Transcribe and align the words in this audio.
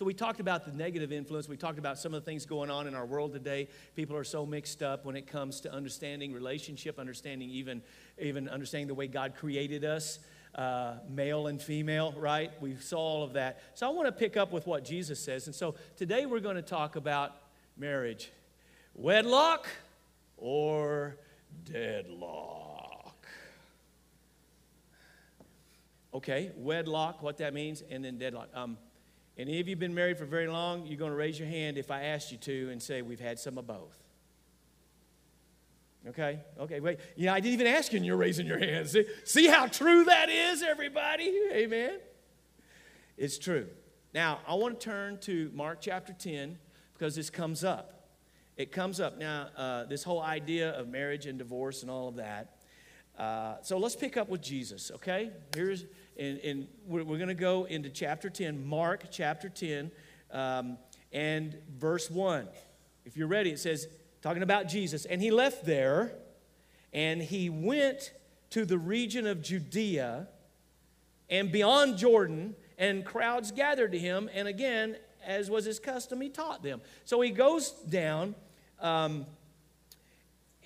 So 0.00 0.06
we 0.06 0.14
talked 0.14 0.40
about 0.40 0.64
the 0.64 0.72
negative 0.72 1.12
influence. 1.12 1.46
We 1.46 1.58
talked 1.58 1.78
about 1.78 1.98
some 1.98 2.14
of 2.14 2.22
the 2.22 2.24
things 2.24 2.46
going 2.46 2.70
on 2.70 2.86
in 2.86 2.94
our 2.94 3.04
world 3.04 3.34
today. 3.34 3.68
People 3.94 4.16
are 4.16 4.24
so 4.24 4.46
mixed 4.46 4.82
up 4.82 5.04
when 5.04 5.14
it 5.14 5.26
comes 5.26 5.60
to 5.60 5.70
understanding 5.70 6.32
relationship, 6.32 6.98
understanding 6.98 7.50
even, 7.50 7.82
even 8.18 8.48
understanding 8.48 8.88
the 8.88 8.94
way 8.94 9.08
God 9.08 9.34
created 9.36 9.84
us, 9.84 10.18
uh, 10.54 10.94
male 11.10 11.48
and 11.48 11.60
female, 11.60 12.14
right? 12.16 12.50
We 12.62 12.76
saw 12.76 12.96
all 12.96 13.22
of 13.22 13.34
that. 13.34 13.60
So 13.74 13.86
I 13.86 13.90
want 13.90 14.06
to 14.08 14.12
pick 14.12 14.38
up 14.38 14.52
with 14.52 14.66
what 14.66 14.86
Jesus 14.86 15.20
says. 15.20 15.44
And 15.48 15.54
so 15.54 15.74
today 15.96 16.24
we're 16.24 16.40
going 16.40 16.56
to 16.56 16.62
talk 16.62 16.96
about 16.96 17.36
marriage 17.76 18.32
wedlock 18.94 19.68
or 20.38 21.18
deadlock. 21.70 23.26
Okay, 26.14 26.52
wedlock, 26.56 27.22
what 27.22 27.36
that 27.36 27.52
means, 27.52 27.82
and 27.90 28.02
then 28.02 28.16
deadlock. 28.16 28.48
Um, 28.54 28.78
any 29.48 29.60
of 29.60 29.68
you 29.68 29.76
been 29.76 29.94
married 29.94 30.18
for 30.18 30.24
very 30.24 30.48
long, 30.48 30.86
you're 30.86 30.98
going 30.98 31.12
to 31.12 31.16
raise 31.16 31.38
your 31.38 31.48
hand 31.48 31.78
if 31.78 31.90
I 31.90 32.04
asked 32.04 32.30
you 32.30 32.38
to 32.38 32.70
and 32.70 32.82
say, 32.82 33.02
We've 33.02 33.20
had 33.20 33.38
some 33.38 33.58
of 33.58 33.66
both. 33.66 33.96
Okay, 36.08 36.40
okay, 36.58 36.80
wait. 36.80 36.98
Yeah, 37.14 37.34
I 37.34 37.40
didn't 37.40 37.54
even 37.54 37.66
ask 37.66 37.92
you, 37.92 37.98
and 37.98 38.06
you're 38.06 38.16
raising 38.16 38.46
your 38.46 38.58
hands. 38.58 38.92
See, 38.92 39.04
see 39.24 39.46
how 39.46 39.66
true 39.66 40.04
that 40.04 40.30
is, 40.30 40.62
everybody? 40.62 41.38
Amen. 41.52 41.98
It's 43.18 43.38
true. 43.38 43.66
Now, 44.14 44.40
I 44.48 44.54
want 44.54 44.80
to 44.80 44.84
turn 44.84 45.18
to 45.20 45.50
Mark 45.54 45.78
chapter 45.82 46.14
10 46.14 46.58
because 46.94 47.14
this 47.14 47.28
comes 47.28 47.64
up. 47.64 48.08
It 48.56 48.72
comes 48.72 48.98
up. 48.98 49.18
Now, 49.18 49.48
uh, 49.56 49.84
this 49.84 50.02
whole 50.02 50.22
idea 50.22 50.70
of 50.70 50.88
marriage 50.88 51.26
and 51.26 51.38
divorce 51.38 51.82
and 51.82 51.90
all 51.90 52.08
of 52.08 52.16
that. 52.16 52.56
Uh, 53.18 53.56
so 53.62 53.76
let's 53.76 53.94
pick 53.96 54.16
up 54.16 54.30
with 54.30 54.40
Jesus, 54.40 54.90
okay? 54.94 55.30
Here's, 55.54 55.84
and, 56.20 56.38
and 56.40 56.68
we're, 56.86 57.02
we're 57.02 57.16
going 57.16 57.28
to 57.28 57.34
go 57.34 57.64
into 57.64 57.88
chapter 57.88 58.28
10, 58.28 58.66
Mark 58.66 59.04
chapter 59.10 59.48
10, 59.48 59.90
um, 60.30 60.76
and 61.12 61.56
verse 61.78 62.10
1. 62.10 62.46
If 63.06 63.16
you're 63.16 63.26
ready, 63.26 63.50
it 63.50 63.58
says, 63.58 63.88
talking 64.22 64.42
about 64.42 64.68
Jesus, 64.68 65.06
and 65.06 65.22
he 65.22 65.30
left 65.30 65.64
there 65.64 66.12
and 66.92 67.22
he 67.22 67.48
went 67.48 68.12
to 68.50 68.64
the 68.64 68.76
region 68.76 69.26
of 69.26 69.42
Judea 69.42 70.28
and 71.30 71.50
beyond 71.50 71.96
Jordan, 71.96 72.54
and 72.76 73.04
crowds 73.04 73.52
gathered 73.52 73.92
to 73.92 73.98
him. 73.98 74.28
And 74.34 74.48
again, 74.48 74.96
as 75.24 75.48
was 75.48 75.64
his 75.64 75.78
custom, 75.78 76.20
he 76.20 76.28
taught 76.28 76.62
them. 76.62 76.80
So 77.04 77.20
he 77.20 77.30
goes 77.30 77.70
down. 77.70 78.34
Um, 78.80 79.26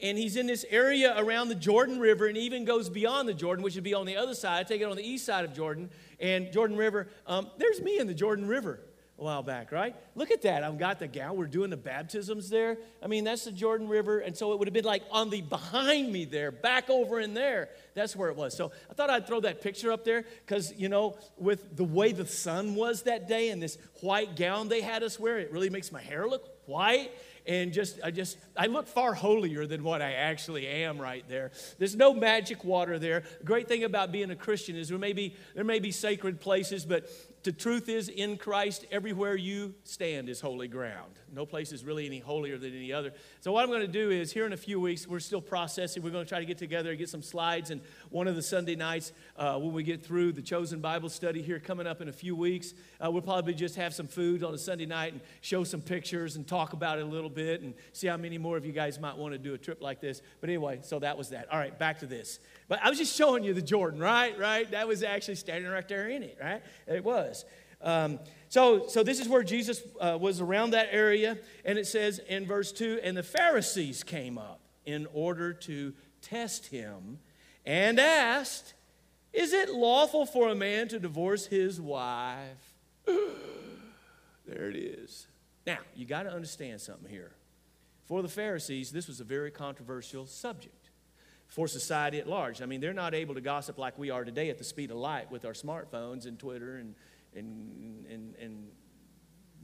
and 0.03 0.19
he's 0.19 0.37
in 0.37 0.47
this 0.47 0.64
area 0.69 1.14
around 1.17 1.48
the 1.48 1.55
Jordan 1.55 1.98
River 1.98 2.27
and 2.27 2.37
even 2.37 2.64
goes 2.64 2.89
beyond 2.89 3.28
the 3.28 3.34
Jordan, 3.34 3.62
which 3.64 3.75
would 3.75 3.84
be 3.84 3.95
on 3.95 4.06
the 4.06 4.17
other 4.17 4.34
side, 4.34 4.61
I 4.61 4.62
take 4.64 4.81
it 4.81 4.84
on 4.84 4.97
the 4.97 5.09
east 5.09 5.25
side 5.25 5.45
of 5.45 5.55
Jordan. 5.55 5.91
And 6.20 6.53
Jordan 6.53 6.77
River, 6.77 7.09
um, 7.27 7.48
there's 7.59 7.81
me 7.81 7.98
in 7.98 8.06
the 8.06 8.15
Jordan 8.15 8.47
River 8.47 8.81
a 9.19 9.22
while 9.22 9.42
back, 9.45 9.70
right? 9.70 9.95
Look 10.17 10.33
at 10.33 10.42
that. 10.42 10.65
I've 10.65 10.78
got 10.78 10.98
the 10.98 11.06
gown. 11.06 11.37
We're 11.37 11.47
doing 11.47 11.70
the 11.70 11.77
baptisms 11.77 12.50
there. 12.50 12.78
I 13.00 13.06
mean, 13.06 13.22
that's 13.22 13.45
the 13.45 13.53
Jordan 13.53 13.89
River. 13.89 14.19
And 14.19 14.37
so 14.37 14.53
it 14.53 14.59
would 14.59 14.67
have 14.67 14.75
been 14.75 14.84
like 14.84 15.05
on 15.12 15.31
the 15.31 15.41
behind 15.41 16.12
me 16.12 16.25
there, 16.25 16.50
back 16.50 16.91
over 16.91 17.20
in 17.20 17.33
there. 17.33 17.69
That's 17.95 18.17
where 18.17 18.28
it 18.28 18.37
was. 18.37 18.56
So 18.56 18.72
I 18.91 18.95
thought 18.95 19.11
I'd 19.11 19.27
throw 19.27 19.41
that 19.41 19.62
picture 19.62 19.92
up 19.92 20.05
there 20.05 20.25
because, 20.45 20.75
you 20.77 20.89
know, 20.89 21.17
with 21.37 21.77
the 21.77 21.84
way 21.84 22.11
the 22.11 22.27
sun 22.27 22.75
was 22.75 23.03
that 23.03 23.28
day 23.28 23.50
and 23.50 23.62
this 23.62 23.78
white 24.00 24.34
gown 24.34 24.69
they 24.69 24.81
had 24.81 25.05
us 25.05 25.20
wear, 25.20 25.39
it 25.39 25.53
really 25.53 25.70
makes 25.70 25.92
my 25.92 26.03
hair 26.03 26.27
look 26.27 26.50
white 26.67 27.12
and 27.47 27.73
just 27.73 27.98
I 28.03 28.11
just 28.11 28.39
I 28.56 28.67
look 28.67 28.87
far 28.87 29.14
holier 29.14 29.67
than 29.67 29.83
what 29.83 30.03
I 30.03 30.12
actually 30.12 30.67
am 30.67 31.00
right 31.00 31.25
there. 31.28 31.50
There's 31.78 31.97
no 31.97 32.14
magic 32.14 32.64
water 32.64 32.98
there. 32.98 33.25
The 33.41 33.45
great 33.45 33.69
thing 33.69 33.84
about 33.84 34.12
being 34.12 34.31
a 34.31 34.37
Christian 34.37 34.77
is 34.77 34.89
there 34.89 34.98
may 34.98 35.12
be 35.12 35.34
there 35.55 35.65
may 35.65 35.78
be 35.78 35.91
sacred 35.91 36.41
places, 36.41 36.84
but 36.84 37.09
the 37.45 37.53
truth 37.53 37.91
is, 37.91 38.09
in 38.09 38.39
Christ, 38.39 38.87
everywhere 38.91 39.37
you 39.37 39.75
stand 39.84 40.31
is 40.31 40.41
holy 40.41 40.69
ground. 40.69 41.12
No 41.34 41.44
place 41.44 41.72
is 41.72 41.84
really 41.84 42.06
any 42.06 42.20
holier 42.20 42.56
than 42.56 42.74
any 42.74 42.92
other. 42.92 43.12
So, 43.40 43.52
what 43.52 43.64
I'm 43.64 43.68
going 43.68 43.80
to 43.80 43.88
do 43.88 44.10
is, 44.10 44.32
here 44.32 44.46
in 44.46 44.52
a 44.52 44.56
few 44.56 44.78
weeks, 44.78 45.06
we're 45.06 45.20
still 45.20 45.41
processing. 45.41 46.02
We're 46.02 46.10
going 46.10 46.24
to 46.24 46.28
try 46.28 46.38
to 46.38 46.44
get 46.44 46.58
together 46.58 46.91
and 46.91 46.98
get 46.98 47.09
some 47.09 47.22
slides. 47.22 47.70
And 47.70 47.81
one 48.10 48.28
of 48.28 48.36
the 48.36 48.42
Sunday 48.42 48.76
nights, 48.76 49.12
uh, 49.36 49.59
when 49.59 49.72
we 49.72 49.82
get 49.82 50.04
through 50.04 50.32
the 50.32 50.42
chosen 50.42 50.81
Bible 50.81 51.09
study 51.09 51.42
here 51.42 51.59
coming 51.59 51.86
up 51.86 52.00
in 52.00 52.09
a 52.09 52.12
few 52.12 52.36
weeks, 52.36 52.75
uh, 53.04 53.10
we'll 53.10 53.22
probably 53.22 53.54
just 53.54 53.75
have 53.76 53.92
some 53.92 54.06
food 54.06 54.44
on 54.44 54.54
a 54.54 54.59
Sunday 54.59 54.86
night 54.86 55.12
and 55.12 55.20
show 55.41 55.64
some 55.64 55.81
pictures 55.81 56.36
and 56.36 56.47
talk 56.47 56.72
about 56.72 56.98
it 56.98 57.03
a 57.03 57.09
little 57.09 57.31
bit 57.31 57.62
and 57.62 57.75
see 57.92 58.06
how 58.06 58.16
many 58.16 58.38
more 58.38 58.56
of 58.56 58.64
you 58.64 58.72
guys 58.72 59.00
might 59.00 59.16
want 59.16 59.32
to 59.32 59.38
do 59.38 59.54
a 59.54 59.59
trip 59.59 59.82
like 59.82 60.00
this. 60.00 60.22
But 60.41 60.50
anyway, 60.50 60.80
so 60.82 60.98
that 61.00 61.19
was 61.19 61.30
that. 61.30 61.50
All 61.53 61.59
right, 61.59 61.76
back 61.76 61.98
to 62.00 62.06
this. 62.06 62.38
But 62.69 62.80
I 62.82 62.88
was 62.88 62.98
just 62.98 63.16
showing 63.16 63.42
you 63.42 63.54
the 63.54 63.62
Jordan, 63.62 63.98
right? 64.00 64.38
Right? 64.38 64.70
That 64.70 64.86
was 64.86 65.03
actually 65.03 65.36
standing 65.36 65.70
right 65.70 65.88
there 65.88 66.09
in 66.09 66.22
it, 66.22 66.38
right? 66.41 66.62
It 66.86 67.04
was. 67.04 67.44
Um, 67.80 68.19
so, 68.54 68.87
so 68.87 69.03
this 69.03 69.19
is 69.19 69.28
where 69.28 69.42
Jesus 69.42 69.82
uh, 70.00 70.16
was 70.20 70.41
around 70.41 70.70
that 70.75 70.87
area, 70.92 71.38
and 71.65 71.76
it 71.76 71.88
says 71.88 72.20
in 72.20 72.47
verse 72.47 72.70
2 72.70 73.00
and 73.03 73.16
the 73.16 73.25
Pharisees 73.25 74.04
came 74.04 74.38
up 74.38 74.60
in 74.87 75.09
order 75.12 75.53
to 75.53 75.92
test 76.22 76.66
him 76.66 77.19
and 77.66 77.98
asked, 77.98 78.75
Is 79.32 79.53
it 79.53 79.70
lawful 79.70 80.25
for 80.25 80.50
a 80.50 80.54
man 80.54 80.87
to 80.91 81.00
divorce 81.00 81.47
his 81.47 81.81
wife? 81.81 82.76
there 83.06 84.71
it 84.71 84.76
is. 84.76 85.26
Now, 85.66 85.78
you 85.97 86.06
got 86.06 86.22
to 86.22 86.32
understand 86.32 86.81
something 86.81 87.10
here. 87.10 87.32
For 88.04 88.22
the 88.22 88.28
Pharisees, 88.28 88.92
this 88.92 89.09
was 89.09 89.19
a 89.19 89.25
very 89.25 89.50
controversial 89.50 90.26
subject 90.26 90.91
for 91.48 91.66
society 91.66 92.21
at 92.21 92.28
large. 92.28 92.62
I 92.62 92.66
mean, 92.66 92.81
they're 92.81 92.92
not 92.92 93.15
able 93.15 93.34
to 93.34 93.41
gossip 93.41 93.78
like 93.78 93.98
we 93.98 94.10
are 94.10 94.25
today 94.25 94.48
at 94.48 94.59
the 94.59 94.65
speed 94.65 94.92
of 94.92 94.97
light 94.98 95.28
with 95.32 95.44
our 95.44 95.54
smartphones 95.54 96.26
and 96.26 96.38
Twitter 96.38 96.76
and, 96.76 96.94
and, 97.37 98.06
and, 98.06 98.34
and 98.41 98.67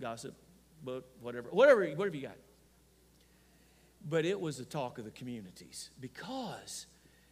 gossip 0.00 0.34
book, 0.82 1.04
whatever, 1.20 1.48
whatever, 1.50 1.86
whatever 1.90 2.16
you 2.16 2.22
got. 2.22 2.36
But 4.08 4.24
it 4.24 4.40
was 4.40 4.56
the 4.56 4.64
talk 4.64 4.98
of 4.98 5.04
the 5.04 5.10
communities 5.10 5.90
because 6.00 6.86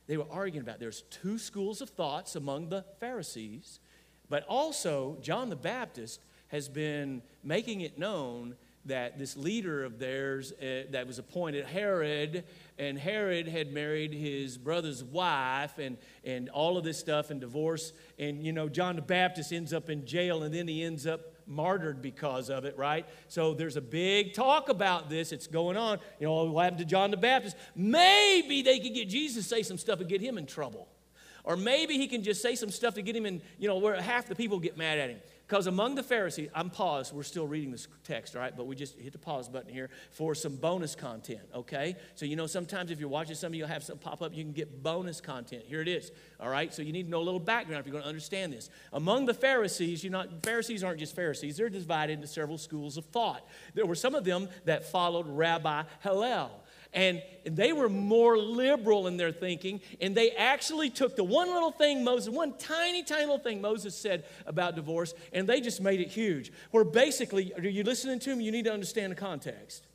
they 0.06 0.16
were 0.16 0.26
arguing 0.30 0.62
about 0.62 0.80
there's 0.80 1.02
two 1.10 1.38
schools 1.38 1.80
of 1.80 1.90
thoughts 1.90 2.36
among 2.36 2.68
the 2.68 2.84
Pharisees, 3.00 3.80
but 4.28 4.44
also 4.46 5.16
John 5.20 5.48
the 5.48 5.56
Baptist 5.56 6.20
has 6.48 6.68
been 6.68 7.22
making 7.42 7.80
it 7.80 7.98
known 7.98 8.54
that 8.88 9.18
this 9.18 9.36
leader 9.36 9.84
of 9.84 9.98
theirs 9.98 10.52
uh, 10.52 10.84
that 10.90 11.06
was 11.06 11.18
appointed, 11.18 11.64
Herod, 11.64 12.44
and 12.78 12.98
Herod 12.98 13.48
had 13.48 13.72
married 13.72 14.12
his 14.12 14.58
brother's 14.58 15.02
wife 15.02 15.78
and, 15.78 15.96
and 16.24 16.48
all 16.50 16.76
of 16.76 16.84
this 16.84 16.98
stuff 16.98 17.30
and 17.30 17.40
divorce. 17.40 17.92
And, 18.18 18.44
you 18.44 18.52
know, 18.52 18.68
John 18.68 18.96
the 18.96 19.02
Baptist 19.02 19.52
ends 19.52 19.72
up 19.72 19.90
in 19.90 20.06
jail 20.06 20.42
and 20.42 20.54
then 20.54 20.68
he 20.68 20.82
ends 20.84 21.06
up 21.06 21.20
martyred 21.46 22.02
because 22.02 22.50
of 22.50 22.64
it, 22.64 22.76
right? 22.76 23.06
So 23.28 23.54
there's 23.54 23.76
a 23.76 23.80
big 23.80 24.34
talk 24.34 24.68
about 24.68 25.08
this. 25.08 25.32
It's 25.32 25.46
going 25.46 25.76
on. 25.76 25.98
You 26.20 26.26
know, 26.26 26.44
what 26.44 26.64
happened 26.64 26.80
to 26.80 26.84
John 26.84 27.10
the 27.10 27.16
Baptist? 27.16 27.56
Maybe 27.74 28.62
they 28.62 28.78
could 28.78 28.94
get 28.94 29.08
Jesus 29.08 29.44
to 29.44 29.48
say 29.48 29.62
some 29.62 29.78
stuff 29.78 30.00
and 30.00 30.08
get 30.08 30.20
him 30.20 30.38
in 30.38 30.46
trouble. 30.46 30.88
Or 31.44 31.56
maybe 31.56 31.96
he 31.96 32.08
can 32.08 32.22
just 32.22 32.42
say 32.42 32.54
some 32.54 32.70
stuff 32.70 32.94
to 32.94 33.02
get 33.02 33.16
him 33.16 33.24
in, 33.24 33.40
you 33.58 33.68
know, 33.68 33.78
where 33.78 34.00
half 34.00 34.26
the 34.26 34.34
people 34.34 34.60
get 34.60 34.76
mad 34.76 34.98
at 34.98 35.08
him. 35.08 35.20
Because 35.48 35.66
among 35.66 35.94
the 35.94 36.02
Pharisees, 36.02 36.50
I'm 36.54 36.68
paused, 36.68 37.14
we're 37.14 37.22
still 37.22 37.46
reading 37.46 37.70
this 37.70 37.88
text, 38.04 38.36
all 38.36 38.42
right? 38.42 38.54
But 38.54 38.66
we 38.66 38.76
just 38.76 38.98
hit 38.98 39.12
the 39.12 39.18
pause 39.18 39.48
button 39.48 39.72
here 39.72 39.88
for 40.10 40.34
some 40.34 40.56
bonus 40.56 40.94
content, 40.94 41.40
okay? 41.54 41.96
So, 42.16 42.26
you 42.26 42.36
know, 42.36 42.46
sometimes 42.46 42.90
if 42.90 43.00
you're 43.00 43.08
watching 43.08 43.34
something, 43.34 43.58
you'll 43.58 43.66
have 43.66 43.82
some 43.82 43.96
pop 43.96 44.20
up, 44.20 44.34
you 44.34 44.44
can 44.44 44.52
get 44.52 44.82
bonus 44.82 45.22
content. 45.22 45.62
Here 45.66 45.80
it 45.80 45.88
is, 45.88 46.12
all 46.38 46.50
right? 46.50 46.72
So 46.74 46.82
you 46.82 46.92
need 46.92 47.04
to 47.04 47.08
know 47.08 47.20
a 47.20 47.24
little 47.24 47.40
background 47.40 47.80
if 47.80 47.86
you're 47.86 47.92
going 47.92 48.02
to 48.02 48.08
understand 48.08 48.52
this. 48.52 48.68
Among 48.92 49.24
the 49.24 49.32
Pharisees, 49.32 50.04
you 50.04 50.10
know, 50.10 50.26
Pharisees 50.42 50.84
aren't 50.84 50.98
just 50.98 51.16
Pharisees, 51.16 51.56
they're 51.56 51.70
divided 51.70 52.12
into 52.12 52.26
several 52.26 52.58
schools 52.58 52.98
of 52.98 53.06
thought. 53.06 53.48
There 53.72 53.86
were 53.86 53.94
some 53.94 54.14
of 54.14 54.24
them 54.24 54.50
that 54.66 54.84
followed 54.84 55.26
Rabbi 55.26 55.84
Hillel. 56.02 56.50
And 56.94 57.22
they 57.44 57.72
were 57.72 57.88
more 57.88 58.38
liberal 58.38 59.08
in 59.08 59.18
their 59.18 59.30
thinking, 59.30 59.80
and 60.00 60.14
they 60.14 60.30
actually 60.30 60.88
took 60.88 61.16
the 61.16 61.24
one 61.24 61.48
little 61.48 61.70
thing 61.70 62.02
Moses, 62.02 62.30
one 62.32 62.56
tiny, 62.56 63.02
tiny 63.02 63.22
little 63.22 63.38
thing 63.38 63.60
Moses 63.60 63.94
said 63.94 64.24
about 64.46 64.74
divorce, 64.74 65.12
and 65.32 65.46
they 65.46 65.60
just 65.60 65.82
made 65.82 66.00
it 66.00 66.08
huge. 66.08 66.50
Where 66.70 66.84
basically, 66.84 67.52
are 67.54 67.62
you 67.62 67.84
listening 67.84 68.20
to 68.20 68.30
him? 68.30 68.40
You 68.40 68.50
need 68.50 68.64
to 68.64 68.72
understand 68.72 69.12
the 69.12 69.16
context. 69.16 69.86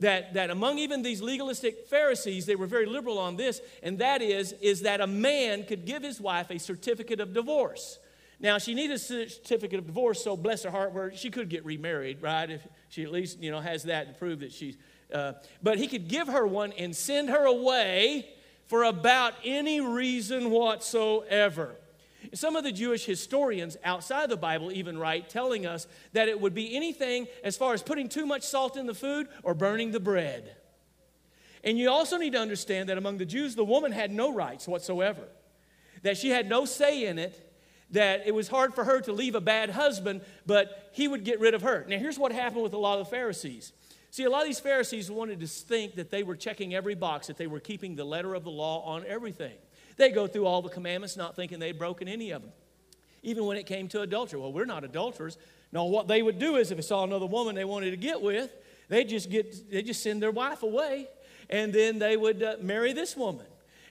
That, 0.00 0.34
that 0.34 0.50
among 0.50 0.78
even 0.78 1.02
these 1.02 1.22
legalistic 1.22 1.86
Pharisees, 1.86 2.44
they 2.44 2.56
were 2.56 2.66
very 2.66 2.86
liberal 2.86 3.18
on 3.18 3.36
this, 3.36 3.60
and 3.82 3.98
that 4.00 4.20
is, 4.20 4.52
is 4.60 4.82
that 4.82 5.00
a 5.00 5.06
man 5.06 5.64
could 5.64 5.86
give 5.86 6.02
his 6.02 6.20
wife 6.20 6.50
a 6.50 6.58
certificate 6.58 7.20
of 7.20 7.32
divorce. 7.32 7.98
Now, 8.38 8.58
she 8.58 8.74
needed 8.74 8.96
a 8.96 8.98
certificate 8.98 9.78
of 9.78 9.86
divorce, 9.86 10.22
so 10.22 10.36
bless 10.36 10.64
her 10.64 10.70
heart, 10.70 10.92
where 10.92 11.14
she 11.16 11.30
could 11.30 11.48
get 11.48 11.64
remarried, 11.64 12.20
right? 12.20 12.50
If 12.50 12.66
she 12.90 13.04
at 13.04 13.10
least, 13.10 13.38
you 13.38 13.50
know, 13.50 13.60
has 13.60 13.84
that 13.84 14.08
to 14.08 14.18
prove 14.18 14.40
that 14.40 14.52
she's 14.52 14.76
uh, 15.12 15.34
but 15.62 15.78
he 15.78 15.86
could 15.86 16.08
give 16.08 16.28
her 16.28 16.46
one 16.46 16.72
and 16.72 16.94
send 16.94 17.30
her 17.30 17.44
away 17.44 18.28
for 18.66 18.84
about 18.84 19.34
any 19.44 19.80
reason 19.80 20.50
whatsoever. 20.50 21.76
Some 22.34 22.56
of 22.56 22.64
the 22.64 22.72
Jewish 22.72 23.04
historians 23.04 23.76
outside 23.84 24.28
the 24.28 24.36
Bible 24.36 24.72
even 24.72 24.98
write 24.98 25.28
telling 25.28 25.64
us 25.64 25.86
that 26.12 26.28
it 26.28 26.40
would 26.40 26.54
be 26.54 26.74
anything 26.74 27.28
as 27.44 27.56
far 27.56 27.72
as 27.72 27.82
putting 27.82 28.08
too 28.08 28.26
much 28.26 28.42
salt 28.42 28.76
in 28.76 28.86
the 28.86 28.94
food 28.94 29.28
or 29.42 29.54
burning 29.54 29.92
the 29.92 30.00
bread. 30.00 30.56
And 31.62 31.78
you 31.78 31.90
also 31.90 32.16
need 32.16 32.32
to 32.32 32.38
understand 32.40 32.88
that 32.88 32.98
among 32.98 33.18
the 33.18 33.24
Jews, 33.24 33.54
the 33.54 33.64
woman 33.64 33.92
had 33.92 34.10
no 34.10 34.32
rights 34.32 34.66
whatsoever, 34.66 35.22
that 36.02 36.16
she 36.16 36.30
had 36.30 36.48
no 36.48 36.64
say 36.64 37.06
in 37.06 37.18
it, 37.18 37.42
that 37.90 38.26
it 38.26 38.34
was 38.34 38.48
hard 38.48 38.74
for 38.74 38.84
her 38.84 39.00
to 39.00 39.12
leave 39.12 39.34
a 39.34 39.40
bad 39.40 39.70
husband, 39.70 40.20
but 40.46 40.90
he 40.92 41.06
would 41.06 41.24
get 41.24 41.38
rid 41.38 41.54
of 41.54 41.62
her. 41.62 41.84
Now, 41.88 41.98
here's 41.98 42.18
what 42.18 42.32
happened 42.32 42.62
with 42.62 42.72
a 42.72 42.78
lot 42.78 42.98
of 42.98 43.06
the 43.06 43.10
Pharisees. 43.10 43.72
See, 44.16 44.24
a 44.24 44.30
lot 44.30 44.40
of 44.40 44.46
these 44.46 44.60
Pharisees 44.60 45.10
wanted 45.10 45.40
to 45.40 45.46
think 45.46 45.96
that 45.96 46.10
they 46.10 46.22
were 46.22 46.36
checking 46.36 46.74
every 46.74 46.94
box, 46.94 47.26
that 47.26 47.36
they 47.36 47.46
were 47.46 47.60
keeping 47.60 47.96
the 47.96 48.04
letter 48.04 48.34
of 48.34 48.44
the 48.44 48.50
law 48.50 48.82
on 48.84 49.04
everything. 49.06 49.52
They 49.98 50.08
go 50.08 50.26
through 50.26 50.46
all 50.46 50.62
the 50.62 50.70
commandments, 50.70 51.18
not 51.18 51.36
thinking 51.36 51.58
they'd 51.58 51.78
broken 51.78 52.08
any 52.08 52.30
of 52.30 52.40
them. 52.40 52.50
Even 53.22 53.44
when 53.44 53.58
it 53.58 53.66
came 53.66 53.88
to 53.88 54.00
adultery. 54.00 54.40
Well, 54.40 54.54
we're 54.54 54.64
not 54.64 54.84
adulterers. 54.84 55.36
No, 55.70 55.84
what 55.84 56.08
they 56.08 56.22
would 56.22 56.38
do 56.38 56.56
is 56.56 56.70
if 56.70 56.78
they 56.78 56.82
saw 56.82 57.04
another 57.04 57.26
woman 57.26 57.54
they 57.54 57.66
wanted 57.66 57.90
to 57.90 57.98
get 57.98 58.22
with, 58.22 58.50
they 58.88 59.04
just 59.04 59.28
get 59.28 59.70
they 59.70 59.82
just 59.82 60.02
send 60.02 60.22
their 60.22 60.30
wife 60.30 60.62
away, 60.62 61.08
and 61.50 61.70
then 61.70 61.98
they 61.98 62.16
would 62.16 62.42
uh, 62.42 62.56
marry 62.62 62.94
this 62.94 63.18
woman. 63.18 63.44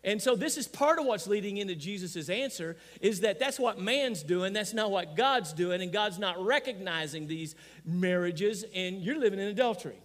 And 0.04 0.20
so 0.20 0.36
this 0.36 0.58
is 0.58 0.68
part 0.68 0.98
of 0.98 1.06
what's 1.06 1.28
leading 1.28 1.58
into 1.58 1.76
Jesus' 1.76 2.30
answer 2.30 2.78
is 3.00 3.20
that 3.20 3.38
that's 3.38 3.60
what 3.60 3.80
man's 3.80 4.24
doing, 4.24 4.54
that's 4.54 4.74
not 4.74 4.90
what 4.90 5.16
God's 5.16 5.54
doing, 5.54 5.84
and 5.84 5.94
God's 5.94 6.18
not 6.18 6.44
recognizing 6.44 7.28
these 7.28 7.54
marriages, 7.86 8.66
and 8.74 9.04
you're 9.04 9.20
living 9.20 9.38
in 9.38 9.50
adultery. 9.50 10.00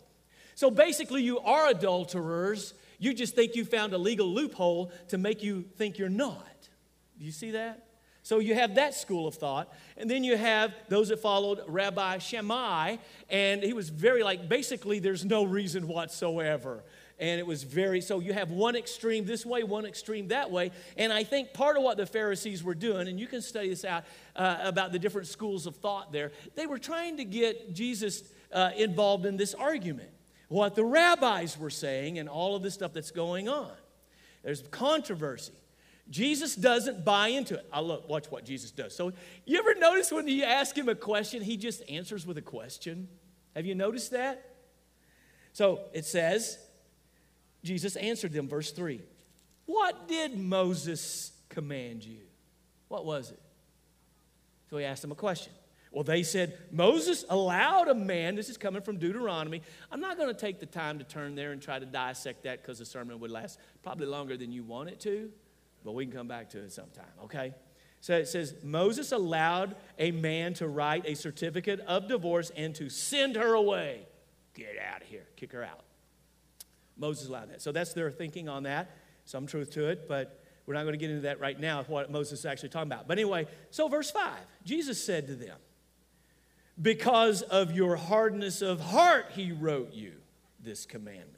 So 0.61 0.71
basically, 0.71 1.23
you 1.23 1.39
are 1.39 1.69
adulterers. 1.69 2.75
You 2.99 3.15
just 3.15 3.35
think 3.35 3.57
you 3.57 3.65
found 3.65 3.95
a 3.95 3.97
legal 3.97 4.27
loophole 4.27 4.93
to 5.09 5.17
make 5.17 5.43
you 5.43 5.63
think 5.79 5.97
you're 5.97 6.11
not. 6.11 6.69
Do 7.19 7.25
you 7.25 7.33
see 7.33 7.53
that? 7.53 7.87
So 8.23 8.41
you 8.41 8.55
have 8.55 8.75
that 8.75 8.93
school 8.93 9.27
of 9.27 9.37
thought. 9.37 9.73
And 9.97 10.11
then 10.11 10.23
you 10.23 10.37
have 10.37 10.75
those 10.91 11.09
that 11.09 11.21
followed 11.21 11.61
Rabbi 11.67 12.19
Shammai, 12.19 12.99
and 13.31 13.63
he 13.63 13.73
was 13.73 13.89
very 13.89 14.23
like, 14.23 14.51
basically, 14.51 14.99
there's 14.99 15.25
no 15.25 15.45
reason 15.45 15.89
whatsoever 15.89 16.85
and 17.19 17.39
it 17.39 17.47
was 17.47 17.63
very 17.65 18.01
so 18.01 18.19
you 18.19 18.33
have 18.33 18.51
one 18.51 18.75
extreme 18.75 19.27
this 19.27 19.45
way 19.45 19.63
one 19.63 19.85
extreme 19.85 20.29
that 20.29 20.51
way 20.51 20.71
and 20.97 21.13
i 21.13 21.23
think 21.23 21.53
part 21.53 21.77
of 21.77 21.83
what 21.83 21.99
the 21.99 22.07
pharisees 22.07 22.65
were 22.65 22.75
doing 22.75 23.09
and 23.09 23.21
you 23.21 23.27
can 23.27 23.43
study 23.43 23.69
this 23.69 23.85
out 23.85 24.05
uh, 24.37 24.57
about 24.63 24.91
the 24.91 24.99
different 24.99 25.29
schools 25.29 25.67
of 25.67 25.77
thought 25.77 26.13
there 26.13 26.33
they 26.55 26.65
were 26.65 26.79
trying 26.79 27.19
to 27.19 27.25
get 27.27 27.75
jesus 27.75 28.23
uh, 28.55 28.71
involved 28.75 29.27
in 29.27 29.37
this 29.37 29.53
argument 29.53 30.09
what 30.51 30.75
the 30.75 30.85
rabbis 30.85 31.59
were 31.59 31.71
saying 31.71 32.19
and 32.19 32.29
all 32.29 32.55
of 32.55 32.63
the 32.63 32.71
stuff 32.71 32.93
that's 32.93 33.11
going 33.11 33.49
on 33.49 33.73
there's 34.43 34.63
controversy 34.71 35.55
jesus 36.11 36.55
doesn't 36.55 37.05
buy 37.05 37.29
into 37.29 37.55
it 37.55 37.67
i 37.73 37.81
look 37.81 38.07
watch 38.09 38.31
what 38.31 38.45
jesus 38.45 38.71
does 38.71 38.95
so 38.95 39.13
you 39.47 39.59
ever 39.59 39.75
notice 39.77 40.13
when 40.13 40.29
you 40.29 40.45
ask 40.45 40.77
him 40.77 40.89
a 40.89 40.95
question 40.95 41.43
he 41.43 41.57
just 41.57 41.83
answers 41.89 42.27
with 42.27 42.37
a 42.37 42.43
question 42.43 43.09
have 43.57 43.65
you 43.65 43.75
noticed 43.75 44.11
that 44.11 44.45
so 45.55 45.81
it 45.95 46.05
says 46.05 46.59
Jesus 47.63 47.97
answered 47.97 48.33
them, 48.33 48.49
verse 48.49 48.73
3. 48.73 49.01
What 49.67 50.09
did 50.09 50.39
Moses 50.39 51.33
command 51.49 52.05
you? 52.05 52.21
What 52.89 53.05
was 53.05 53.31
it? 53.31 53.41
So 54.69 54.79
he 54.79 54.85
asked 54.85 55.03
them 55.03 55.13
a 55.13 55.17
question. 55.17 55.53
Well, 55.93 56.05
they 56.05 56.23
said, 56.23 56.57
Moses 56.71 57.25
allowed 57.29 57.89
a 57.89 57.95
man, 57.95 58.37
this 58.37 58.49
is 58.49 58.57
coming 58.57 58.81
from 58.81 58.99
Deuteronomy. 58.99 59.63
I'm 59.91 60.01
not 60.01 60.17
going 60.17 60.33
to 60.33 60.41
take 60.41 60.61
the 60.61 60.67
time 60.67 60.99
to 60.99 61.05
turn 61.05 61.35
there 61.35 61.51
and 61.51 61.61
try 61.61 61.81
to 61.81 61.87
dissect 61.87 62.45
that 62.45 62.63
because 62.63 62.79
the 62.79 62.85
sermon 62.85 63.19
would 63.19 63.31
last 63.31 63.59
probably 63.83 64.07
longer 64.07 64.37
than 64.37 64.53
you 64.53 64.63
want 64.63 64.89
it 64.89 65.01
to, 65.01 65.31
but 65.85 65.93
we 65.93 66.07
can 66.07 66.15
come 66.15 66.29
back 66.29 66.51
to 66.51 66.59
it 66.59 66.73
sometime, 66.73 67.11
okay? 67.25 67.55
So 68.01 68.17
it 68.17 68.29
says, 68.29 68.55
Moses 68.63 69.11
allowed 69.11 69.75
a 69.99 70.13
man 70.13 70.55
to 70.55 70.69
write 70.69 71.07
a 71.07 71.15
certificate 71.15 71.81
of 71.81 72.07
divorce 72.07 72.53
and 72.57 72.73
to 72.77 72.89
send 72.89 73.35
her 73.35 73.55
away. 73.55 74.07
Get 74.55 74.77
out 74.93 75.03
of 75.03 75.09
here, 75.09 75.27
kick 75.37 75.53
her 75.53 75.65
out. 75.65 75.83
Moses 76.97 77.29
allowed 77.29 77.51
that. 77.51 77.63
So 77.63 77.73
that's 77.73 77.95
their 77.95 78.11
thinking 78.13 78.49
on 78.49 78.63
that. 78.63 78.97
Some 79.25 79.47
truth 79.47 79.73
to 79.73 79.89
it, 79.89 80.09
but 80.09 80.45
we're 80.67 80.75
not 80.75 80.83
going 80.83 80.93
to 80.93 80.99
get 80.99 81.11
into 81.11 81.23
that 81.23 81.41
right 81.41 81.59
now, 81.59 81.83
what 81.85 82.13
Moses 82.13 82.41
is 82.41 82.47
actually 82.47 82.69
talking 82.69 82.93
about. 82.93 83.09
But 83.09 83.19
anyway, 83.19 83.47
so 83.71 83.89
verse 83.89 84.11
5 84.11 84.39
Jesus 84.65 85.03
said 85.03 85.27
to 85.27 85.35
them, 85.35 85.57
Because 86.81 87.43
of 87.43 87.73
your 87.73 87.97
hardness 87.97 88.63
of 88.63 88.81
heart, 88.81 89.27
he 89.33 89.53
wrote 89.53 89.93
you 89.93 90.13
this 90.63 90.87
commandment. 90.87 91.37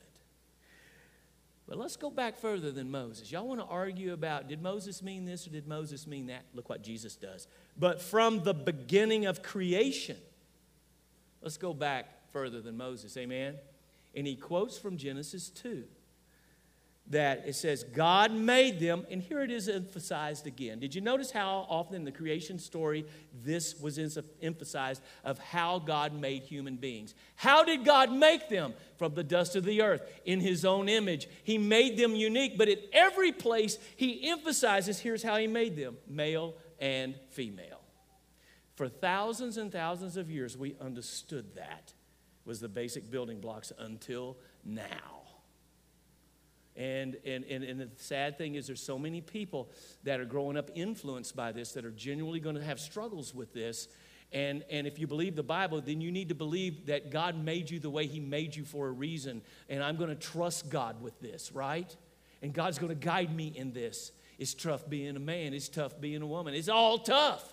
But 1.66 1.78
let's 1.78 1.96
go 1.96 2.10
back 2.10 2.36
further 2.36 2.70
than 2.70 2.90
Moses. 2.90 3.32
Y'all 3.32 3.48
want 3.48 3.60
to 3.60 3.66
argue 3.66 4.12
about 4.12 4.48
did 4.48 4.60
Moses 4.60 5.02
mean 5.02 5.24
this 5.24 5.46
or 5.46 5.50
did 5.50 5.66
Moses 5.66 6.06
mean 6.06 6.26
that? 6.26 6.44
Look 6.54 6.68
what 6.68 6.82
Jesus 6.82 7.16
does. 7.16 7.46
But 7.78 8.02
from 8.02 8.44
the 8.44 8.52
beginning 8.52 9.26
of 9.26 9.42
creation, 9.42 10.16
let's 11.40 11.56
go 11.56 11.72
back 11.72 12.30
further 12.30 12.60
than 12.60 12.76
Moses. 12.76 13.16
Amen. 13.16 13.54
And 14.14 14.26
he 14.26 14.36
quotes 14.36 14.76
from 14.76 14.96
Genesis 14.96 15.48
2 15.48 15.84
that 17.08 17.42
it 17.46 17.54
says, 17.54 17.84
God 17.84 18.32
made 18.32 18.78
them, 18.78 19.04
and 19.10 19.20
here 19.20 19.42
it 19.42 19.50
is 19.50 19.68
emphasized 19.68 20.46
again. 20.46 20.78
Did 20.78 20.94
you 20.94 21.00
notice 21.00 21.30
how 21.30 21.66
often 21.68 21.96
in 21.96 22.04
the 22.04 22.12
creation 22.12 22.58
story 22.58 23.04
this 23.44 23.78
was 23.78 23.98
emphasized 24.40 25.02
of 25.24 25.38
how 25.38 25.78
God 25.80 26.14
made 26.14 26.44
human 26.44 26.76
beings? 26.76 27.14
How 27.34 27.64
did 27.64 27.84
God 27.84 28.12
make 28.12 28.48
them? 28.48 28.74
From 28.98 29.14
the 29.14 29.24
dust 29.24 29.56
of 29.56 29.64
the 29.64 29.82
earth, 29.82 30.02
in 30.24 30.40
His 30.40 30.64
own 30.64 30.88
image. 30.88 31.28
He 31.42 31.58
made 31.58 31.96
them 31.96 32.14
unique, 32.14 32.56
but 32.56 32.68
at 32.68 32.78
every 32.92 33.32
place 33.32 33.78
He 33.96 34.30
emphasizes 34.30 35.00
here's 35.00 35.24
how 35.24 35.36
He 35.36 35.48
made 35.48 35.76
them 35.76 35.96
male 36.06 36.54
and 36.78 37.14
female. 37.30 37.80
For 38.76 38.88
thousands 38.88 39.56
and 39.56 39.72
thousands 39.72 40.16
of 40.16 40.30
years, 40.30 40.56
we 40.56 40.76
understood 40.80 41.56
that 41.56 41.92
was 42.44 42.60
the 42.60 42.68
basic 42.68 43.10
building 43.10 43.40
blocks 43.40 43.72
until 43.78 44.38
now. 44.64 45.21
And, 46.76 47.16
and, 47.26 47.44
and, 47.44 47.62
and, 47.62 47.80
the 47.80 47.90
sad 47.96 48.38
thing 48.38 48.54
is, 48.54 48.66
there's 48.66 48.82
so 48.82 48.98
many 48.98 49.20
people 49.20 49.70
that 50.04 50.20
are 50.20 50.24
growing 50.24 50.56
up 50.56 50.70
influenced 50.74 51.36
by 51.36 51.52
this 51.52 51.72
that 51.72 51.84
are 51.84 51.90
genuinely 51.90 52.40
going 52.40 52.56
to 52.56 52.64
have 52.64 52.80
struggles 52.80 53.34
with 53.34 53.52
this. 53.52 53.88
And, 54.32 54.64
and 54.70 54.86
if 54.86 54.98
you 54.98 55.06
believe 55.06 55.36
the 55.36 55.42
Bible, 55.42 55.82
then 55.82 56.00
you 56.00 56.10
need 56.10 56.30
to 56.30 56.34
believe 56.34 56.86
that 56.86 57.10
God 57.10 57.36
made 57.36 57.70
you 57.70 57.78
the 57.78 57.90
way 57.90 58.06
He 58.06 58.20
made 58.20 58.56
you 58.56 58.64
for 58.64 58.88
a 58.88 58.90
reason. 58.90 59.42
And 59.68 59.84
I'm 59.84 59.96
going 59.96 60.08
to 60.08 60.16
trust 60.16 60.70
God 60.70 61.02
with 61.02 61.20
this, 61.20 61.52
right? 61.52 61.94
And 62.40 62.54
God's 62.54 62.78
going 62.78 62.88
to 62.88 63.06
guide 63.06 63.34
me 63.34 63.52
in 63.54 63.72
this. 63.72 64.12
It's 64.38 64.54
tough 64.54 64.88
being 64.88 65.14
a 65.14 65.20
man, 65.20 65.52
it's 65.52 65.68
tough 65.68 66.00
being 66.00 66.22
a 66.22 66.26
woman, 66.26 66.54
it's 66.54 66.70
all 66.70 66.98
tough. 66.98 67.52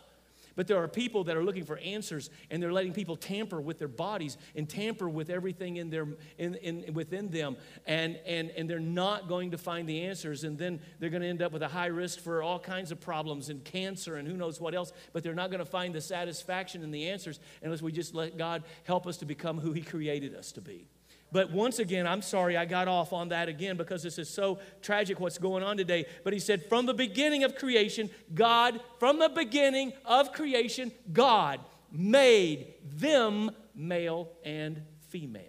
But 0.59 0.67
there 0.67 0.83
are 0.83 0.89
people 0.89 1.23
that 1.23 1.37
are 1.37 1.43
looking 1.45 1.63
for 1.63 1.77
answers 1.77 2.29
and 2.51 2.61
they're 2.61 2.73
letting 2.73 2.91
people 2.91 3.15
tamper 3.15 3.61
with 3.61 3.79
their 3.79 3.87
bodies 3.87 4.35
and 4.57 4.67
tamper 4.67 5.07
with 5.07 5.29
everything 5.29 5.77
in 5.77 5.89
their, 5.89 6.05
in, 6.37 6.55
in, 6.55 6.93
within 6.93 7.29
them. 7.29 7.55
And, 7.87 8.19
and, 8.25 8.49
and 8.49 8.69
they're 8.69 8.77
not 8.77 9.29
going 9.29 9.51
to 9.51 9.57
find 9.57 9.87
the 9.87 10.01
answers. 10.01 10.43
And 10.43 10.57
then 10.57 10.81
they're 10.99 11.11
going 11.11 11.21
to 11.21 11.29
end 11.29 11.41
up 11.41 11.53
with 11.53 11.63
a 11.63 11.69
high 11.69 11.85
risk 11.85 12.19
for 12.19 12.43
all 12.43 12.59
kinds 12.59 12.91
of 12.91 12.99
problems 12.99 13.47
and 13.47 13.63
cancer 13.63 14.17
and 14.17 14.27
who 14.27 14.35
knows 14.35 14.59
what 14.59 14.75
else. 14.75 14.91
But 15.13 15.23
they're 15.23 15.33
not 15.33 15.49
going 15.49 15.59
to 15.59 15.65
find 15.65 15.95
the 15.95 16.01
satisfaction 16.01 16.83
in 16.83 16.91
the 16.91 17.07
answers 17.07 17.39
unless 17.63 17.81
we 17.81 17.93
just 17.93 18.13
let 18.13 18.37
God 18.37 18.63
help 18.83 19.07
us 19.07 19.15
to 19.19 19.25
become 19.25 19.61
who 19.61 19.71
He 19.71 19.81
created 19.81 20.35
us 20.35 20.51
to 20.51 20.59
be. 20.59 20.89
But 21.31 21.51
once 21.51 21.79
again, 21.79 22.07
I'm 22.07 22.21
sorry 22.21 22.57
I 22.57 22.65
got 22.65 22.87
off 22.87 23.13
on 23.13 23.29
that 23.29 23.49
again 23.49 23.77
because 23.77 24.01
this 24.01 24.17
is 24.17 24.29
so 24.29 24.59
tragic 24.81 25.19
what's 25.19 25.37
going 25.37 25.63
on 25.63 25.77
today. 25.77 26.05
But 26.23 26.33
he 26.33 26.39
said, 26.39 26.67
from 26.67 26.85
the 26.85 26.93
beginning 26.93 27.43
of 27.43 27.55
creation, 27.55 28.09
God, 28.33 28.79
from 28.99 29.19
the 29.19 29.29
beginning 29.29 29.93
of 30.05 30.31
creation, 30.33 30.91
God 31.13 31.59
made 31.91 32.73
them 32.83 33.51
male 33.75 34.31
and 34.43 34.81
female. 35.09 35.43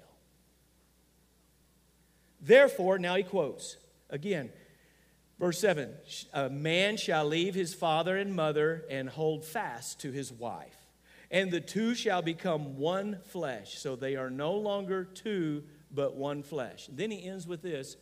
Therefore, 2.41 2.99
now 2.99 3.17
he 3.17 3.23
quotes 3.23 3.77
again, 4.09 4.51
verse 5.39 5.59
7 5.61 5.93
A 6.33 6.51
man 6.51 6.97
shall 6.97 7.25
leave 7.25 7.55
his 7.55 7.75
father 7.75 8.17
and 8.17 8.35
mother 8.35 8.85
and 8.91 9.09
hold 9.09 9.45
fast 9.45 10.01
to 10.01 10.11
his 10.11 10.33
wife 10.33 10.80
and 11.31 11.51
the 11.51 11.61
two 11.61 11.95
shall 11.95 12.23
become 12.23 12.77
one 12.77 13.19
flesh. 13.27 13.79
So 13.79 13.95
they 13.97 14.17
are 14.17 14.31
no 14.31 14.55
longer 14.55 15.05
two, 15.05 15.65
but 15.93 16.17
one 16.17 16.43
flesh. 16.43 16.89
then 16.93 17.11
he 17.11 17.25
ends 17.25 17.47
with 17.47 17.63
this. 17.63 17.97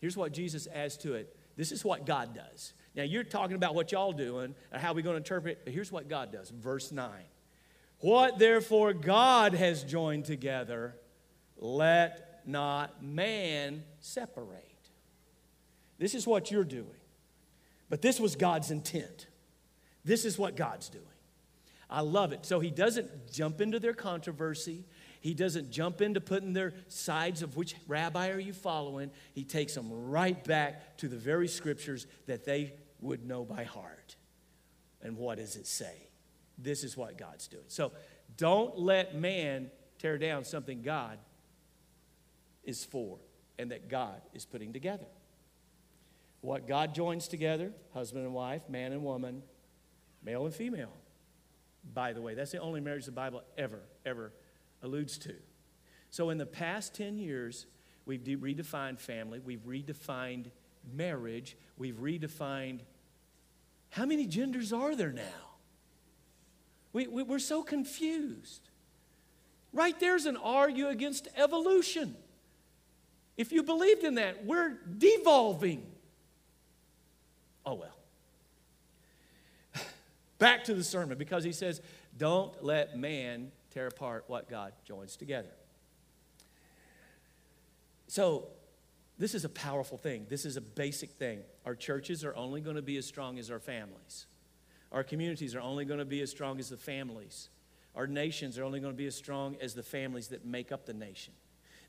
Here's 0.00 0.16
what 0.16 0.32
Jesus 0.32 0.68
adds 0.72 0.96
to 0.98 1.14
it. 1.14 1.36
This 1.56 1.72
is 1.72 1.84
what 1.84 2.06
God 2.06 2.34
does. 2.34 2.72
Now 2.94 3.02
you're 3.02 3.24
talking 3.24 3.56
about 3.56 3.74
what 3.74 3.90
y'all 3.90 4.12
doing 4.12 4.54
and 4.70 4.82
how 4.82 4.92
we're 4.92 5.02
going 5.02 5.14
to 5.14 5.18
interpret. 5.18 5.62
But 5.64 5.72
here's 5.72 5.90
what 5.90 6.08
God 6.08 6.32
does. 6.32 6.50
Verse 6.50 6.92
9. 6.92 7.10
What 8.00 8.38
therefore 8.38 8.92
God 8.92 9.54
has 9.54 9.82
joined 9.82 10.24
together, 10.24 10.94
let 11.56 12.42
not 12.46 13.02
man 13.02 13.82
separate. 13.98 14.64
This 15.98 16.14
is 16.14 16.26
what 16.26 16.52
you're 16.52 16.64
doing. 16.64 16.86
But 17.88 18.02
this 18.02 18.20
was 18.20 18.36
God's 18.36 18.70
intent. 18.70 19.26
This 20.04 20.24
is 20.24 20.38
what 20.38 20.56
God's 20.56 20.88
doing. 20.88 21.04
I 21.90 22.00
love 22.00 22.32
it. 22.32 22.44
So 22.44 22.60
he 22.60 22.70
doesn't 22.70 23.32
jump 23.32 23.60
into 23.60 23.80
their 23.80 23.94
controversy. 23.94 24.84
He 25.20 25.34
doesn't 25.34 25.70
jump 25.70 26.00
into 26.00 26.20
putting 26.20 26.52
their 26.52 26.74
sides 26.88 27.42
of 27.42 27.56
which 27.56 27.74
rabbi 27.86 28.30
are 28.30 28.38
you 28.38 28.52
following. 28.52 29.10
He 29.32 29.44
takes 29.44 29.74
them 29.74 30.10
right 30.10 30.42
back 30.44 30.98
to 30.98 31.08
the 31.08 31.16
very 31.16 31.48
scriptures 31.48 32.06
that 32.26 32.44
they 32.44 32.74
would 33.00 33.26
know 33.26 33.44
by 33.44 33.64
heart. 33.64 34.16
And 35.02 35.16
what 35.16 35.38
does 35.38 35.56
it 35.56 35.66
say? 35.66 36.08
This 36.58 36.84
is 36.84 36.96
what 36.96 37.16
God's 37.16 37.48
doing. 37.48 37.64
So 37.68 37.92
don't 38.36 38.78
let 38.78 39.14
man 39.14 39.70
tear 39.98 40.18
down 40.18 40.44
something 40.44 40.82
God 40.82 41.18
is 42.64 42.84
for 42.84 43.18
and 43.58 43.70
that 43.70 43.88
God 43.88 44.20
is 44.34 44.44
putting 44.44 44.72
together. 44.72 45.06
What 46.40 46.68
God 46.68 46.94
joins 46.94 47.26
together, 47.26 47.72
husband 47.94 48.24
and 48.24 48.34
wife, 48.34 48.62
man 48.68 48.92
and 48.92 49.02
woman, 49.02 49.42
male 50.22 50.44
and 50.44 50.54
female. 50.54 50.92
By 51.94 52.12
the 52.12 52.20
way, 52.20 52.34
that's 52.34 52.52
the 52.52 52.60
only 52.60 52.80
marriage 52.80 53.06
the 53.06 53.12
Bible 53.12 53.42
ever, 53.56 53.80
ever 54.04 54.32
alludes 54.82 55.18
to. 55.18 55.34
So, 56.10 56.30
in 56.30 56.38
the 56.38 56.46
past 56.46 56.94
10 56.94 57.18
years, 57.18 57.66
we've 58.06 58.22
de- 58.22 58.36
redefined 58.36 58.98
family, 58.98 59.40
we've 59.40 59.64
redefined 59.66 60.46
marriage, 60.92 61.56
we've 61.76 61.96
redefined 61.96 62.80
how 63.90 64.04
many 64.04 64.26
genders 64.26 64.72
are 64.72 64.94
there 64.94 65.12
now? 65.12 65.22
We, 66.92 67.06
we, 67.06 67.22
we're 67.22 67.38
so 67.38 67.62
confused. 67.62 68.68
Right 69.72 69.98
there's 69.98 70.26
an 70.26 70.36
argue 70.36 70.88
against 70.88 71.28
evolution. 71.36 72.16
If 73.36 73.52
you 73.52 73.62
believed 73.62 74.04
in 74.04 74.14
that, 74.16 74.44
we're 74.44 74.78
devolving. 74.96 75.86
Oh 77.64 77.74
well. 77.74 77.97
Back 80.38 80.64
to 80.64 80.74
the 80.74 80.84
sermon 80.84 81.18
because 81.18 81.44
he 81.44 81.52
says, 81.52 81.80
don't 82.16 82.62
let 82.62 82.96
man 82.96 83.50
tear 83.70 83.88
apart 83.88 84.24
what 84.28 84.48
God 84.48 84.72
joins 84.84 85.16
together. 85.16 85.50
So, 88.06 88.48
this 89.18 89.34
is 89.34 89.44
a 89.44 89.48
powerful 89.48 89.98
thing. 89.98 90.26
This 90.28 90.44
is 90.44 90.56
a 90.56 90.60
basic 90.60 91.10
thing. 91.10 91.40
Our 91.66 91.74
churches 91.74 92.24
are 92.24 92.34
only 92.36 92.60
going 92.60 92.76
to 92.76 92.82
be 92.82 92.96
as 92.96 93.06
strong 93.06 93.38
as 93.38 93.50
our 93.50 93.58
families. 93.58 94.26
Our 94.92 95.02
communities 95.02 95.56
are 95.56 95.60
only 95.60 95.84
going 95.84 95.98
to 95.98 96.04
be 96.04 96.20
as 96.22 96.30
strong 96.30 96.60
as 96.60 96.68
the 96.68 96.76
families. 96.76 97.48
Our 97.96 98.06
nations 98.06 98.58
are 98.58 98.64
only 98.64 98.78
going 98.78 98.92
to 98.92 98.96
be 98.96 99.08
as 99.08 99.16
strong 99.16 99.56
as 99.60 99.74
the 99.74 99.82
families 99.82 100.28
that 100.28 100.44
make 100.44 100.70
up 100.70 100.86
the 100.86 100.94
nation. 100.94 101.34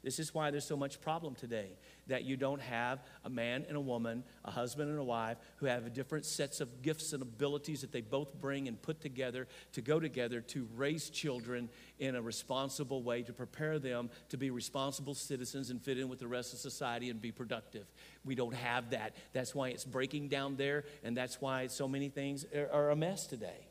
This 0.01 0.17
is 0.17 0.33
why 0.33 0.49
there's 0.49 0.65
so 0.65 0.77
much 0.77 1.01
problem 1.01 1.35
today 1.35 1.71
that 2.07 2.23
you 2.23 2.37
don't 2.37 2.61
have 2.61 3.03
a 3.25 3.29
man 3.29 3.65
and 3.67 3.75
a 3.75 3.81
woman, 3.81 4.23
a 4.45 4.51
husband 4.51 4.89
and 4.89 4.97
a 4.97 5.03
wife 5.03 5.37
who 5.57 5.65
have 5.65 5.93
different 5.93 6.25
sets 6.25 6.61
of 6.61 6.81
gifts 6.81 7.11
and 7.11 7.21
abilities 7.21 7.81
that 7.81 7.91
they 7.91 7.99
both 7.99 8.33
bring 8.39 8.69
and 8.69 8.81
put 8.81 9.01
together 9.01 9.45
to 9.73 9.81
go 9.81 9.99
together 9.99 10.39
to 10.39 10.67
raise 10.75 11.09
children 11.09 11.69
in 11.99 12.15
a 12.15 12.21
responsible 12.21 13.03
way 13.03 13.21
to 13.23 13.33
prepare 13.33 13.77
them 13.77 14.09
to 14.29 14.37
be 14.37 14.49
responsible 14.51 15.13
citizens 15.13 15.69
and 15.69 15.81
fit 15.81 15.99
in 15.99 16.07
with 16.07 16.19
the 16.19 16.27
rest 16.27 16.53
of 16.53 16.59
society 16.59 17.09
and 17.09 17.21
be 17.21 17.33
productive. 17.33 17.85
We 18.23 18.35
don't 18.35 18.55
have 18.55 18.91
that. 18.91 19.17
That's 19.33 19.53
why 19.53 19.69
it's 19.69 19.83
breaking 19.83 20.29
down 20.29 20.55
there 20.55 20.85
and 21.03 21.15
that's 21.15 21.41
why 21.41 21.67
so 21.67 21.89
many 21.89 22.07
things 22.07 22.45
are, 22.71 22.89
a 22.89 22.95
mess 22.95 23.27
today. 23.27 23.67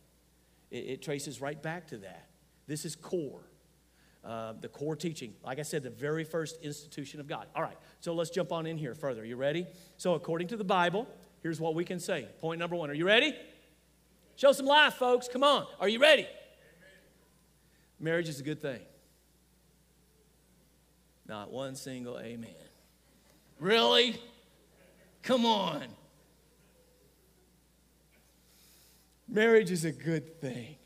It, 0.71 0.85
it 0.85 1.03
traces 1.03 1.41
right 1.41 1.61
back 1.61 1.89
to 1.89 1.97
that. 1.99 2.29
This 2.67 2.85
is 2.85 2.95
core. 2.95 3.48
Uh, 4.25 4.53
the 4.61 4.69
core 4.69 4.97
teaching. 4.97 5.33
Like 5.45 5.59
I 5.59 5.63
said, 5.63 5.83
the 5.83 5.91
very 5.91 6.25
first 6.25 6.59
institution 6.63 7.21
of 7.21 7.29
God. 7.29 7.47
All 7.55 7.63
right, 7.63 7.79
so 8.01 8.13
let's 8.15 8.31
jump 8.31 8.53
on 8.53 8.67
in 8.67 8.77
here 8.77 8.95
further. 8.95 9.25
You 9.25 9.37
ready? 9.37 9.67
So, 9.97 10.15
according 10.15 10.49
to 10.49 10.57
the 10.57 10.65
Bible, 10.65 11.07
here's 11.43 11.61
what 11.61 11.75
we 11.75 11.85
can 11.85 12.01
say. 12.01 12.27
Point 12.41 12.59
number 12.59 12.77
one 12.77 12.91
Are 12.91 12.95
you 12.95 13.07
ready? 13.07 13.35
Show 14.37 14.53
some 14.53 14.67
life, 14.67 14.95
folks. 14.95 15.29
Come 15.29 15.45
on. 15.45 15.67
Are 15.81 15.89
you 15.89 16.01
ready? 16.01 16.23
Amen. 16.23 16.31
Marriage 18.01 18.29
is 18.29 18.41
a 18.41 18.43
good 18.43 18.61
thing. 18.61 18.81
Not 21.27 21.53
one 21.53 21.75
single 21.75 22.19
amen. 22.19 22.51
Really? 23.61 24.17
Come 25.23 25.45
on. 25.45 25.85
Marriage 29.29 29.71
is 29.71 29.85
a 29.85 29.93
good 29.93 30.41
thing. 30.41 30.78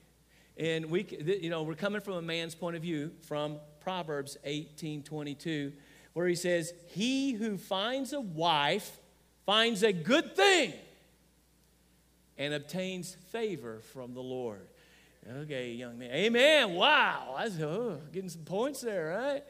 And 0.57 0.87
we, 0.87 1.07
you 1.41 1.51
know, 1.51 1.63
we're 1.63 1.75
coming 1.75 2.01
from 2.01 2.15
a 2.15 2.23
man's 2.23 2.55
point 2.55 2.77
of 2.77 2.83
view 2.83 3.13
from 3.27 3.59
Proverbs 3.81 4.37
18 4.45 5.03
22, 5.03 5.73
where 6.13 6.29
he 6.29 6.35
says, 6.35 6.73
He 6.89 7.33
who 7.33 7.57
finds 7.57 8.13
a 8.13 8.21
wife 8.21 8.99
finds 9.47 9.83
a 9.83 9.93
good 9.93 10.37
thing 10.37 10.73
and 12.39 12.55
obtains 12.55 13.17
favor 13.31 13.81
from 13.93 14.15
the 14.15 14.21
Lord. 14.21 14.67
Okay, 15.43 15.73
young 15.73 15.99
man. 15.99 16.11
Amen. 16.11 16.75
Wow. 16.75 17.37
That's 17.39 17.61
oh, 17.61 18.01
getting 18.13 18.29
some 18.29 18.43
points 18.43 18.81
there, 18.81 19.17
right? 19.17 19.45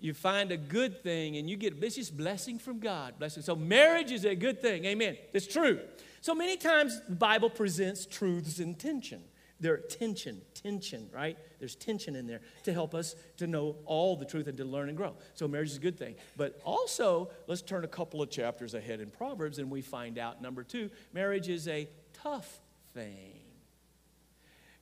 You 0.00 0.14
find 0.14 0.52
a 0.52 0.56
good 0.56 1.02
thing 1.02 1.36
and 1.36 1.48
you 1.50 1.56
get 1.56 1.82
it's 1.82 1.96
just 1.96 2.16
blessing 2.16 2.58
from 2.58 2.78
God. 2.78 3.18
Blessing. 3.18 3.42
So 3.42 3.56
marriage 3.56 4.12
is 4.12 4.24
a 4.24 4.34
good 4.34 4.62
thing. 4.62 4.84
Amen. 4.84 5.16
It's 5.32 5.46
true. 5.46 5.80
So 6.20 6.34
many 6.34 6.56
times 6.56 7.00
the 7.08 7.16
Bible 7.16 7.50
presents 7.50 8.06
truths 8.06 8.60
in 8.60 8.74
tension. 8.74 9.22
There 9.60 9.76
tension, 9.76 10.40
tension, 10.54 11.08
right? 11.12 11.38
There's 11.58 11.76
tension 11.76 12.16
in 12.16 12.26
there 12.26 12.40
to 12.64 12.72
help 12.72 12.94
us 12.94 13.14
to 13.36 13.46
know 13.46 13.76
all 13.86 14.16
the 14.16 14.24
truth 14.24 14.48
and 14.48 14.58
to 14.58 14.64
learn 14.64 14.88
and 14.88 14.96
grow. 14.96 15.14
So 15.34 15.46
marriage 15.46 15.70
is 15.70 15.76
a 15.76 15.80
good 15.80 15.98
thing. 15.98 16.16
But 16.36 16.60
also, 16.64 17.30
let's 17.46 17.62
turn 17.62 17.84
a 17.84 17.88
couple 17.88 18.20
of 18.20 18.30
chapters 18.30 18.74
ahead 18.74 19.00
in 19.00 19.10
Proverbs 19.10 19.58
and 19.58 19.70
we 19.70 19.80
find 19.80 20.18
out 20.18 20.42
number 20.42 20.64
two, 20.64 20.90
marriage 21.12 21.48
is 21.48 21.68
a 21.68 21.88
tough 22.12 22.60
thing. 22.94 23.40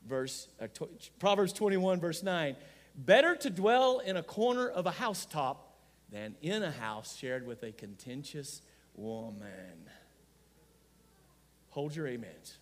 Verse 0.07 0.49
uh, 0.61 0.67
t- 0.73 0.87
Proverbs 1.19 1.53
21, 1.53 2.01
verse 2.01 2.23
9. 2.23 2.57
Better 2.95 3.37
to 3.37 3.51
dwell 3.51 4.01
in 4.01 4.17
a 4.17 4.23
corner 4.23 4.69
of 4.69 4.87
a 4.87 4.91
housetop 4.91 5.77
than 6.11 6.35
in 6.43 6.63
a 6.63 6.71
house 6.71 7.17
shared 7.17 7.47
with 7.47 7.63
a 7.63 7.73
contentious 7.73 8.63
woman. 8.95 9.89
Hold 11.71 11.97
your 11.97 12.07
amens. 12.07 12.59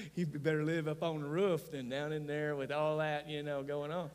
You'd 0.14 0.42
better 0.42 0.64
live 0.64 0.88
up 0.88 1.02
on 1.02 1.20
the 1.20 1.28
roof 1.28 1.70
than 1.70 1.88
down 1.88 2.12
in 2.12 2.26
there 2.26 2.56
with 2.56 2.70
all 2.70 2.98
that, 2.98 3.28
you 3.28 3.42
know, 3.42 3.62
going 3.62 3.92
on. 3.92 4.10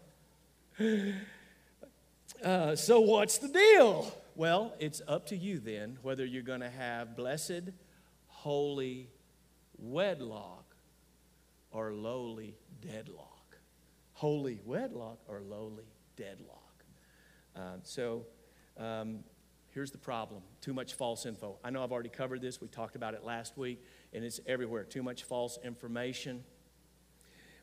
Uh, 2.43 2.75
so, 2.75 2.99
what's 2.99 3.37
the 3.39 3.47
deal? 3.47 4.15
Well, 4.35 4.73
it's 4.79 5.01
up 5.07 5.27
to 5.27 5.35
you 5.35 5.59
then 5.59 5.97
whether 6.03 6.23
you're 6.23 6.43
going 6.43 6.59
to 6.59 6.69
have 6.69 7.15
blessed, 7.15 7.71
holy 8.27 9.09
wedlock 9.79 10.75
or 11.71 11.91
lowly 11.93 12.55
deadlock. 12.81 13.57
Holy 14.13 14.59
wedlock 14.65 15.19
or 15.27 15.41
lowly 15.41 15.85
deadlock. 16.15 16.83
Uh, 17.55 17.77
so, 17.83 18.25
um, 18.77 19.19
here's 19.69 19.91
the 19.91 19.97
problem 19.97 20.41
too 20.61 20.73
much 20.73 20.93
false 20.93 21.25
info. 21.25 21.57
I 21.63 21.71
know 21.71 21.83
I've 21.83 21.91
already 21.91 22.09
covered 22.09 22.41
this, 22.41 22.61
we 22.61 22.67
talked 22.67 22.95
about 22.95 23.15
it 23.15 23.23
last 23.23 23.57
week 23.57 23.83
and 24.13 24.23
it's 24.23 24.39
everywhere. 24.45 24.83
Too 24.83 25.03
much 25.03 25.23
false 25.23 25.59
information. 25.63 26.43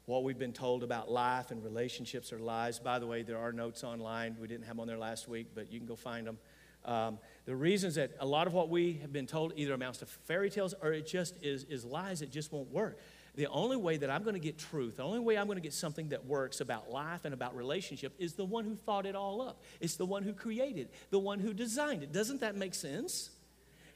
What 0.07 0.23
we've 0.23 0.39
been 0.39 0.53
told 0.53 0.83
about 0.83 1.11
life 1.11 1.51
and 1.51 1.65
relationships 1.65 2.33
are 2.33 2.39
lies. 2.39 2.79
By 2.79 2.99
the 2.99 3.07
way, 3.07 3.23
there 3.23 3.39
are 3.39 3.53
notes 3.53 3.85
online. 3.85 4.37
We 4.39 4.47
didn't 4.47 4.65
have 4.67 4.77
them 4.77 4.81
on 4.81 4.87
there 4.87 4.99
last 4.99 5.29
week, 5.29 5.49
but 5.55 5.73
you 5.73 5.79
can 5.79 5.87
go 5.87 5.97
find 5.97 6.27
them. 6.27 6.39
Um, 6.85 7.19
the 7.47 7.57
reasons 7.57 7.95
that 7.95 8.13
a 8.21 8.27
lot 8.27 8.47
of 8.47 8.53
what 8.53 8.69
we 8.69 8.99
have 9.01 9.13
been 9.13 9.27
told 9.27 9.55
either 9.57 9.73
amounts 9.73 10.01
to 10.01 10.07
fairy 10.07 10.51
tales 10.51 10.75
or 10.83 10.93
it 10.93 11.07
just 11.07 11.43
is, 11.43 11.65
is 11.65 11.85
lies 11.85 12.21
that 12.21 12.31
just 12.31 12.53
won't 12.53 12.71
work. 12.71 12.99
The 13.37 13.47
only 13.47 13.77
way 13.77 13.97
that 13.97 14.11
I'm 14.11 14.23
going 14.23 14.35
to 14.35 14.41
get 14.41 14.59
truth, 14.59 14.99
the 14.99 15.03
only 15.03 15.19
way 15.19 15.37
I'm 15.37 15.47
going 15.47 15.57
to 15.57 15.63
get 15.63 15.73
something 15.73 16.11
that 16.11 16.27
works 16.27 16.61
about 16.61 16.91
life 16.91 17.25
and 17.25 17.35
about 17.35 17.57
relationship 17.57 18.13
is 18.19 18.35
the 18.35 18.45
one 18.45 18.65
who 18.65 18.77
thought 18.77 19.07
it 19.07 19.17
all 19.17 19.41
up. 19.41 19.63
It's 19.81 19.97
the 19.97 20.07
one 20.07 20.23
who 20.23 20.35
created, 20.35 20.91
the 21.11 21.19
one 21.19 21.41
who 21.41 21.53
designed 21.53 22.03
it. 22.03 22.13
Doesn't 22.13 22.43
that 22.43 22.55
make 22.55 22.75
sense? 22.75 23.31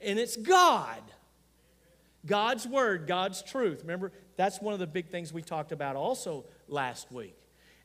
And 0.01 0.19
it's 0.19 0.37
God. 0.37 1.03
God's 2.29 2.67
word, 2.67 3.09
God's 3.09 3.43
truth. 3.43 3.81
Remember, 3.83 4.13
that's 4.37 4.61
one 4.61 4.75
of 4.75 4.79
the 4.79 4.87
big 4.87 5.09
things 5.09 5.33
we 5.33 5.43
talked 5.43 5.73
about 5.73 5.97
also 5.97 6.45
last 6.69 7.11
week. 7.11 7.35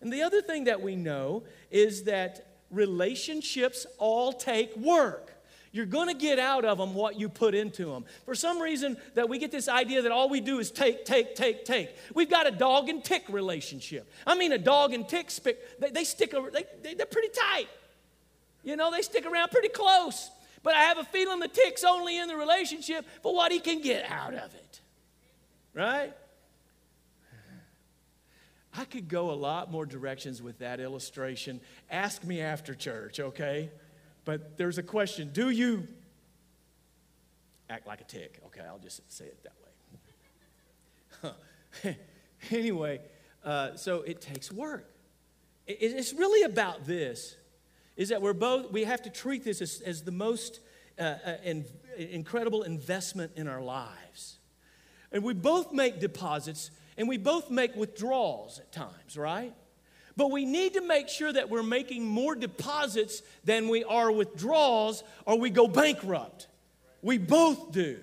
And 0.02 0.14
the 0.14 0.22
other 0.22 0.42
thing 0.42 0.66
that 0.66 0.82
we 0.82 0.96
know 0.96 1.44
is 1.72 2.04
that 2.04 2.46
relationships 2.70 3.88
all 3.98 4.34
take 4.34 4.76
work. 4.78 5.32
You're 5.72 5.88
going 5.88 6.08
to 6.08 6.14
get 6.14 6.38
out 6.38 6.66
of 6.66 6.78
them 6.78 6.94
what 6.94 7.20
you 7.20 7.30
put 7.30 7.56
into 7.56 7.86
them. 7.86 8.06
For 8.26 8.36
some 8.36 8.62
reason, 8.62 8.96
that 9.16 9.28
we 9.28 9.40
get 9.40 9.52
this 9.52 9.68
idea 9.68 10.04
that 10.04 10.12
all 10.12 10.30
we 10.30 10.40
do 10.40 10.60
is 10.60 10.70
take, 10.70 11.04
take, 11.04 11.36
take, 11.36 11.66
take. 11.66 11.90
We've 12.14 12.30
got 12.30 12.46
a 12.46 12.52
dog 12.52 12.90
and 12.90 13.04
tick 13.04 13.24
relationship. 13.28 14.08
I 14.28 14.36
mean, 14.36 14.52
a 14.52 14.60
dog 14.60 14.94
and 14.94 15.10
tick, 15.10 15.32
they, 15.80 15.90
they 15.90 16.04
stick, 16.04 16.36
they, 16.84 16.94
they're 16.94 17.08
pretty 17.08 17.30
tight. 17.30 17.70
You 18.64 18.76
know, 18.76 18.92
they 18.92 19.02
stick 19.02 19.26
around 19.26 19.50
pretty 19.50 19.70
close. 19.70 20.30
But 20.64 20.76
I 20.76 20.84
have 20.84 20.98
a 20.98 21.04
feeling 21.04 21.40
the 21.40 21.50
tick's 21.50 21.84
only 21.84 22.18
in 22.18 22.28
the 22.28 22.36
relationship 22.36 23.06
for 23.22 23.36
what 23.36 23.52
he 23.52 23.60
can 23.60 23.82
get 23.82 24.10
out 24.10 24.34
of 24.34 24.56
it. 24.56 24.82
Right? 25.74 26.14
I 28.76 28.86
could 28.86 29.08
go 29.08 29.30
a 29.30 29.36
lot 29.36 29.70
more 29.70 29.86
directions 29.86 30.42
with 30.42 30.60
that 30.60 30.80
illustration. 30.80 31.60
Ask 31.92 32.24
me 32.24 32.42
after 32.42 32.74
church, 32.74 33.20
okay? 33.20 33.70
But 34.26 34.58
there's 34.58 34.78
a 34.78 34.84
question 34.84 35.30
Do 35.32 35.50
you 35.50 35.88
act 37.70 37.86
like 37.86 38.02
a 38.02 38.06
tick? 38.06 38.40
Okay, 38.48 38.62
I'll 38.62 38.80
just 38.80 39.12
say 39.12 39.26
it 39.26 39.44
that 39.44 39.54
way. 41.84 41.98
anyway, 42.52 43.02
uh, 43.44 43.76
so 43.76 44.02
it 44.02 44.22
takes 44.22 44.52
work. 44.52 44.90
It's 45.68 46.14
really 46.14 46.44
about 46.44 46.86
this 46.86 47.36
is 47.96 48.10
that 48.10 48.22
we're 48.22 48.34
both, 48.34 48.72
we 48.72 48.84
have 48.84 49.02
to 49.04 49.10
treat 49.10 49.44
this 49.44 49.62
as, 49.62 49.82
as 49.82 50.04
the 50.04 50.12
most 50.12 50.60
uh, 51.00 51.02
uh, 51.04 51.38
in, 51.44 51.66
incredible 51.98 52.64
investment 52.64 53.32
in 53.36 53.48
our 53.48 53.62
lives. 53.62 54.38
And 55.12 55.24
we 55.24 55.34
both 55.34 55.72
make 55.72 56.00
deposits 56.00 56.72
and 56.98 57.08
we 57.08 57.18
both 57.18 57.50
make 57.50 57.76
withdrawals 57.76 58.60
at 58.60 58.72
times, 58.72 59.18
right? 59.18 59.54
But 60.16 60.32
we 60.32 60.46
need 60.46 60.74
to 60.74 60.82
make 60.82 61.10
sure 61.10 61.32
that 61.32 61.50
we're 61.50 61.64
making 61.64 62.06
more 62.06 62.36
deposits 62.36 63.24
than 63.44 63.68
we 63.68 63.84
are 63.84 64.12
withdrawals 64.12 65.04
or 65.26 65.40
we 65.40 65.50
go 65.50 65.68
bankrupt. 65.68 66.48
We 67.02 67.18
both 67.18 67.72
do. 67.72 68.00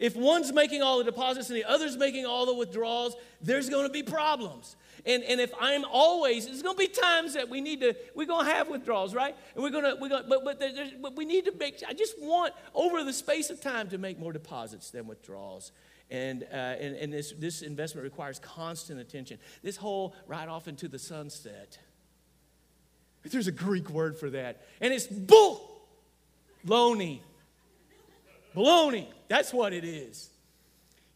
If 0.00 0.16
one's 0.16 0.52
making 0.52 0.82
all 0.82 0.98
the 0.98 1.04
deposits 1.04 1.50
and 1.50 1.56
the 1.58 1.64
other's 1.64 1.96
making 1.96 2.24
all 2.24 2.46
the 2.46 2.54
withdrawals, 2.54 3.14
there's 3.42 3.68
going 3.68 3.86
to 3.86 3.92
be 3.92 4.02
problems. 4.02 4.74
And, 5.04 5.22
and 5.24 5.40
if 5.40 5.52
I'm 5.60 5.84
always, 5.84 6.46
there's 6.46 6.62
going 6.62 6.74
to 6.74 6.78
be 6.78 6.88
times 6.88 7.34
that 7.34 7.50
we 7.50 7.60
need 7.60 7.80
to, 7.80 7.94
we're 8.14 8.26
going 8.26 8.46
to 8.46 8.52
have 8.52 8.68
withdrawals, 8.68 9.14
right? 9.14 9.36
And 9.54 9.62
we're 9.62 9.70
going 9.70 9.84
to, 9.84 9.96
we're 10.00 10.08
going 10.08 10.22
to 10.22 10.28
but, 10.28 10.42
but, 10.42 10.62
but 11.02 11.16
we 11.16 11.26
need 11.26 11.44
to 11.44 11.52
make, 11.52 11.82
I 11.86 11.92
just 11.92 12.20
want 12.20 12.54
over 12.74 13.04
the 13.04 13.12
space 13.12 13.50
of 13.50 13.60
time 13.60 13.90
to 13.90 13.98
make 13.98 14.18
more 14.18 14.32
deposits 14.32 14.90
than 14.90 15.06
withdrawals. 15.06 15.70
And, 16.10 16.44
uh, 16.44 16.56
and, 16.56 16.96
and 16.96 17.12
this, 17.12 17.32
this 17.32 17.62
investment 17.62 18.02
requires 18.02 18.38
constant 18.38 19.00
attention. 19.00 19.38
This 19.62 19.76
whole 19.76 20.14
ride 20.26 20.48
off 20.48 20.66
into 20.66 20.88
the 20.88 20.98
sunset, 20.98 21.78
there's 23.22 23.46
a 23.46 23.52
Greek 23.52 23.90
word 23.90 24.18
for 24.18 24.30
that. 24.30 24.62
And 24.80 24.94
it's 24.94 25.06
bull, 25.06 25.82
loney, 26.64 27.22
baloney. 28.54 29.06
That's 29.28 29.52
what 29.52 29.72
it 29.72 29.84
is. 29.84 30.30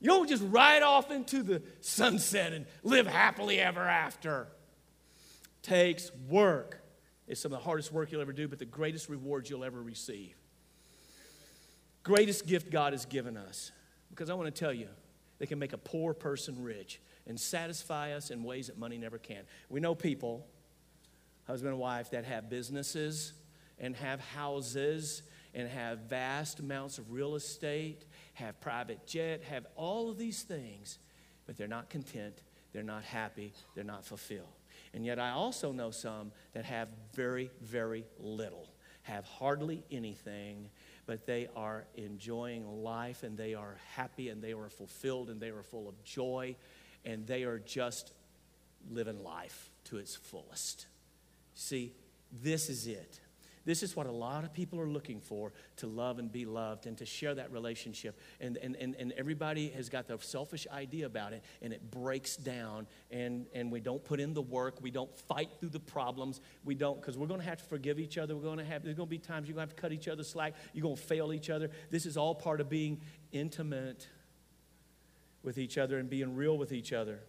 You 0.00 0.08
don't 0.08 0.28
just 0.28 0.42
ride 0.48 0.82
off 0.82 1.10
into 1.10 1.42
the 1.42 1.62
sunset 1.80 2.52
and 2.52 2.66
live 2.82 3.06
happily 3.06 3.58
ever 3.60 3.80
after. 3.80 4.48
Takes 5.62 6.10
work. 6.28 6.82
It's 7.26 7.40
some 7.40 7.52
of 7.52 7.58
the 7.58 7.64
hardest 7.64 7.90
work 7.90 8.12
you'll 8.12 8.20
ever 8.20 8.32
do, 8.32 8.46
but 8.46 8.58
the 8.58 8.66
greatest 8.66 9.08
reward 9.08 9.48
you'll 9.48 9.64
ever 9.64 9.80
receive. 9.80 10.34
Greatest 12.02 12.46
gift 12.46 12.70
God 12.70 12.92
has 12.92 13.06
given 13.06 13.36
us. 13.36 13.72
Because 14.10 14.28
I 14.28 14.34
want 14.34 14.54
to 14.54 14.58
tell 14.58 14.74
you, 14.74 14.88
they 15.38 15.46
can 15.46 15.58
make 15.58 15.72
a 15.72 15.78
poor 15.78 16.12
person 16.12 16.62
rich 16.62 17.00
and 17.26 17.40
satisfy 17.40 18.12
us 18.12 18.30
in 18.30 18.44
ways 18.44 18.66
that 18.66 18.78
money 18.78 18.98
never 18.98 19.18
can. 19.18 19.44
We 19.70 19.80
know 19.80 19.94
people, 19.94 20.46
husband 21.46 21.72
and 21.72 21.80
wife, 21.80 22.10
that 22.10 22.24
have 22.26 22.50
businesses 22.50 23.32
and 23.78 23.96
have 23.96 24.20
houses 24.20 25.22
and 25.54 25.68
have 25.68 26.00
vast 26.00 26.58
amounts 26.60 26.98
of 26.98 27.12
real 27.12 27.36
estate 27.36 28.04
have 28.34 28.60
private 28.60 29.06
jet, 29.06 29.42
have 29.44 29.66
all 29.76 30.10
of 30.10 30.18
these 30.18 30.42
things, 30.42 30.98
but 31.46 31.56
they're 31.56 31.68
not 31.68 31.88
content, 31.88 32.42
they're 32.72 32.82
not 32.82 33.04
happy, 33.04 33.52
they're 33.74 33.84
not 33.84 34.04
fulfilled. 34.04 34.48
And 34.92 35.06
yet 35.06 35.18
I 35.18 35.30
also 35.30 35.72
know 35.72 35.90
some 35.90 36.32
that 36.52 36.64
have 36.64 36.88
very, 37.14 37.50
very 37.60 38.04
little, 38.18 38.68
have 39.02 39.24
hardly 39.24 39.84
anything, 39.90 40.68
but 41.06 41.26
they 41.26 41.48
are 41.54 41.84
enjoying 41.94 42.82
life 42.82 43.22
and 43.22 43.36
they 43.36 43.54
are 43.54 43.76
happy 43.94 44.30
and 44.30 44.42
they 44.42 44.52
are 44.52 44.68
fulfilled 44.68 45.30
and 45.30 45.40
they 45.40 45.50
are 45.50 45.62
full 45.62 45.88
of 45.88 46.02
joy 46.04 46.56
and 47.04 47.26
they 47.26 47.44
are 47.44 47.58
just 47.58 48.12
living 48.90 49.22
life 49.22 49.70
to 49.84 49.98
its 49.98 50.16
fullest. 50.16 50.86
See, 51.54 51.92
this 52.32 52.68
is 52.68 52.86
it. 52.86 53.20
This 53.64 53.82
is 53.82 53.96
what 53.96 54.06
a 54.06 54.12
lot 54.12 54.44
of 54.44 54.52
people 54.52 54.78
are 54.80 54.88
looking 54.88 55.20
for 55.20 55.52
to 55.76 55.86
love 55.86 56.18
and 56.18 56.30
be 56.30 56.44
loved 56.44 56.86
and 56.86 56.98
to 56.98 57.06
share 57.06 57.34
that 57.34 57.50
relationship. 57.50 58.18
And, 58.40 58.56
and, 58.58 58.76
and, 58.76 58.94
and 58.96 59.12
everybody 59.12 59.70
has 59.70 59.88
got 59.88 60.06
the 60.06 60.18
selfish 60.20 60.66
idea 60.70 61.06
about 61.06 61.32
it, 61.32 61.42
and 61.62 61.72
it 61.72 61.90
breaks 61.90 62.36
down, 62.36 62.86
and, 63.10 63.46
and 63.54 63.72
we 63.72 63.80
don't 63.80 64.04
put 64.04 64.20
in 64.20 64.34
the 64.34 64.42
work. 64.42 64.82
We 64.82 64.90
don't 64.90 65.16
fight 65.18 65.48
through 65.60 65.70
the 65.70 65.80
problems. 65.80 66.40
We 66.64 66.74
don't, 66.74 67.00
because 67.00 67.16
we're 67.16 67.26
going 67.26 67.40
to 67.40 67.46
have 67.46 67.58
to 67.58 67.64
forgive 67.64 67.98
each 67.98 68.18
other. 68.18 68.36
We're 68.36 68.42
going 68.42 68.58
to 68.58 68.64
have, 68.64 68.84
there's 68.84 68.96
going 68.96 69.08
to 69.08 69.10
be 69.10 69.18
times 69.18 69.48
you're 69.48 69.54
going 69.54 69.66
to 69.66 69.70
have 69.72 69.76
to 69.76 69.80
cut 69.80 69.92
each 69.92 70.08
other 70.08 70.24
slack. 70.24 70.54
You're 70.74 70.82
going 70.82 70.96
to 70.96 71.02
fail 71.02 71.32
each 71.32 71.48
other. 71.48 71.70
This 71.90 72.04
is 72.04 72.16
all 72.16 72.34
part 72.34 72.60
of 72.60 72.68
being 72.68 73.00
intimate 73.32 74.08
with 75.42 75.58
each 75.58 75.78
other 75.78 75.98
and 75.98 76.10
being 76.10 76.34
real 76.34 76.58
with 76.58 76.72
each 76.72 76.92
other. 76.92 77.20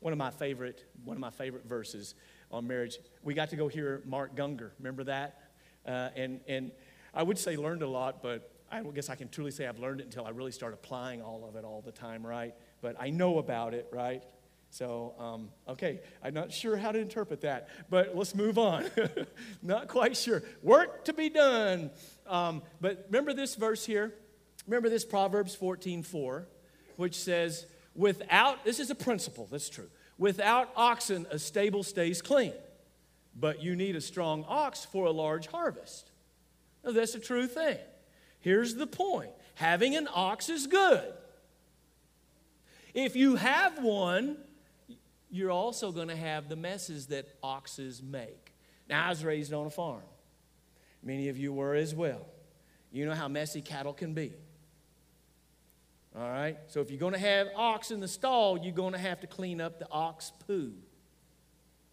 One 0.00 0.12
of 0.12 0.18
my 0.18 0.30
favorite, 0.30 0.84
one 1.04 1.16
of 1.16 1.20
my 1.20 1.30
favorite 1.30 1.66
verses 1.66 2.14
on 2.50 2.66
marriage. 2.66 2.98
We 3.22 3.34
got 3.34 3.50
to 3.50 3.56
go 3.56 3.68
hear 3.68 4.02
Mark 4.04 4.36
Gungor. 4.36 4.70
Remember 4.78 5.04
that? 5.04 5.40
Uh, 5.86 6.10
and, 6.16 6.40
and 6.48 6.70
I 7.12 7.22
would 7.22 7.38
say 7.38 7.56
learned 7.56 7.82
a 7.82 7.88
lot, 7.88 8.22
but 8.22 8.50
I 8.70 8.82
guess 8.82 9.08
I 9.08 9.14
can 9.14 9.28
truly 9.28 9.50
say 9.50 9.66
I've 9.66 9.78
learned 9.78 10.00
it 10.00 10.04
until 10.04 10.26
I 10.26 10.30
really 10.30 10.50
start 10.50 10.74
applying 10.74 11.22
all 11.22 11.46
of 11.48 11.56
it 11.56 11.64
all 11.64 11.80
the 11.80 11.92
time, 11.92 12.26
right? 12.26 12.54
But 12.80 12.96
I 12.98 13.10
know 13.10 13.38
about 13.38 13.74
it, 13.74 13.86
right? 13.92 14.22
So, 14.70 15.14
um, 15.20 15.50
okay, 15.68 16.00
I'm 16.22 16.34
not 16.34 16.52
sure 16.52 16.76
how 16.76 16.90
to 16.90 16.98
interpret 16.98 17.42
that, 17.42 17.68
but 17.88 18.16
let's 18.16 18.34
move 18.34 18.58
on. 18.58 18.90
not 19.62 19.86
quite 19.86 20.16
sure. 20.16 20.42
Work 20.62 21.04
to 21.04 21.12
be 21.12 21.28
done. 21.28 21.92
Um, 22.26 22.62
but 22.80 23.04
remember 23.06 23.32
this 23.32 23.54
verse 23.54 23.86
here? 23.86 24.12
Remember 24.66 24.88
this 24.88 25.04
Proverbs 25.04 25.54
14 25.54 26.02
4, 26.02 26.48
which 26.96 27.14
says, 27.14 27.66
without, 27.94 28.64
this 28.64 28.80
is 28.80 28.90
a 28.90 28.96
principle, 28.96 29.46
that's 29.48 29.68
true. 29.68 29.90
Without 30.18 30.70
oxen, 30.74 31.26
a 31.30 31.38
stable 31.38 31.84
stays 31.84 32.20
clean 32.20 32.52
but 33.34 33.62
you 33.62 33.74
need 33.74 33.96
a 33.96 34.00
strong 34.00 34.44
ox 34.48 34.84
for 34.84 35.06
a 35.06 35.10
large 35.10 35.46
harvest. 35.48 36.10
Now, 36.84 36.92
that's 36.92 37.14
a 37.14 37.20
true 37.20 37.46
thing. 37.46 37.78
Here's 38.40 38.74
the 38.74 38.86
point 38.86 39.30
having 39.54 39.96
an 39.96 40.08
ox 40.12 40.48
is 40.48 40.66
good. 40.66 41.12
If 42.92 43.16
you 43.16 43.36
have 43.36 43.82
one, 43.82 44.36
you're 45.30 45.50
also 45.50 45.90
going 45.90 46.08
to 46.08 46.16
have 46.16 46.48
the 46.48 46.56
messes 46.56 47.08
that 47.08 47.26
oxes 47.42 48.02
make. 48.02 48.52
Now, 48.88 49.06
I 49.06 49.08
was 49.08 49.24
raised 49.24 49.52
on 49.52 49.66
a 49.66 49.70
farm. 49.70 50.02
Many 51.02 51.28
of 51.28 51.36
you 51.36 51.52
were 51.52 51.74
as 51.74 51.94
well. 51.94 52.26
You 52.92 53.06
know 53.06 53.14
how 53.14 53.28
messy 53.28 53.60
cattle 53.60 53.92
can 53.92 54.14
be. 54.14 54.32
All 56.16 56.28
right? 56.28 56.56
So, 56.68 56.80
if 56.80 56.90
you're 56.90 57.00
going 57.00 57.14
to 57.14 57.18
have 57.18 57.48
ox 57.56 57.90
in 57.90 57.98
the 57.98 58.08
stall, 58.08 58.58
you're 58.58 58.72
going 58.72 58.92
to 58.92 58.98
have 58.98 59.20
to 59.20 59.26
clean 59.26 59.60
up 59.60 59.80
the 59.80 59.90
ox 59.90 60.30
poo. 60.46 60.72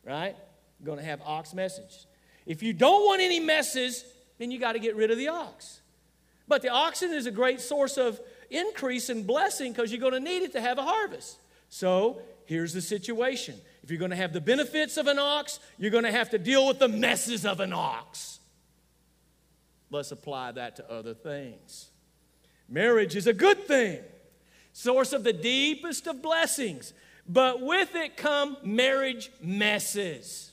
Right? 0.04 0.36
Going 0.84 0.98
to 0.98 1.04
have 1.04 1.22
ox 1.22 1.54
message. 1.54 2.06
If 2.46 2.64
you 2.64 2.74
don't 2.74 3.06
want 3.06 3.22
any 3.22 3.40
messes, 3.40 4.04
then 4.38 4.52
you 4.52 4.60
got 4.60 4.74
to 4.74 4.80
get 4.80 4.96
rid 4.96 5.12
of 5.12 5.18
the 5.18 5.28
ox. 5.28 5.82
But 6.48 6.62
the 6.62 6.70
oxen 6.70 7.14
is 7.14 7.28
a 7.28 7.32
great 7.32 7.62
source 7.62 7.98
of 7.98 8.20
increase 8.50 9.10
and 9.10 9.26
blessing 9.26 9.72
because 9.72 9.92
you're 9.92 10.02
going 10.02 10.14
to 10.14 10.20
need 10.20 10.44
it 10.44 10.52
to 10.54 10.62
have 10.62 10.78
a 10.78 10.84
harvest. 10.84 11.38
So 11.70 12.22
here's 12.46 12.74
the 12.74 12.82
situation. 12.82 13.56
If 13.84 13.90
you're 13.90 14.00
going 14.00 14.12
to 14.12 14.18
have 14.18 14.34
the 14.34 14.42
benefits 14.42 14.98
of 14.98 15.08
an 15.08 15.18
ox, 15.18 15.60
you're 15.78 15.92
going 15.92 16.04
to 16.04 16.12
have 16.12 16.30
to 16.32 16.38
deal 16.38 16.68
with 16.68 16.80
the 16.80 16.90
messes 16.90 17.46
of 17.46 17.60
an 17.60 17.74
ox. 17.74 18.40
Let's 19.90 20.12
apply 20.12 20.54
that 20.54 20.78
to 20.78 20.92
other 20.92 21.14
things. 21.14 21.90
Marriage 22.68 23.16
is 23.16 23.28
a 23.28 23.34
good 23.34 23.68
thing, 23.68 24.00
source 24.72 25.12
of 25.12 25.24
the 25.24 25.34
deepest 25.34 26.08
of 26.08 26.22
blessings, 26.22 26.94
but 27.28 27.62
with 27.62 27.96
it 27.96 28.16
come 28.16 28.58
marriage 28.64 29.30
messes. 29.42 30.51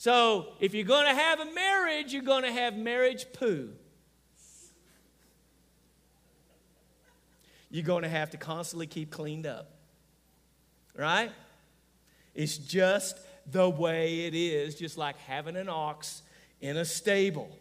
So 0.00 0.54
if 0.60 0.72
you're 0.72 0.86
going 0.86 1.04
to 1.04 1.12
have 1.12 1.40
a 1.40 1.52
marriage, 1.52 2.14
you're 2.14 2.22
going 2.22 2.44
to 2.44 2.50
have 2.50 2.74
marriage 2.74 3.26
poo. 3.34 3.68
You're 7.70 7.84
going 7.84 8.04
to 8.04 8.08
have 8.08 8.30
to 8.30 8.38
constantly 8.38 8.86
keep 8.86 9.10
cleaned 9.10 9.46
up. 9.46 9.72
Right? 10.96 11.30
It's 12.34 12.56
just 12.56 13.18
the 13.52 13.68
way 13.68 14.24
it 14.24 14.34
is, 14.34 14.74
just 14.74 14.96
like 14.96 15.18
having 15.18 15.54
an 15.54 15.68
ox 15.68 16.22
in 16.62 16.78
a 16.78 16.84
stable. 16.86 17.54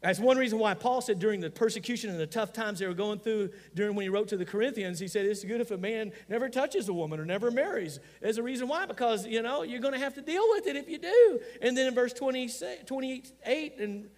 That's 0.00 0.18
one 0.18 0.38
reason 0.38 0.58
why 0.58 0.72
Paul 0.72 1.02
said 1.02 1.18
during 1.18 1.40
the 1.40 1.50
persecution 1.50 2.08
and 2.08 2.18
the 2.18 2.26
tough 2.26 2.54
times 2.54 2.78
they 2.78 2.86
were 2.86 2.94
going 2.94 3.18
through 3.18 3.50
during 3.74 3.94
when 3.94 4.04
he 4.04 4.08
wrote 4.08 4.28
to 4.28 4.38
the 4.38 4.46
Corinthians, 4.46 4.98
he 4.98 5.08
said, 5.08 5.26
It's 5.26 5.44
good 5.44 5.60
if 5.60 5.70
a 5.70 5.76
man 5.76 6.12
never 6.28 6.48
touches 6.48 6.88
a 6.88 6.92
woman 6.92 7.20
or 7.20 7.26
never 7.26 7.50
marries. 7.50 8.00
There's 8.22 8.38
a 8.38 8.42
reason 8.42 8.66
why, 8.66 8.86
because, 8.86 9.26
you 9.26 9.42
know, 9.42 9.62
you're 9.62 9.80
going 9.80 9.92
to 9.92 10.00
have 10.00 10.14
to 10.14 10.22
deal 10.22 10.44
with 10.50 10.66
it 10.66 10.76
if 10.76 10.88
you 10.88 10.98
do. 10.98 11.40
And 11.60 11.76
then 11.76 11.86
in 11.86 11.94
verse 11.94 12.14
28 12.14 13.78
and 13.78 14.08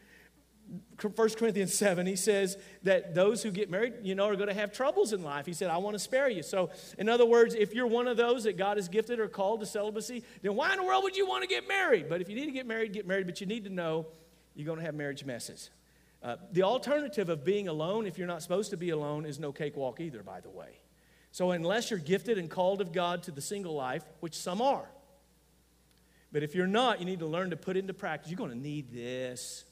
1 1.01 1.31
Corinthians 1.31 1.75
7, 1.75 2.07
he 2.07 2.15
says 2.15 2.57
that 2.85 3.13
those 3.13 3.43
who 3.43 3.51
get 3.51 3.69
married, 3.69 3.95
you 4.03 4.15
know, 4.15 4.29
are 4.29 4.37
going 4.37 4.49
to 4.49 4.55
have 4.55 4.73
troubles 4.73 5.13
in 5.13 5.23
life. 5.23 5.47
He 5.47 5.53
said, 5.53 5.69
I 5.69 5.79
want 5.79 5.95
to 5.95 5.99
spare 5.99 6.31
you. 6.31 6.45
So, 6.45 6.71
in 6.97 7.09
other 7.09 7.27
words, 7.27 7.57
if 7.57 7.75
you're 7.75 7.89
one 7.89 8.07
of 8.07 8.17
those 8.17 8.45
that 8.45 8.57
God 8.57 8.77
has 8.77 8.89
gifted 8.89 9.19
or 9.19 9.27
called 9.27 9.61
to 9.61 9.67
celibacy, 9.67 10.23
then 10.43 10.55
why 10.55 10.73
in 10.73 10.79
the 10.79 10.85
world 10.85 11.03
would 11.03 11.17
you 11.17 11.27
want 11.27 11.43
to 11.43 11.49
get 11.49 11.67
married? 11.67 12.09
But 12.09 12.21
if 12.21 12.29
you 12.29 12.37
need 12.37 12.47
to 12.47 12.53
get 12.53 12.67
married, 12.67 12.93
get 12.93 13.07
married. 13.07 13.27
But 13.27 13.41
you 13.41 13.49
need 13.49 13.65
to 13.65 13.71
know 13.71 14.07
you're 14.55 14.67
going 14.67 14.79
to 14.79 14.85
have 14.85 14.95
marriage 14.95 15.25
messes. 15.25 15.71
Uh, 16.23 16.37
the 16.53 16.63
alternative 16.63 17.29
of 17.29 17.45
being 17.45 17.69
alone, 17.69 18.07
if 18.07 18.17
you're 18.17 18.29
not 18.29 18.43
supposed 18.43 18.71
to 18.71 18.77
be 18.77 18.91
alone, 18.91 19.27
is 19.27 19.39
no 19.39 19.53
cakewalk 19.53 20.01
either, 20.01 20.23
by 20.23 20.41
the 20.41 20.51
way. 20.51 20.79
So, 21.33 21.51
unless 21.51 21.91
you're 21.91 21.99
gifted 21.99 22.39
and 22.39 22.49
called 22.49 22.81
of 22.81 22.93
God 22.93 23.23
to 23.25 23.31
the 23.31 23.41
single 23.41 23.75
life, 23.75 24.05
which 24.21 24.35
some 24.35 24.61
are, 24.61 24.87
but 26.31 26.43
if 26.43 26.55
you're 26.55 26.67
not, 26.67 27.01
you 27.01 27.07
need 27.07 27.19
to 27.19 27.27
learn 27.27 27.51
to 27.51 27.57
put 27.57 27.77
into 27.77 27.93
practice. 27.93 28.31
You're 28.31 28.39
going 28.39 28.51
to 28.51 28.59
need 28.59 28.93
this. 28.93 29.65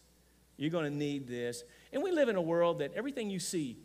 You're 0.56 0.70
going 0.70 0.90
to 0.90 0.96
need 0.96 1.26
this. 1.26 1.64
And 1.92 2.02
we 2.02 2.10
live 2.12 2.28
in 2.28 2.36
a 2.36 2.42
world 2.42 2.80
that 2.80 2.92
everything 2.94 3.30
you 3.30 3.38
see 3.38 3.78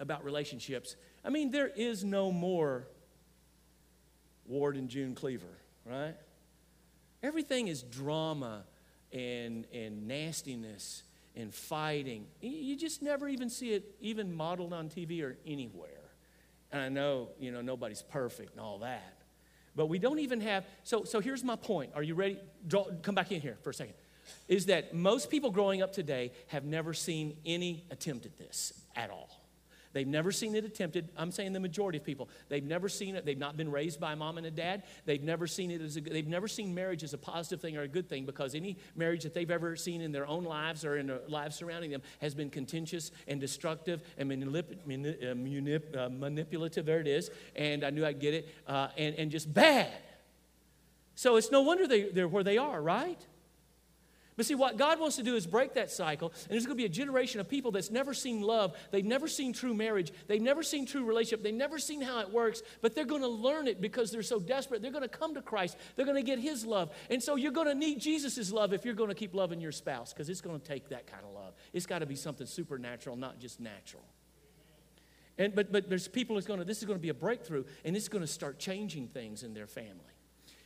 about 0.00 0.24
relationships, 0.24 0.96
I 1.24 1.30
mean, 1.30 1.50
there 1.50 1.68
is 1.68 2.04
no 2.04 2.32
more 2.32 2.88
Ward 4.46 4.76
and 4.76 4.88
June 4.88 5.14
Cleaver, 5.14 5.58
right? 5.84 6.14
Everything 7.22 7.68
is 7.68 7.82
drama 7.82 8.64
and, 9.12 9.66
and 9.72 10.06
nastiness 10.06 11.02
and 11.34 11.52
fighting. 11.52 12.26
You 12.40 12.76
just 12.76 13.02
never 13.02 13.28
even 13.28 13.48
see 13.48 13.72
it 13.72 13.94
even 14.00 14.34
modeled 14.34 14.72
on 14.72 14.88
TV 14.88 15.22
or 15.22 15.36
anywhere. 15.46 15.88
And 16.70 16.80
I 16.80 16.88
know, 16.88 17.28
you 17.38 17.52
know, 17.52 17.60
nobody's 17.60 18.02
perfect 18.02 18.52
and 18.52 18.60
all 18.60 18.78
that. 18.78 19.18
But 19.74 19.86
we 19.86 19.98
don't 19.98 20.18
even 20.18 20.40
have, 20.40 20.66
so, 20.84 21.04
so 21.04 21.20
here's 21.20 21.42
my 21.42 21.56
point. 21.56 21.92
Are 21.94 22.02
you 22.02 22.14
ready? 22.14 22.38
Draw, 22.66 22.84
come 23.02 23.14
back 23.14 23.32
in 23.32 23.40
here 23.40 23.56
for 23.62 23.70
a 23.70 23.74
second. 23.74 23.94
Is 24.48 24.66
that 24.66 24.94
most 24.94 25.30
people 25.30 25.50
growing 25.50 25.82
up 25.82 25.92
today 25.92 26.32
have 26.48 26.64
never 26.64 26.94
seen 26.94 27.36
any 27.44 27.84
attempt 27.90 28.26
at 28.26 28.38
this 28.38 28.72
at 28.94 29.10
all. 29.10 29.41
They've 29.92 30.06
never 30.06 30.32
seen 30.32 30.54
it 30.54 30.64
attempted. 30.64 31.08
I'm 31.16 31.30
saying 31.30 31.52
the 31.52 31.60
majority 31.60 31.98
of 31.98 32.04
people. 32.04 32.28
They've 32.48 32.64
never 32.64 32.88
seen 32.88 33.14
it. 33.14 33.26
They've 33.26 33.38
not 33.38 33.56
been 33.56 33.70
raised 33.70 34.00
by 34.00 34.12
a 34.12 34.16
mom 34.16 34.38
and 34.38 34.46
a 34.46 34.50
dad. 34.50 34.84
They've 35.04 35.22
never 35.22 35.46
seen 35.46 35.70
it 35.70 35.80
as 35.80 35.96
a, 35.96 36.00
they've 36.00 36.26
never 36.26 36.48
seen 36.48 36.74
marriage 36.74 37.02
as 37.02 37.14
a 37.14 37.18
positive 37.18 37.60
thing 37.60 37.76
or 37.76 37.82
a 37.82 37.88
good 37.88 38.08
thing 38.08 38.24
because 38.24 38.54
any 38.54 38.78
marriage 38.96 39.22
that 39.24 39.34
they've 39.34 39.50
ever 39.50 39.76
seen 39.76 40.00
in 40.00 40.12
their 40.12 40.26
own 40.26 40.44
lives 40.44 40.84
or 40.84 40.96
in 40.96 41.08
the 41.08 41.22
lives 41.28 41.56
surrounding 41.56 41.90
them 41.90 42.02
has 42.20 42.34
been 42.34 42.50
contentious 42.50 43.10
and 43.28 43.40
destructive 43.40 44.02
and 44.18 44.30
manip, 44.30 44.76
manip, 44.86 45.96
uh, 45.96 46.08
manipulative. 46.08 46.86
There 46.86 47.00
it 47.00 47.08
is. 47.08 47.30
And 47.54 47.84
I 47.84 47.90
knew 47.90 48.04
I'd 48.04 48.20
get 48.20 48.34
it. 48.34 48.48
Uh, 48.66 48.88
and, 48.96 49.14
and 49.16 49.30
just 49.30 49.52
bad. 49.52 49.92
So 51.14 51.36
it's 51.36 51.50
no 51.50 51.60
wonder 51.60 51.86
they, 51.86 52.04
they're 52.04 52.28
where 52.28 52.44
they 52.44 52.58
are, 52.58 52.80
right? 52.80 53.20
But 54.36 54.46
see, 54.46 54.54
what 54.54 54.78
God 54.78 54.98
wants 54.98 55.16
to 55.16 55.22
do 55.22 55.36
is 55.36 55.46
break 55.46 55.74
that 55.74 55.90
cycle, 55.90 56.32
and 56.44 56.50
there's 56.50 56.64
going 56.64 56.76
to 56.76 56.82
be 56.82 56.86
a 56.86 56.88
generation 56.88 57.38
of 57.40 57.48
people 57.48 57.70
that's 57.70 57.90
never 57.90 58.14
seen 58.14 58.40
love. 58.40 58.74
They've 58.90 59.04
never 59.04 59.28
seen 59.28 59.52
true 59.52 59.74
marriage. 59.74 60.10
They've 60.26 60.40
never 60.40 60.62
seen 60.62 60.86
true 60.86 61.04
relationship. 61.04 61.42
They've 61.42 61.52
never 61.52 61.78
seen 61.78 62.00
how 62.00 62.20
it 62.20 62.30
works, 62.30 62.62
but 62.80 62.94
they're 62.94 63.04
going 63.04 63.22
to 63.22 63.28
learn 63.28 63.68
it 63.68 63.80
because 63.80 64.10
they're 64.10 64.22
so 64.22 64.40
desperate. 64.40 64.80
They're 64.80 64.90
going 64.90 65.02
to 65.02 65.08
come 65.08 65.34
to 65.34 65.42
Christ. 65.42 65.76
They're 65.96 66.06
going 66.06 66.16
to 66.16 66.22
get 66.22 66.38
His 66.38 66.64
love. 66.64 66.90
And 67.10 67.22
so 67.22 67.36
you're 67.36 67.52
going 67.52 67.68
to 67.68 67.74
need 67.74 68.00
Jesus' 68.00 68.50
love 68.50 68.72
if 68.72 68.84
you're 68.84 68.94
going 68.94 69.10
to 69.10 69.14
keep 69.14 69.34
loving 69.34 69.60
your 69.60 69.72
spouse 69.72 70.12
because 70.12 70.30
it's 70.30 70.40
going 70.40 70.58
to 70.58 70.66
take 70.66 70.88
that 70.88 71.06
kind 71.06 71.24
of 71.24 71.34
love. 71.34 71.54
It's 71.74 71.86
got 71.86 71.98
to 71.98 72.06
be 72.06 72.16
something 72.16 72.46
supernatural, 72.46 73.16
not 73.16 73.38
just 73.38 73.60
natural. 73.60 74.04
And, 75.38 75.54
but, 75.54 75.72
but 75.72 75.88
there's 75.88 76.08
people 76.08 76.36
that's 76.36 76.46
going 76.46 76.58
to, 76.58 76.64
this 76.64 76.78
is 76.78 76.84
going 76.84 76.98
to 76.98 77.02
be 77.02 77.08
a 77.08 77.14
breakthrough, 77.14 77.64
and 77.84 77.96
it's 77.96 78.08
going 78.08 78.22
to 78.22 78.28
start 78.28 78.58
changing 78.58 79.08
things 79.08 79.42
in 79.42 79.54
their 79.54 79.66
family. 79.66 80.11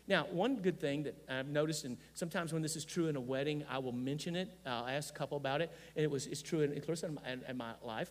Now, 0.08 0.26
one 0.30 0.56
good 0.56 0.78
thing 0.78 1.02
that 1.04 1.16
I've 1.28 1.48
noticed, 1.48 1.84
and 1.84 1.96
sometimes 2.14 2.52
when 2.52 2.62
this 2.62 2.76
is 2.76 2.84
true 2.84 3.08
in 3.08 3.16
a 3.16 3.20
wedding, 3.20 3.64
I 3.68 3.78
will 3.78 3.92
mention 3.92 4.36
it. 4.36 4.48
Uh, 4.64 4.68
I'll 4.70 4.88
ask 4.88 5.14
a 5.14 5.18
couple 5.18 5.36
about 5.36 5.60
it, 5.60 5.72
and 5.96 6.04
it 6.04 6.10
was 6.10 6.26
it's 6.26 6.42
true 6.42 6.60
in, 6.60 6.72
in, 6.72 7.42
in 7.48 7.56
my 7.56 7.72
life, 7.82 8.10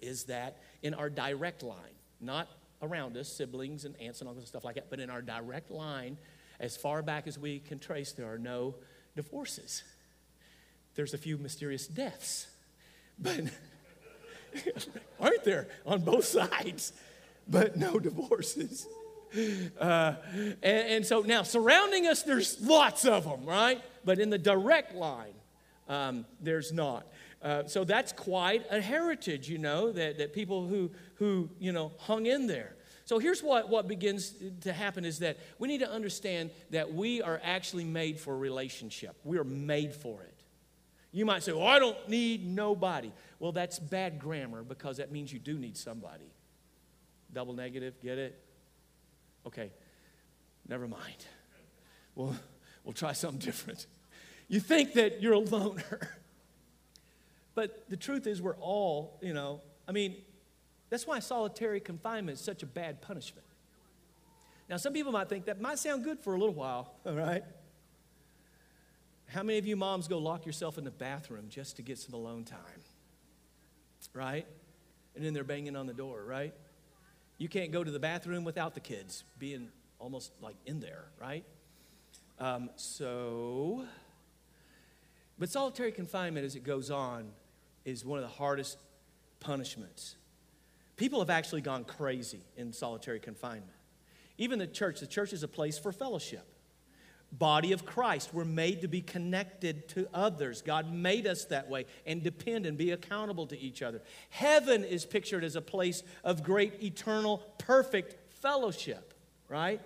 is 0.00 0.24
that 0.24 0.58
in 0.82 0.92
our 0.92 1.08
direct 1.08 1.62
line, 1.62 1.96
not 2.20 2.48
around 2.82 3.16
us, 3.16 3.28
siblings 3.28 3.84
and 3.84 3.98
aunts 4.00 4.20
and 4.20 4.28
uncles 4.28 4.42
and 4.42 4.48
stuff 4.48 4.64
like 4.64 4.74
that, 4.74 4.90
but 4.90 5.00
in 5.00 5.08
our 5.08 5.22
direct 5.22 5.70
line, 5.70 6.18
as 6.60 6.76
far 6.76 7.02
back 7.02 7.26
as 7.26 7.38
we 7.38 7.60
can 7.60 7.78
trace, 7.78 8.12
there 8.12 8.30
are 8.30 8.38
no 8.38 8.74
divorces. 9.16 9.82
There's 10.94 11.14
a 11.14 11.18
few 11.18 11.38
mysterious 11.38 11.86
deaths, 11.86 12.46
but 13.18 13.40
aren't 15.20 15.44
there 15.44 15.68
on 15.86 16.02
both 16.02 16.24
sides? 16.26 16.92
But 17.48 17.76
no 17.76 17.98
divorces. 17.98 18.86
Uh, 19.80 20.14
and, 20.62 20.88
and, 20.88 21.06
so 21.06 21.20
now 21.20 21.42
surrounding 21.42 22.06
us, 22.06 22.22
there's 22.22 22.60
lots 22.60 23.04
of 23.04 23.24
them, 23.24 23.44
right? 23.44 23.82
But 24.04 24.18
in 24.18 24.30
the 24.30 24.38
direct 24.38 24.94
line, 24.94 25.34
um, 25.88 26.24
there's 26.40 26.72
not. 26.72 27.06
Uh, 27.42 27.64
so 27.66 27.82
that's 27.82 28.12
quite 28.12 28.64
a 28.70 28.80
heritage, 28.80 29.48
you 29.48 29.58
know, 29.58 29.90
that, 29.90 30.18
that 30.18 30.32
people 30.32 30.66
who, 30.66 30.90
who, 31.16 31.48
you 31.58 31.72
know, 31.72 31.92
hung 31.98 32.26
in 32.26 32.46
there. 32.46 32.76
So 33.04 33.18
here's 33.18 33.42
what, 33.42 33.68
what 33.68 33.88
begins 33.88 34.34
to 34.60 34.72
happen 34.72 35.04
is 35.04 35.18
that 35.18 35.38
we 35.58 35.66
need 35.66 35.80
to 35.80 35.90
understand 35.90 36.50
that 36.70 36.94
we 36.94 37.20
are 37.20 37.40
actually 37.42 37.84
made 37.84 38.20
for 38.20 38.34
a 38.34 38.36
relationship. 38.36 39.16
We 39.24 39.38
are 39.38 39.44
made 39.44 39.92
for 39.94 40.22
it. 40.22 40.42
You 41.10 41.26
might 41.26 41.42
say, 41.42 41.52
well, 41.52 41.66
I 41.66 41.78
don't 41.78 42.08
need 42.08 42.46
nobody. 42.46 43.12
Well, 43.38 43.52
that's 43.52 43.78
bad 43.78 44.18
grammar 44.18 44.62
because 44.62 44.96
that 44.96 45.12
means 45.12 45.32
you 45.32 45.38
do 45.38 45.58
need 45.58 45.76
somebody. 45.76 46.32
Double 47.32 47.52
negative, 47.52 48.00
get 48.00 48.18
it? 48.18 48.41
Okay, 49.46 49.70
never 50.68 50.86
mind. 50.86 51.26
We'll, 52.14 52.34
we'll 52.84 52.94
try 52.94 53.12
something 53.12 53.40
different. 53.40 53.86
You 54.48 54.60
think 54.60 54.94
that 54.94 55.22
you're 55.22 55.34
a 55.34 55.38
loner. 55.38 56.10
But 57.54 57.90
the 57.90 57.96
truth 57.96 58.26
is, 58.26 58.40
we're 58.40 58.56
all, 58.56 59.18
you 59.20 59.34
know, 59.34 59.60
I 59.86 59.92
mean, 59.92 60.16
that's 60.88 61.06
why 61.06 61.18
solitary 61.18 61.80
confinement 61.80 62.38
is 62.38 62.44
such 62.44 62.62
a 62.62 62.66
bad 62.66 63.02
punishment. 63.02 63.46
Now, 64.68 64.78
some 64.78 64.92
people 64.92 65.12
might 65.12 65.28
think 65.28 65.44
that 65.46 65.60
might 65.60 65.78
sound 65.78 66.04
good 66.04 66.18
for 66.18 66.34
a 66.34 66.38
little 66.38 66.54
while, 66.54 66.94
all 67.06 67.14
right? 67.14 67.44
How 69.28 69.42
many 69.42 69.58
of 69.58 69.66
you 69.66 69.76
moms 69.76 70.08
go 70.08 70.18
lock 70.18 70.46
yourself 70.46 70.78
in 70.78 70.84
the 70.84 70.90
bathroom 70.90 71.46
just 71.48 71.76
to 71.76 71.82
get 71.82 71.98
some 71.98 72.14
alone 72.14 72.44
time? 72.44 72.58
Right? 74.14 74.46
And 75.14 75.24
then 75.24 75.32
they're 75.32 75.44
banging 75.44 75.76
on 75.76 75.86
the 75.86 75.94
door, 75.94 76.22
right? 76.26 76.52
You 77.42 77.48
can't 77.48 77.72
go 77.72 77.82
to 77.82 77.90
the 77.90 77.98
bathroom 77.98 78.44
without 78.44 78.74
the 78.74 78.80
kids 78.80 79.24
being 79.36 79.70
almost 79.98 80.30
like 80.40 80.54
in 80.64 80.78
there, 80.78 81.06
right? 81.20 81.44
Um, 82.38 82.70
so, 82.76 83.84
but 85.40 85.48
solitary 85.48 85.90
confinement 85.90 86.46
as 86.46 86.54
it 86.54 86.62
goes 86.62 86.88
on 86.88 87.32
is 87.84 88.04
one 88.04 88.20
of 88.20 88.22
the 88.22 88.30
hardest 88.30 88.78
punishments. 89.40 90.14
People 90.96 91.18
have 91.18 91.30
actually 91.30 91.62
gone 91.62 91.82
crazy 91.82 92.44
in 92.56 92.72
solitary 92.72 93.18
confinement. 93.18 93.72
Even 94.38 94.60
the 94.60 94.68
church, 94.68 95.00
the 95.00 95.06
church 95.08 95.32
is 95.32 95.42
a 95.42 95.48
place 95.48 95.80
for 95.80 95.90
fellowship 95.90 96.46
body 97.32 97.72
of 97.72 97.86
Christ. 97.86 98.30
We're 98.32 98.44
made 98.44 98.82
to 98.82 98.88
be 98.88 99.00
connected 99.00 99.88
to 99.90 100.06
others. 100.12 100.62
God 100.62 100.92
made 100.92 101.26
us 101.26 101.46
that 101.46 101.68
way 101.68 101.86
and 102.06 102.22
depend 102.22 102.66
and 102.66 102.76
be 102.76 102.90
accountable 102.90 103.46
to 103.46 103.58
each 103.58 103.82
other. 103.82 104.02
Heaven 104.30 104.84
is 104.84 105.04
pictured 105.04 105.42
as 105.42 105.56
a 105.56 105.62
place 105.62 106.02
of 106.22 106.42
great, 106.42 106.82
eternal, 106.82 107.38
perfect 107.58 108.32
fellowship, 108.34 109.14
right? 109.48 109.80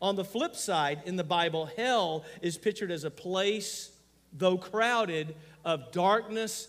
On 0.00 0.16
the 0.16 0.24
flip 0.24 0.56
side, 0.56 1.02
in 1.04 1.16
the 1.16 1.24
Bible, 1.24 1.66
hell 1.76 2.24
is 2.40 2.56
pictured 2.56 2.90
as 2.90 3.04
a 3.04 3.10
place, 3.10 3.90
though 4.32 4.58
crowded, 4.58 5.34
of 5.64 5.92
darkness 5.92 6.68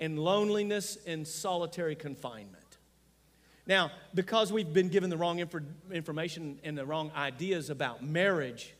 and 0.00 0.18
loneliness 0.18 0.98
and 1.06 1.26
solitary 1.26 1.94
confinement. 1.94 2.62
Now, 3.66 3.92
because 4.14 4.52
we've 4.52 4.72
been 4.72 4.88
given 4.88 5.10
the 5.10 5.16
wrong 5.16 5.38
inf- 5.38 5.54
information 5.92 6.58
and 6.64 6.76
the 6.76 6.84
wrong 6.84 7.12
ideas 7.14 7.70
about 7.70 8.02
marriage, 8.02 8.74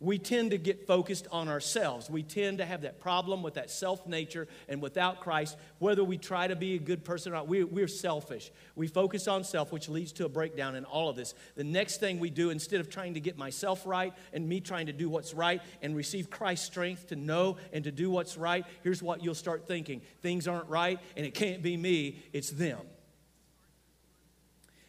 we 0.00 0.16
tend 0.16 0.52
to 0.52 0.58
get 0.58 0.86
focused 0.86 1.26
on 1.32 1.48
ourselves. 1.48 2.08
We 2.08 2.22
tend 2.22 2.58
to 2.58 2.64
have 2.64 2.82
that 2.82 3.00
problem 3.00 3.42
with 3.42 3.54
that 3.54 3.68
self 3.68 4.06
nature, 4.06 4.46
and 4.68 4.80
without 4.80 5.20
Christ, 5.20 5.56
whether 5.80 6.04
we 6.04 6.18
try 6.18 6.46
to 6.46 6.54
be 6.54 6.76
a 6.76 6.78
good 6.78 7.04
person 7.04 7.32
or 7.32 7.36
not, 7.36 7.48
we, 7.48 7.64
we're 7.64 7.88
selfish. 7.88 8.52
We 8.76 8.86
focus 8.86 9.26
on 9.26 9.42
self, 9.42 9.72
which 9.72 9.88
leads 9.88 10.12
to 10.12 10.24
a 10.24 10.28
breakdown 10.28 10.76
in 10.76 10.84
all 10.84 11.08
of 11.08 11.16
this. 11.16 11.34
The 11.56 11.64
next 11.64 11.98
thing 11.98 12.20
we 12.20 12.30
do, 12.30 12.50
instead 12.50 12.80
of 12.80 12.88
trying 12.88 13.14
to 13.14 13.20
get 13.20 13.36
myself 13.36 13.84
right 13.86 14.12
and 14.32 14.48
me 14.48 14.60
trying 14.60 14.86
to 14.86 14.92
do 14.92 15.08
what's 15.08 15.34
right 15.34 15.60
and 15.82 15.96
receive 15.96 16.30
Christ's 16.30 16.66
strength 16.66 17.08
to 17.08 17.16
know 17.16 17.56
and 17.72 17.82
to 17.82 17.90
do 17.90 18.08
what's 18.08 18.36
right, 18.36 18.64
here's 18.84 19.02
what 19.02 19.24
you'll 19.24 19.34
start 19.34 19.66
thinking 19.66 20.00
things 20.22 20.46
aren't 20.46 20.68
right, 20.68 21.00
and 21.16 21.26
it 21.26 21.34
can't 21.34 21.62
be 21.62 21.76
me, 21.76 22.22
it's 22.32 22.50
them. 22.50 22.80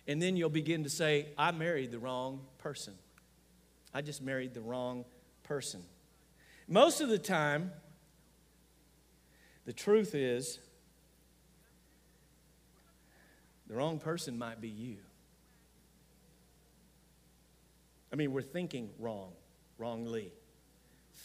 And 0.07 0.21
then 0.21 0.37
you'll 0.37 0.49
begin 0.49 0.83
to 0.83 0.89
say, 0.89 1.27
I 1.37 1.51
married 1.51 1.91
the 1.91 1.99
wrong 1.99 2.41
person. 2.57 2.93
I 3.93 4.01
just 4.01 4.21
married 4.21 4.53
the 4.53 4.61
wrong 4.61 5.05
person. 5.43 5.81
Most 6.67 7.01
of 7.01 7.09
the 7.09 7.17
time, 7.17 7.71
the 9.65 9.73
truth 9.73 10.13
is, 10.13 10.59
the 13.67 13.75
wrong 13.75 13.99
person 13.99 14.37
might 14.37 14.61
be 14.61 14.69
you. 14.69 14.97
I 18.11 18.15
mean, 18.15 18.31
we're 18.31 18.41
thinking 18.41 18.89
wrong, 18.99 19.31
wrongly. 19.77 20.31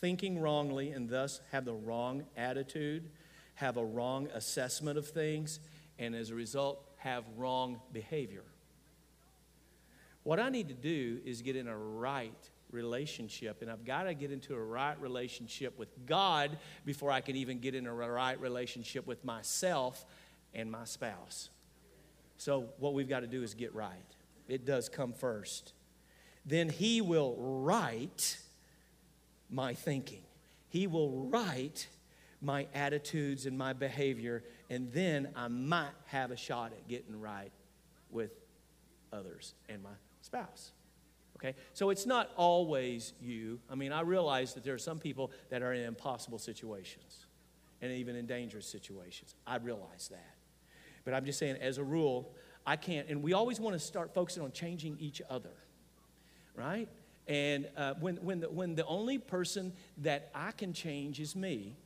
Thinking 0.01 0.41
wrongly 0.41 0.91
and 0.91 1.09
thus 1.09 1.41
have 1.53 1.65
the 1.65 1.73
wrong 1.73 2.25
attitude, 2.37 3.09
have 3.55 3.77
a 3.77 3.85
wrong 3.85 4.29
assessment 4.35 4.99
of 4.99 5.09
things, 5.09 5.61
and 5.99 6.15
as 6.15 6.31
a 6.31 6.35
result, 6.35 6.85
have 6.99 7.25
wrong 7.37 7.81
behavior. 7.93 8.45
What 10.25 10.41
I 10.41 10.49
need 10.49 10.69
to 10.69 10.75
do 10.75 11.21
is 11.25 11.43
get 11.43 11.55
in 11.55 11.69
a 11.69 11.77
right 11.77 12.51
relationship. 12.71 13.63
And 13.63 13.71
I've 13.71 13.85
got 13.85 14.05
to 14.05 14.15
get 14.15 14.33
into 14.33 14.55
a 14.55 14.63
right 14.63 15.01
relationship 15.01 15.79
with 15.79 15.89
God 16.07 16.59
before 16.85 17.11
I 17.11 17.21
can 17.21 17.37
even 17.37 17.61
get 17.61 17.75
in 17.75 17.87
a 17.87 17.95
right 17.95 18.39
relationship 18.41 19.07
with 19.07 19.25
myself 19.25 20.05
and 20.53 20.71
my 20.71 20.85
spouse. 20.85 21.51
So, 22.37 22.71
what 22.79 22.95
we've 22.95 23.09
got 23.09 23.21
to 23.21 23.27
do 23.27 23.43
is 23.43 23.55
get 23.55 23.75
right. 23.75 23.93
It 24.49 24.67
does 24.67 24.89
come 24.89 25.13
first. 25.13 25.73
Then 26.45 26.69
He 26.69 27.01
will 27.01 27.37
right 27.39 28.39
my 29.51 29.75
thinking, 29.75 30.23
He 30.69 30.87
will 30.87 31.11
right 31.11 31.87
my 32.43 32.67
attitudes 32.75 33.47
and 33.47 33.57
my 33.57 33.73
behavior, 33.73 34.43
and 34.69 34.93
then 34.93 35.29
I 35.37 35.49
might 35.49 35.95
have 36.07 36.31
a 36.31 36.37
shot 36.37 36.73
at 36.73 36.89
getting 36.89 37.19
right 37.21 37.53
with 38.11 38.33
others 39.13 39.55
and 39.69 39.83
my 39.83 39.91
spouse. 40.25 40.73
Okay? 41.37 41.55
So 41.75 41.91
it's 41.91 42.07
not 42.07 42.31
always 42.37 43.13
you. 43.21 43.61
I 43.71 43.75
mean, 43.75 43.93
I 43.93 44.01
realize 44.01 44.55
that 44.55 44.65
there 44.65 44.75
are 44.75 44.79
some 44.79 44.99
people 44.99 45.31
that 45.51 45.63
are 45.63 45.73
in 45.73 45.85
impossible 45.85 46.39
situations 46.39 47.27
and 47.83 47.93
even 47.93 48.17
in 48.17 48.27
dangerous 48.27 48.67
situations. 48.67 49.35
I 49.47 49.57
realize 49.57 50.09
that. 50.11 50.37
But 51.05 51.13
I'm 51.13 51.27
just 51.27 51.39
saying, 51.39 51.57
as 51.61 51.77
a 51.77 51.85
rule, 51.85 52.35
I 52.67 52.77
can't, 52.77 53.09
and 53.09 53.23
we 53.23 53.35
always 53.35 53.61
want 53.61 53.75
to 53.75 53.79
start 53.79 54.15
focusing 54.15 54.43
on 54.43 54.53
changing 54.53 54.97
each 54.99 55.21
other, 55.29 55.53
right? 56.57 56.89
And 57.27 57.69
uh, 57.77 57.95
when, 58.01 58.17
when, 58.17 58.41
the, 58.41 58.49
when 58.49 58.75
the 58.75 58.87
only 58.87 59.19
person 59.19 59.73
that 59.99 60.31
I 60.35 60.53
can 60.53 60.73
change 60.73 61.21
is 61.21 61.37
me, 61.37 61.77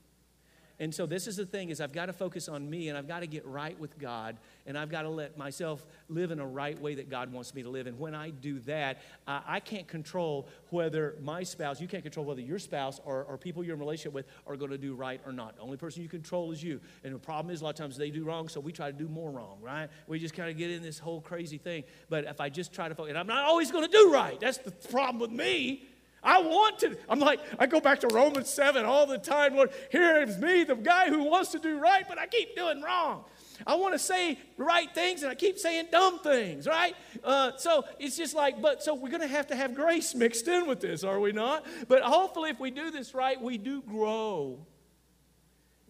and 0.81 0.95
so 0.95 1.07
this 1.07 1.27
is 1.27 1.37
the 1.37 1.47
thing 1.47 1.71
is 1.71 1.81
I've 1.81 1.93
got 1.93 2.07
to 2.07 2.13
focus 2.13 2.49
on 2.49 2.69
me 2.71 2.89
and 2.89 2.97
I've 2.97 3.09
got 3.09 3.21
to 3.21 3.27
get 3.27 3.45
right 3.45 3.79
with 3.79 3.99
God 3.99 4.37
and 4.69 4.77
I've 4.77 4.91
got 4.91 5.03
to 5.03 5.09
let 5.09 5.39
myself 5.39 5.85
live 6.11 6.31
in 6.31 6.39
a 6.39 6.47
right 6.47 6.79
way 6.79 6.95
that 6.97 7.09
God 7.09 7.33
wants 7.33 7.55
me 7.55 7.63
to 7.63 7.71
live. 7.71 7.87
And 7.87 7.99
when 7.99 8.15
I 8.15 8.29
do 8.29 8.61
that, 8.61 9.01
I 9.27 9.61
can't 9.61 9.89
control 9.89 10.47
whether 10.69 11.17
my 11.23 11.43
spouse, 11.43 11.81
you 11.81 11.89
can't 11.89 12.03
control 12.03 12.27
whether 12.27 12.43
your 12.43 12.59
spouse 12.59 13.01
or, 13.07 13.25
or 13.25 13.39
people 13.39 13.65
you're 13.65 13.75
in 13.75 13.81
relationship 13.81 14.13
with 14.13 14.27
are 14.47 14.57
going 14.57 14.71
to 14.71 14.79
do 14.79 14.95
right 14.95 15.23
or 15.25 15.33
not. 15.33 15.57
The 15.57 15.63
only 15.63 15.79
person 15.79 16.03
you 16.03 16.09
control 16.09 16.53
is 16.53 16.63
you. 16.63 16.81
And 17.03 17.15
the 17.15 17.19
problem 17.19 17.53
is 17.53 17.63
a 17.63 17.65
lot 17.65 17.71
of 17.71 17.77
times 17.77 17.97
they 17.97 18.11
do 18.11 18.25
wrong, 18.25 18.47
so 18.49 18.61
we 18.61 18.71
try 18.71 18.91
to 18.91 18.97
do 18.97 19.09
more 19.09 19.31
wrong, 19.31 19.57
right? 19.63 19.89
We 20.07 20.19
just 20.19 20.35
kind 20.35 20.51
of 20.51 20.59
get 20.59 20.71
in 20.71 20.83
this 20.83 20.99
whole 20.99 21.23
crazy 21.23 21.57
thing. 21.57 21.85
But 22.11 22.25
if 22.25 22.39
I 22.39 22.51
just 22.51 22.75
try 22.75 22.91
to 22.91 22.95
focus, 22.95 23.09
and 23.11 23.19
I'm 23.19 23.27
not 23.27 23.47
always 23.47 23.73
going 23.73 23.87
to 23.87 23.91
do 23.91 24.13
right. 24.13 24.39
That's 24.39 24.59
the 24.59 24.71
problem 24.71 25.19
with 25.19 25.31
me. 25.31 25.89
I 26.23 26.43
want 26.43 26.81
to. 26.81 26.99
I'm 27.09 27.21
like, 27.21 27.41
I 27.59 27.67
go 27.67 27.81
back 27.81 28.01
to 28.01 28.09
Romans 28.09 28.51
7 28.51 28.85
all 28.85 29.07
the 29.07 29.17
time. 29.17 29.57
Lord, 29.57 29.71
here 29.91 30.21
is 30.23 30.37
me, 30.37 30.65
the 30.65 30.75
guy 30.75 31.09
who 31.09 31.23
wants 31.25 31.53
to 31.53 31.59
do 31.59 31.79
right, 31.79 32.05
but 32.07 32.19
I 32.19 32.27
keep 32.27 32.55
doing 32.55 32.83
wrong. 32.83 33.25
I 33.67 33.75
want 33.75 33.95
to 33.95 33.99
say 33.99 34.39
right 34.57 34.93
things 34.95 35.23
and 35.23 35.31
I 35.31 35.35
keep 35.35 35.59
saying 35.59 35.87
dumb 35.91 36.21
things, 36.21 36.67
right? 36.67 36.95
Uh, 37.23 37.53
so 37.57 37.85
it's 37.99 38.17
just 38.17 38.35
like, 38.35 38.61
but 38.61 38.83
so 38.83 38.95
we're 38.95 39.11
going 39.11 39.21
to 39.21 39.29
have 39.29 39.49
to 39.49 39.57
have 39.57 39.75
grace 39.75 40.15
mixed 40.15 40.49
in 40.49 40.67
with 40.67 40.81
this, 40.81 41.05
are 41.05 41.21
we 41.21 41.33
not? 41.33 41.67
But 41.89 42.03
hopefully, 42.03 42.51
if 42.51 42.61
we 42.61 42.71
do 42.71 42.91
this 42.91 43.15
right, 43.15 43.41
we 43.41 43.59
do 43.59 43.83
grow. 43.83 44.67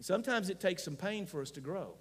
sometimes 0.00 0.50
it 0.50 0.60
takes 0.60 0.82
some 0.82 0.96
pain 0.96 1.26
for 1.26 1.40
us 1.40 1.50
to 1.52 1.60
grow. 1.60 1.94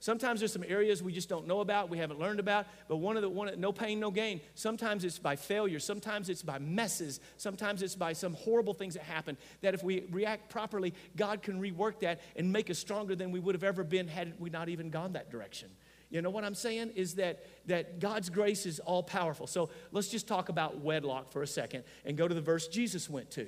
Sometimes 0.00 0.40
there's 0.40 0.52
some 0.52 0.64
areas 0.66 1.02
we 1.02 1.12
just 1.12 1.28
don't 1.28 1.46
know 1.46 1.60
about, 1.60 1.90
we 1.90 1.98
haven't 1.98 2.18
learned 2.18 2.40
about, 2.40 2.66
but 2.88 2.96
one 2.96 3.16
of 3.16 3.22
the 3.22 3.28
one 3.28 3.52
no 3.60 3.70
pain, 3.70 4.00
no 4.00 4.10
gain. 4.10 4.40
Sometimes 4.54 5.04
it's 5.04 5.18
by 5.18 5.36
failure, 5.36 5.78
sometimes 5.78 6.30
it's 6.30 6.42
by 6.42 6.58
messes, 6.58 7.20
sometimes 7.36 7.82
it's 7.82 7.94
by 7.94 8.14
some 8.14 8.32
horrible 8.32 8.72
things 8.72 8.94
that 8.94 9.02
happen 9.02 9.36
that 9.60 9.74
if 9.74 9.84
we 9.84 10.06
react 10.10 10.48
properly, 10.48 10.94
God 11.16 11.42
can 11.42 11.60
rework 11.60 12.00
that 12.00 12.22
and 12.34 12.50
make 12.50 12.70
us 12.70 12.78
stronger 12.78 13.14
than 13.14 13.30
we 13.30 13.40
would 13.40 13.54
have 13.54 13.62
ever 13.62 13.84
been 13.84 14.08
had 14.08 14.32
we 14.38 14.48
not 14.48 14.70
even 14.70 14.88
gone 14.88 15.12
that 15.12 15.30
direction. 15.30 15.68
You 16.08 16.22
know 16.22 16.30
what 16.30 16.44
I'm 16.44 16.54
saying 16.54 16.92
is 16.96 17.16
that 17.16 17.44
that 17.66 18.00
God's 18.00 18.30
grace 18.30 18.64
is 18.64 18.80
all 18.80 19.02
powerful. 19.02 19.46
So 19.46 19.68
let's 19.92 20.08
just 20.08 20.26
talk 20.26 20.48
about 20.48 20.80
wedlock 20.80 21.30
for 21.30 21.42
a 21.42 21.46
second 21.46 21.84
and 22.06 22.16
go 22.16 22.26
to 22.26 22.34
the 22.34 22.40
verse 22.40 22.68
Jesus 22.68 23.10
went 23.10 23.30
to. 23.32 23.46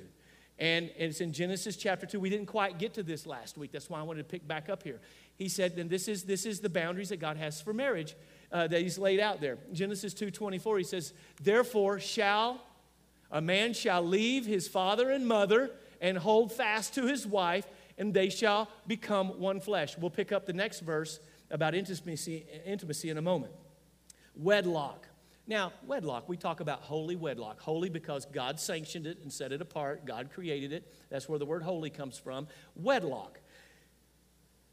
And, 0.59 0.91
it's 0.95 1.19
in 1.19 1.33
Genesis 1.33 1.75
chapter 1.75 2.05
2. 2.05 2.19
We 2.19 2.29
didn't 2.29 2.45
quite 2.45 2.77
get 2.77 2.93
to 2.93 3.03
this 3.03 3.25
last 3.25 3.57
week. 3.57 3.71
That's 3.71 3.89
why 3.89 3.99
I 3.99 4.03
wanted 4.03 4.19
to 4.19 4.29
pick 4.29 4.47
back 4.47 4.69
up 4.69 4.83
here. 4.83 5.01
He 5.35 5.49
said, 5.49 5.77
and 5.77 5.89
this 5.89 6.07
is, 6.07 6.23
this 6.23 6.45
is 6.45 6.59
the 6.59 6.69
boundaries 6.69 7.09
that 7.09 7.19
God 7.19 7.37
has 7.37 7.61
for 7.61 7.73
marriage 7.73 8.15
uh, 8.51 8.67
that 8.67 8.81
he's 8.81 8.97
laid 8.97 9.19
out 9.19 9.41
there. 9.41 9.57
Genesis 9.71 10.13
2.24, 10.13 10.77
he 10.77 10.83
says, 10.83 11.13
Therefore 11.41 11.99
shall, 11.99 12.61
a 13.31 13.41
man 13.41 13.73
shall 13.73 14.03
leave 14.03 14.45
his 14.45 14.67
father 14.67 15.09
and 15.09 15.27
mother 15.27 15.71
and 15.99 16.17
hold 16.17 16.51
fast 16.51 16.93
to 16.95 17.07
his 17.07 17.25
wife, 17.25 17.65
and 17.97 18.13
they 18.13 18.29
shall 18.29 18.69
become 18.87 19.39
one 19.39 19.59
flesh. 19.59 19.97
We'll 19.97 20.11
pick 20.11 20.31
up 20.31 20.45
the 20.45 20.53
next 20.53 20.81
verse 20.81 21.19
about 21.49 21.73
intimacy, 21.73 22.45
intimacy 22.65 23.09
in 23.09 23.17
a 23.17 23.21
moment. 23.21 23.53
Wedlock. 24.35 25.07
Now, 25.45 25.73
wedlock, 25.85 26.29
we 26.29 26.37
talk 26.37 26.61
about 26.61 26.81
holy 26.81 27.15
wedlock. 27.15 27.59
Holy 27.59 27.89
because 27.89 28.25
God 28.25 28.59
sanctioned 28.59 29.05
it 29.05 29.19
and 29.23 29.31
set 29.31 29.51
it 29.51 29.61
apart, 29.61 30.05
God 30.05 30.29
created 30.33 30.71
it. 30.71 30.91
That's 31.09 31.27
where 31.27 31.37
the 31.37 31.45
word 31.45 31.63
holy 31.63 31.89
comes 31.89 32.17
from. 32.17 32.47
Wedlock. 32.75 33.39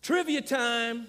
Trivia 0.02 0.40
time. 0.40 1.06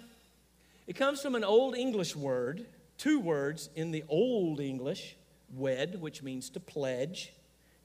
It 0.87 0.93
comes 0.95 1.21
from 1.21 1.35
an 1.35 1.43
Old 1.43 1.75
English 1.75 2.15
word, 2.15 2.65
two 2.97 3.19
words 3.19 3.69
in 3.75 3.91
the 3.91 4.03
Old 4.09 4.59
English 4.59 5.15
wed, 5.53 6.01
which 6.01 6.21
means 6.23 6.49
to 6.51 6.59
pledge, 6.59 7.33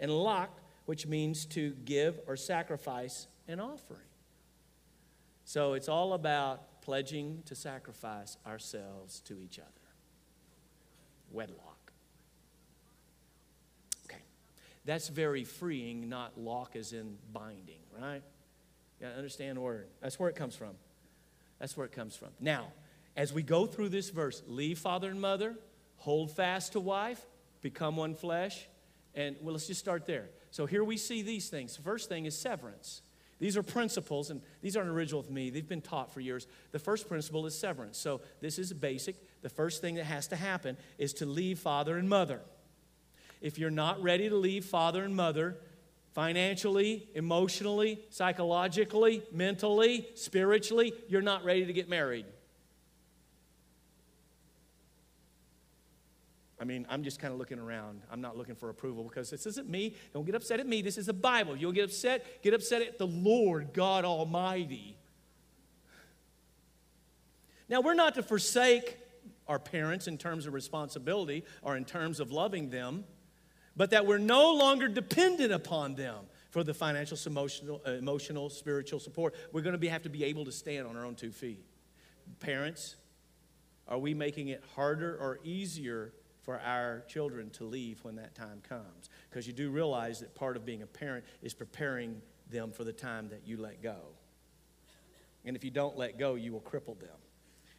and 0.00 0.10
lock, 0.10 0.58
which 0.86 1.06
means 1.06 1.44
to 1.46 1.70
give 1.84 2.18
or 2.26 2.36
sacrifice 2.36 3.26
an 3.48 3.60
offering. 3.60 4.00
So 5.44 5.74
it's 5.74 5.88
all 5.88 6.12
about 6.12 6.80
pledging 6.82 7.42
to 7.46 7.54
sacrifice 7.54 8.36
ourselves 8.46 9.20
to 9.20 9.40
each 9.40 9.58
other 9.58 9.70
wedlock. 11.32 11.92
Okay. 14.08 14.20
That's 14.84 15.08
very 15.08 15.44
freeing, 15.44 16.08
not 16.08 16.38
lock 16.38 16.76
as 16.76 16.92
in 16.92 17.16
binding, 17.32 17.82
right? 18.00 18.22
You 19.00 19.06
gotta 19.06 19.16
understand 19.16 19.56
the 19.56 19.60
word. 19.60 19.88
That's 20.00 20.18
where 20.18 20.28
it 20.28 20.36
comes 20.36 20.56
from. 20.56 20.74
That's 21.58 21.76
where 21.76 21.86
it 21.86 21.92
comes 21.92 22.16
from. 22.16 22.28
Now, 22.40 22.72
as 23.16 23.32
we 23.32 23.42
go 23.42 23.66
through 23.66 23.88
this 23.90 24.10
verse, 24.10 24.42
leave 24.46 24.78
father 24.78 25.10
and 25.10 25.20
mother, 25.20 25.56
hold 25.96 26.30
fast 26.30 26.72
to 26.72 26.80
wife, 26.80 27.24
become 27.62 27.96
one 27.96 28.14
flesh, 28.14 28.66
and 29.14 29.36
well, 29.40 29.54
let's 29.54 29.66
just 29.66 29.80
start 29.80 30.06
there. 30.06 30.28
So 30.50 30.66
here 30.66 30.84
we 30.84 30.96
see 30.96 31.22
these 31.22 31.48
things. 31.48 31.76
The 31.76 31.82
first 31.82 32.08
thing 32.08 32.26
is 32.26 32.38
severance. 32.38 33.02
These 33.38 33.56
are 33.56 33.62
principles, 33.62 34.30
and 34.30 34.40
these 34.62 34.76
aren't 34.76 34.88
original 34.88 35.20
with 35.20 35.30
me. 35.30 35.50
They've 35.50 35.68
been 35.68 35.82
taught 35.82 36.12
for 36.12 36.20
years. 36.20 36.46
The 36.72 36.78
first 36.78 37.08
principle 37.08 37.44
is 37.46 37.58
severance. 37.58 37.98
So 37.98 38.22
this 38.40 38.58
is 38.58 38.72
basic. 38.72 39.16
The 39.42 39.50
first 39.50 39.80
thing 39.80 39.96
that 39.96 40.04
has 40.04 40.28
to 40.28 40.36
happen 40.36 40.76
is 40.96 41.12
to 41.14 41.26
leave 41.26 41.58
father 41.58 41.98
and 41.98 42.08
mother. 42.08 42.40
If 43.42 43.58
you're 43.58 43.70
not 43.70 44.02
ready 44.02 44.28
to 44.28 44.36
leave 44.36 44.64
father 44.64 45.04
and 45.04 45.14
mother, 45.14 45.58
financially, 46.16 47.06
emotionally, 47.14 48.00
psychologically, 48.08 49.22
mentally, 49.32 50.08
spiritually, 50.14 50.94
you're 51.08 51.20
not 51.20 51.44
ready 51.44 51.66
to 51.66 51.74
get 51.74 51.90
married. 51.90 52.24
I 56.58 56.64
mean, 56.64 56.86
I'm 56.88 57.02
just 57.02 57.20
kind 57.20 57.34
of 57.34 57.38
looking 57.38 57.58
around. 57.58 58.00
I'm 58.10 58.22
not 58.22 58.34
looking 58.34 58.54
for 58.54 58.70
approval 58.70 59.04
because 59.04 59.28
this 59.28 59.44
isn't 59.44 59.68
me. 59.68 59.94
Don't 60.14 60.24
get 60.24 60.34
upset 60.34 60.58
at 60.58 60.66
me. 60.66 60.80
This 60.80 60.96
is 60.96 61.04
the 61.04 61.12
Bible. 61.12 61.54
You'll 61.54 61.72
get 61.72 61.84
upset, 61.84 62.42
get 62.42 62.54
upset 62.54 62.80
at 62.80 62.96
the 62.96 63.06
Lord 63.06 63.74
God 63.74 64.06
Almighty. 64.06 64.96
Now, 67.68 67.82
we're 67.82 67.92
not 67.92 68.14
to 68.14 68.22
forsake 68.22 68.96
our 69.46 69.58
parents 69.58 70.08
in 70.08 70.16
terms 70.16 70.46
of 70.46 70.54
responsibility 70.54 71.44
or 71.60 71.76
in 71.76 71.84
terms 71.84 72.20
of 72.20 72.32
loving 72.32 72.70
them, 72.70 73.04
but 73.76 73.90
that 73.90 74.06
we're 74.06 74.18
no 74.18 74.54
longer 74.54 74.88
dependent 74.88 75.52
upon 75.52 75.94
them 75.94 76.24
for 76.50 76.64
the 76.64 76.72
financial, 76.72 77.18
emotional, 77.26 77.82
uh, 77.86 77.92
emotional 77.92 78.48
spiritual 78.48 79.00
support. 79.00 79.34
We're 79.52 79.62
going 79.62 79.74
to 79.74 79.78
be, 79.78 79.88
have 79.88 80.02
to 80.02 80.08
be 80.08 80.24
able 80.24 80.44
to 80.46 80.52
stand 80.52 80.86
on 80.86 80.96
our 80.96 81.04
own 81.04 81.14
two 81.14 81.30
feet. 81.30 81.64
Parents, 82.40 82.96
are 83.86 83.98
we 83.98 84.14
making 84.14 84.48
it 84.48 84.64
harder 84.74 85.16
or 85.16 85.38
easier 85.44 86.12
for 86.46 86.60
our 86.60 87.02
children 87.08 87.50
to 87.50 87.64
leave 87.64 87.98
when 88.04 88.14
that 88.14 88.36
time 88.36 88.62
comes. 88.68 89.10
Because 89.28 89.48
you 89.48 89.52
do 89.52 89.68
realize 89.68 90.20
that 90.20 90.32
part 90.36 90.56
of 90.56 90.64
being 90.64 90.80
a 90.80 90.86
parent 90.86 91.24
is 91.42 91.52
preparing 91.52 92.22
them 92.48 92.70
for 92.70 92.84
the 92.84 92.92
time 92.92 93.28
that 93.30 93.42
you 93.44 93.56
let 93.56 93.82
go. 93.82 93.96
And 95.44 95.56
if 95.56 95.64
you 95.64 95.72
don't 95.72 95.98
let 95.98 96.20
go, 96.20 96.36
you 96.36 96.52
will 96.52 96.60
cripple 96.60 96.98
them. 97.00 97.18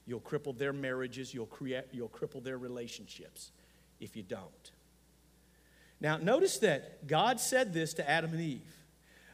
You'll 0.05 0.19
cripple 0.19 0.57
their 0.57 0.73
marriages, 0.73 1.33
you'll, 1.33 1.45
create, 1.45 1.85
you'll 1.93 2.09
cripple 2.09 2.43
their 2.43 2.57
relationships 2.57 3.51
if 4.01 4.17
you 4.17 4.23
don't. 4.23 4.71
Now, 5.99 6.17
notice 6.17 6.59
that 6.59 7.07
God 7.07 7.39
said 7.39 7.73
this 7.73 7.93
to 7.95 8.09
Adam 8.09 8.31
and 8.31 8.41
Eve, 8.41 8.75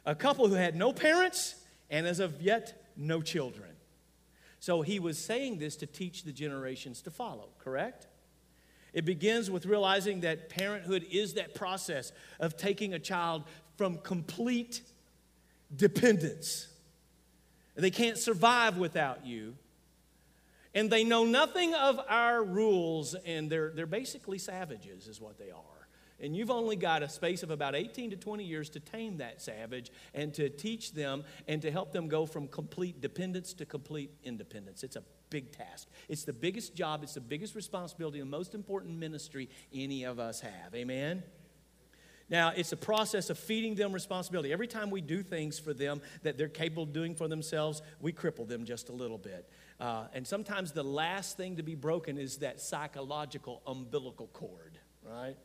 a 0.06 0.14
couple 0.14 0.48
who 0.48 0.54
had 0.54 0.74
no 0.74 0.92
parents 0.92 1.56
and 1.90 2.06
as 2.06 2.20
of 2.20 2.40
yet 2.40 2.82
no 2.96 3.20
children. 3.20 3.70
So 4.60 4.80
he 4.80 4.98
was 4.98 5.18
saying 5.18 5.58
this 5.58 5.76
to 5.76 5.86
teach 5.86 6.24
the 6.24 6.32
generations 6.32 7.02
to 7.02 7.10
follow, 7.10 7.50
correct? 7.58 8.06
It 8.94 9.04
begins 9.04 9.50
with 9.50 9.66
realizing 9.66 10.20
that 10.20 10.48
parenthood 10.48 11.04
is 11.10 11.34
that 11.34 11.54
process 11.54 12.12
of 12.40 12.56
taking 12.56 12.94
a 12.94 12.98
child 12.98 13.44
from 13.76 13.98
complete 13.98 14.80
dependence. 15.74 16.68
They 17.74 17.90
can't 17.90 18.16
survive 18.16 18.78
without 18.78 19.26
you. 19.26 19.56
And 20.74 20.90
they 20.90 21.04
know 21.04 21.24
nothing 21.24 21.74
of 21.74 22.00
our 22.08 22.42
rules, 22.42 23.14
and 23.14 23.50
they're, 23.50 23.70
they're 23.70 23.86
basically 23.86 24.38
savages, 24.38 25.06
is 25.08 25.20
what 25.20 25.38
they 25.38 25.50
are. 25.50 25.73
And 26.20 26.36
you've 26.36 26.50
only 26.50 26.76
got 26.76 27.02
a 27.02 27.08
space 27.08 27.42
of 27.42 27.50
about 27.50 27.74
18 27.74 28.10
to 28.10 28.16
20 28.16 28.44
years 28.44 28.70
to 28.70 28.80
tame 28.80 29.18
that 29.18 29.42
savage 29.42 29.90
and 30.14 30.32
to 30.34 30.48
teach 30.48 30.92
them 30.92 31.24
and 31.48 31.60
to 31.62 31.70
help 31.70 31.92
them 31.92 32.08
go 32.08 32.24
from 32.24 32.46
complete 32.48 33.00
dependence 33.00 33.52
to 33.54 33.66
complete 33.66 34.10
independence. 34.22 34.84
It's 34.84 34.96
a 34.96 35.02
big 35.30 35.50
task. 35.50 35.88
It's 36.08 36.24
the 36.24 36.32
biggest 36.32 36.74
job, 36.74 37.02
it's 37.02 37.14
the 37.14 37.20
biggest 37.20 37.54
responsibility, 37.54 38.20
the 38.20 38.26
most 38.26 38.54
important 38.54 38.96
ministry 38.98 39.48
any 39.72 40.04
of 40.04 40.20
us 40.20 40.40
have. 40.40 40.74
Amen? 40.74 41.24
Now, 42.30 42.52
it's 42.56 42.72
a 42.72 42.76
process 42.76 43.28
of 43.28 43.38
feeding 43.38 43.74
them 43.74 43.92
responsibility. 43.92 44.52
Every 44.52 44.66
time 44.66 44.90
we 44.90 45.00
do 45.00 45.22
things 45.22 45.58
for 45.58 45.74
them 45.74 46.00
that 46.22 46.38
they're 46.38 46.48
capable 46.48 46.84
of 46.84 46.92
doing 46.92 47.14
for 47.14 47.28
themselves, 47.28 47.82
we 48.00 48.12
cripple 48.12 48.48
them 48.48 48.64
just 48.64 48.88
a 48.88 48.92
little 48.92 49.18
bit. 49.18 49.50
Uh, 49.78 50.06
and 50.14 50.26
sometimes 50.26 50.72
the 50.72 50.82
last 50.82 51.36
thing 51.36 51.56
to 51.56 51.62
be 51.62 51.74
broken 51.74 52.16
is 52.16 52.38
that 52.38 52.60
psychological 52.60 53.60
umbilical 53.66 54.28
cord, 54.28 54.78
right? 55.02 55.36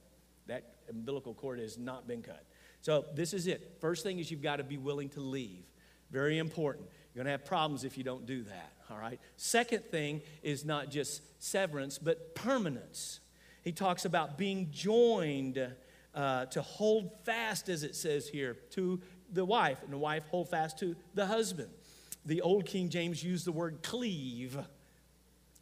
That 0.49 0.75
umbilical 0.89 1.33
cord 1.33 1.59
has 1.59 1.77
not 1.77 2.07
been 2.07 2.21
cut. 2.21 2.43
So, 2.81 3.05
this 3.15 3.33
is 3.33 3.47
it. 3.47 3.77
First 3.81 4.03
thing 4.03 4.19
is 4.19 4.29
you've 4.29 4.41
got 4.41 4.57
to 4.57 4.63
be 4.63 4.77
willing 4.77 5.09
to 5.09 5.21
leave. 5.21 5.63
Very 6.11 6.37
important. 6.37 6.87
You're 7.13 7.23
going 7.23 7.31
to 7.31 7.39
have 7.39 7.45
problems 7.45 7.83
if 7.83 7.97
you 7.97 8.03
don't 8.03 8.25
do 8.25 8.43
that 8.43 8.73
all 8.89 8.97
right? 8.97 9.19
Second 9.35 9.85
thing 9.85 10.21
is 10.41 10.65
not 10.65 10.89
just 10.89 11.21
severance, 11.41 11.97
but 11.97 12.35
permanence. 12.35 13.19
He 13.61 13.71
talks 13.71 14.05
about 14.05 14.37
being 14.37 14.69
joined 14.71 15.73
uh, 16.15 16.45
to 16.45 16.61
hold 16.61 17.11
fast, 17.23 17.69
as 17.69 17.83
it 17.83 17.95
says 17.95 18.27
here, 18.27 18.57
to 18.71 19.01
the 19.31 19.45
wife, 19.45 19.83
and 19.83 19.93
the 19.93 19.97
wife 19.97 20.23
hold 20.29 20.49
fast 20.49 20.79
to 20.79 20.95
the 21.13 21.25
husband. 21.25 21.69
the 22.25 22.41
Old 22.41 22.65
King 22.65 22.89
James 22.89 23.23
used 23.23 23.45
the 23.45 23.51
word 23.51 23.81
cleave. 23.81 24.57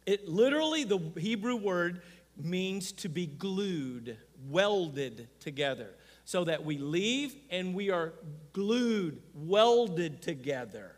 It 0.06 0.28
literally, 0.28 0.84
the 0.84 0.98
Hebrew 1.18 1.56
word 1.56 2.02
means 2.36 2.92
to 2.92 3.08
be 3.08 3.26
glued, 3.26 4.16
welded 4.48 5.28
together. 5.40 5.90
So 6.24 6.44
that 6.44 6.64
we 6.64 6.76
leave 6.76 7.34
and 7.50 7.74
we 7.74 7.90
are 7.90 8.12
glued, 8.52 9.22
welded 9.34 10.20
together. 10.20 10.94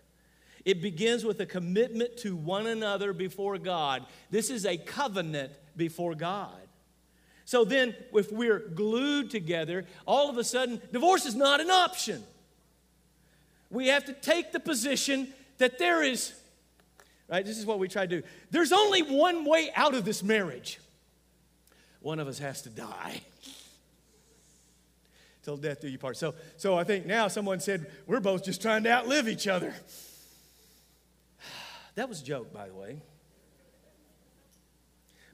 It 0.65 0.83
begins 0.83 1.25
with 1.25 1.41
a 1.41 1.47
commitment 1.47 2.17
to 2.19 2.35
one 2.37 2.67
another 2.67 3.13
before 3.13 3.57
God. 3.57 4.05
This 4.31 4.51
is 4.51 4.67
a 4.67 4.77
covenant 4.77 5.53
before 5.77 6.15
God. 6.15 6.61
So 7.45 7.65
then, 7.65 7.97
if 8.13 8.31
we're 8.31 8.59
glued 8.59 9.31
together, 9.31 9.85
all 10.07 10.31
of 10.31 10.37
a 10.37 10.45
sudden, 10.45 10.81
divorce 10.93 11.27
is 11.27 11.35
not 11.35 11.61
an 11.61 11.71
option. 11.71 12.23
We 13.71 13.89
have 13.89 14.05
to 14.05 14.13
take 14.13 14.53
the 14.53 14.61
position 14.61 15.33
that 15.59 15.79
there 15.79 16.03
is, 16.03 16.33
right? 17.29 17.45
This 17.45 17.59
is 17.59 17.67
what 17.67 17.79
we 17.79 17.89
try 17.89 18.07
to 18.07 18.21
do. 18.21 18.27
There's 18.51 18.73
only 18.73 19.03
one 19.03 19.45
way 19.45 19.71
out 19.75 19.95
of 19.95 20.05
this 20.05 20.23
marriage. 20.23 20.79
One 22.01 22.19
of 22.19 22.29
us 22.29 22.39
has 22.39 22.63
to 22.63 22.71
die. 22.71 23.21
Till 25.51 25.57
death 25.57 25.81
do 25.81 25.89
you 25.89 25.99
part. 25.99 26.17
So, 26.17 26.37
so 26.57 26.79
I 26.79 26.85
think 26.85 27.07
now 27.07 27.27
someone 27.27 27.59
said, 27.59 27.91
we're 28.07 28.21
both 28.21 28.45
just 28.45 28.63
trying 28.63 28.85
to 28.85 28.93
outlive 28.93 29.29
each 29.29 29.49
other. 29.49 29.75
That 31.97 32.09
was 32.09 32.23
a 32.23 32.25
joke, 32.25 32.53
by 32.53 32.69
the 32.69 32.73
way. 32.73 33.03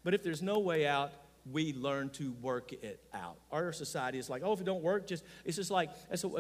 But 0.03 0.15
if 0.15 0.23
there's 0.23 0.41
no 0.41 0.59
way 0.59 0.87
out, 0.87 1.13
we 1.53 1.75
learn 1.75 2.09
to 2.11 2.33
work 2.41 2.73
it 2.73 2.99
out. 3.13 3.37
Our 3.53 3.75
society 3.75 4.19
is 4.19 4.31
like, 4.31 4.41
oh, 4.43 4.55
if 4.55 4.61
it 4.63 4.65
don't 4.65 4.83
work, 4.83 5.07
just 5.07 5.23
it's 5.45 5.57
just 5.57 5.71
like 5.71 5.91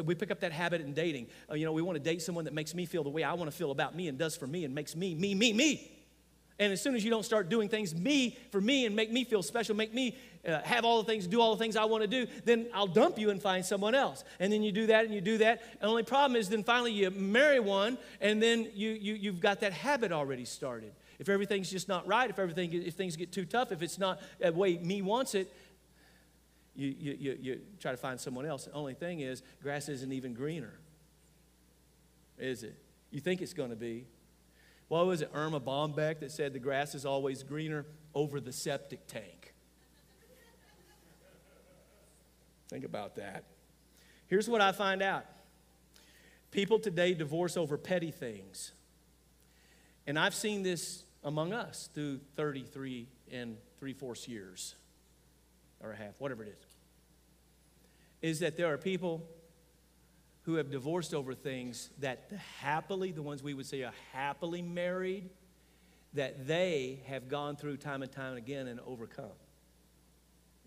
we 0.04 0.14
pick 0.14 0.30
up 0.30 0.40
that 0.40 0.52
habit 0.52 0.80
in 0.80 0.94
dating. 0.94 1.26
Uh, 1.50 1.54
you 1.54 1.66
know, 1.66 1.72
we 1.72 1.82
want 1.82 1.96
to 1.96 2.02
date 2.02 2.22
someone 2.22 2.46
that 2.46 2.54
makes 2.54 2.74
me 2.74 2.86
feel 2.86 3.04
the 3.04 3.10
way 3.10 3.24
I 3.24 3.34
want 3.34 3.50
to 3.50 3.56
feel 3.56 3.72
about 3.72 3.94
me 3.94 4.08
and 4.08 4.16
does 4.16 4.38
for 4.38 4.46
me 4.46 4.64
and 4.64 4.74
makes 4.74 4.96
me, 4.96 5.14
me, 5.14 5.34
me, 5.34 5.52
me. 5.52 5.96
And 6.58 6.72
as 6.72 6.80
soon 6.80 6.94
as 6.94 7.04
you 7.04 7.10
don't 7.10 7.24
start 7.24 7.50
doing 7.50 7.68
things 7.68 7.94
me 7.94 8.38
for 8.50 8.60
me 8.60 8.86
and 8.86 8.96
make 8.96 9.12
me 9.12 9.24
feel 9.24 9.42
special, 9.42 9.76
make 9.76 9.92
me 9.92 10.16
uh, 10.46 10.62
have 10.62 10.84
all 10.84 11.02
the 11.02 11.04
things, 11.04 11.26
do 11.26 11.40
all 11.40 11.54
the 11.54 11.62
things 11.62 11.76
I 11.76 11.84
want 11.84 12.02
to 12.02 12.08
do, 12.08 12.26
then 12.44 12.66
I'll 12.72 12.86
dump 12.86 13.18
you 13.18 13.30
and 13.30 13.42
find 13.42 13.64
someone 13.64 13.94
else. 13.94 14.24
And 14.38 14.52
then 14.52 14.62
you 14.62 14.72
do 14.72 14.86
that 14.86 15.04
and 15.04 15.14
you 15.14 15.20
do 15.20 15.38
that. 15.38 15.62
And 15.72 15.82
the 15.82 15.86
only 15.88 16.02
problem 16.02 16.36
is 16.36 16.48
then 16.48 16.62
finally 16.62 16.92
you 16.92 17.10
marry 17.10 17.60
one 17.60 17.98
and 18.20 18.42
then 18.42 18.70
you, 18.74 18.90
you, 18.90 19.14
you've 19.14 19.40
got 19.40 19.60
that 19.60 19.72
habit 19.72 20.12
already 20.12 20.44
started. 20.44 20.92
If 21.18 21.28
everything's 21.28 21.70
just 21.70 21.88
not 21.88 22.06
right, 22.06 22.28
if 22.28 22.38
everything, 22.38 22.72
if 22.72 22.94
things 22.94 23.16
get 23.16 23.32
too 23.32 23.44
tough, 23.44 23.72
if 23.72 23.82
it's 23.82 23.98
not 23.98 24.20
the 24.38 24.52
way 24.52 24.78
me 24.78 25.02
wants 25.02 25.34
it, 25.34 25.52
you, 26.74 26.94
you, 26.98 27.16
you, 27.18 27.38
you 27.40 27.60
try 27.80 27.90
to 27.90 27.96
find 27.96 28.20
someone 28.20 28.44
else. 28.44 28.66
The 28.66 28.72
only 28.72 28.94
thing 28.94 29.20
is, 29.20 29.42
grass 29.62 29.88
isn't 29.88 30.12
even 30.12 30.34
greener, 30.34 30.74
is 32.38 32.62
it? 32.62 32.76
You 33.10 33.20
think 33.20 33.40
it's 33.40 33.54
going 33.54 33.70
to 33.70 33.76
be. 33.76 34.04
What 34.88 35.06
was 35.06 35.22
it, 35.22 35.30
Erma 35.34 35.58
Bombeck, 35.58 36.20
that 36.20 36.30
said 36.30 36.52
the 36.52 36.58
grass 36.58 36.94
is 36.94 37.06
always 37.06 37.42
greener 37.42 37.86
over 38.14 38.40
the 38.40 38.52
septic 38.52 39.06
tank? 39.06 39.35
Think 42.68 42.84
about 42.84 43.16
that. 43.16 43.44
Here's 44.26 44.48
what 44.48 44.60
I 44.60 44.72
find 44.72 45.02
out 45.02 45.24
people 46.50 46.78
today 46.78 47.14
divorce 47.14 47.56
over 47.56 47.76
petty 47.76 48.10
things. 48.10 48.72
And 50.06 50.18
I've 50.18 50.34
seen 50.34 50.62
this 50.62 51.04
among 51.24 51.52
us 51.52 51.90
through 51.92 52.20
33 52.36 53.08
and 53.32 53.56
three 53.78 53.92
fourths 53.92 54.28
years 54.28 54.76
or 55.80 55.92
a 55.92 55.96
half, 55.96 56.14
whatever 56.18 56.44
it 56.44 56.56
is, 56.58 56.76
is 58.22 58.40
that 58.40 58.56
there 58.56 58.72
are 58.72 58.78
people 58.78 59.26
who 60.42 60.54
have 60.54 60.70
divorced 60.70 61.12
over 61.12 61.34
things 61.34 61.90
that 61.98 62.30
happily, 62.60 63.10
the 63.10 63.22
ones 63.22 63.42
we 63.42 63.52
would 63.52 63.66
say 63.66 63.82
are 63.82 63.92
happily 64.12 64.62
married, 64.62 65.28
that 66.14 66.46
they 66.46 67.00
have 67.06 67.28
gone 67.28 67.56
through 67.56 67.76
time 67.76 68.02
and 68.02 68.10
time 68.10 68.36
again 68.36 68.68
and 68.68 68.78
overcome. 68.86 69.26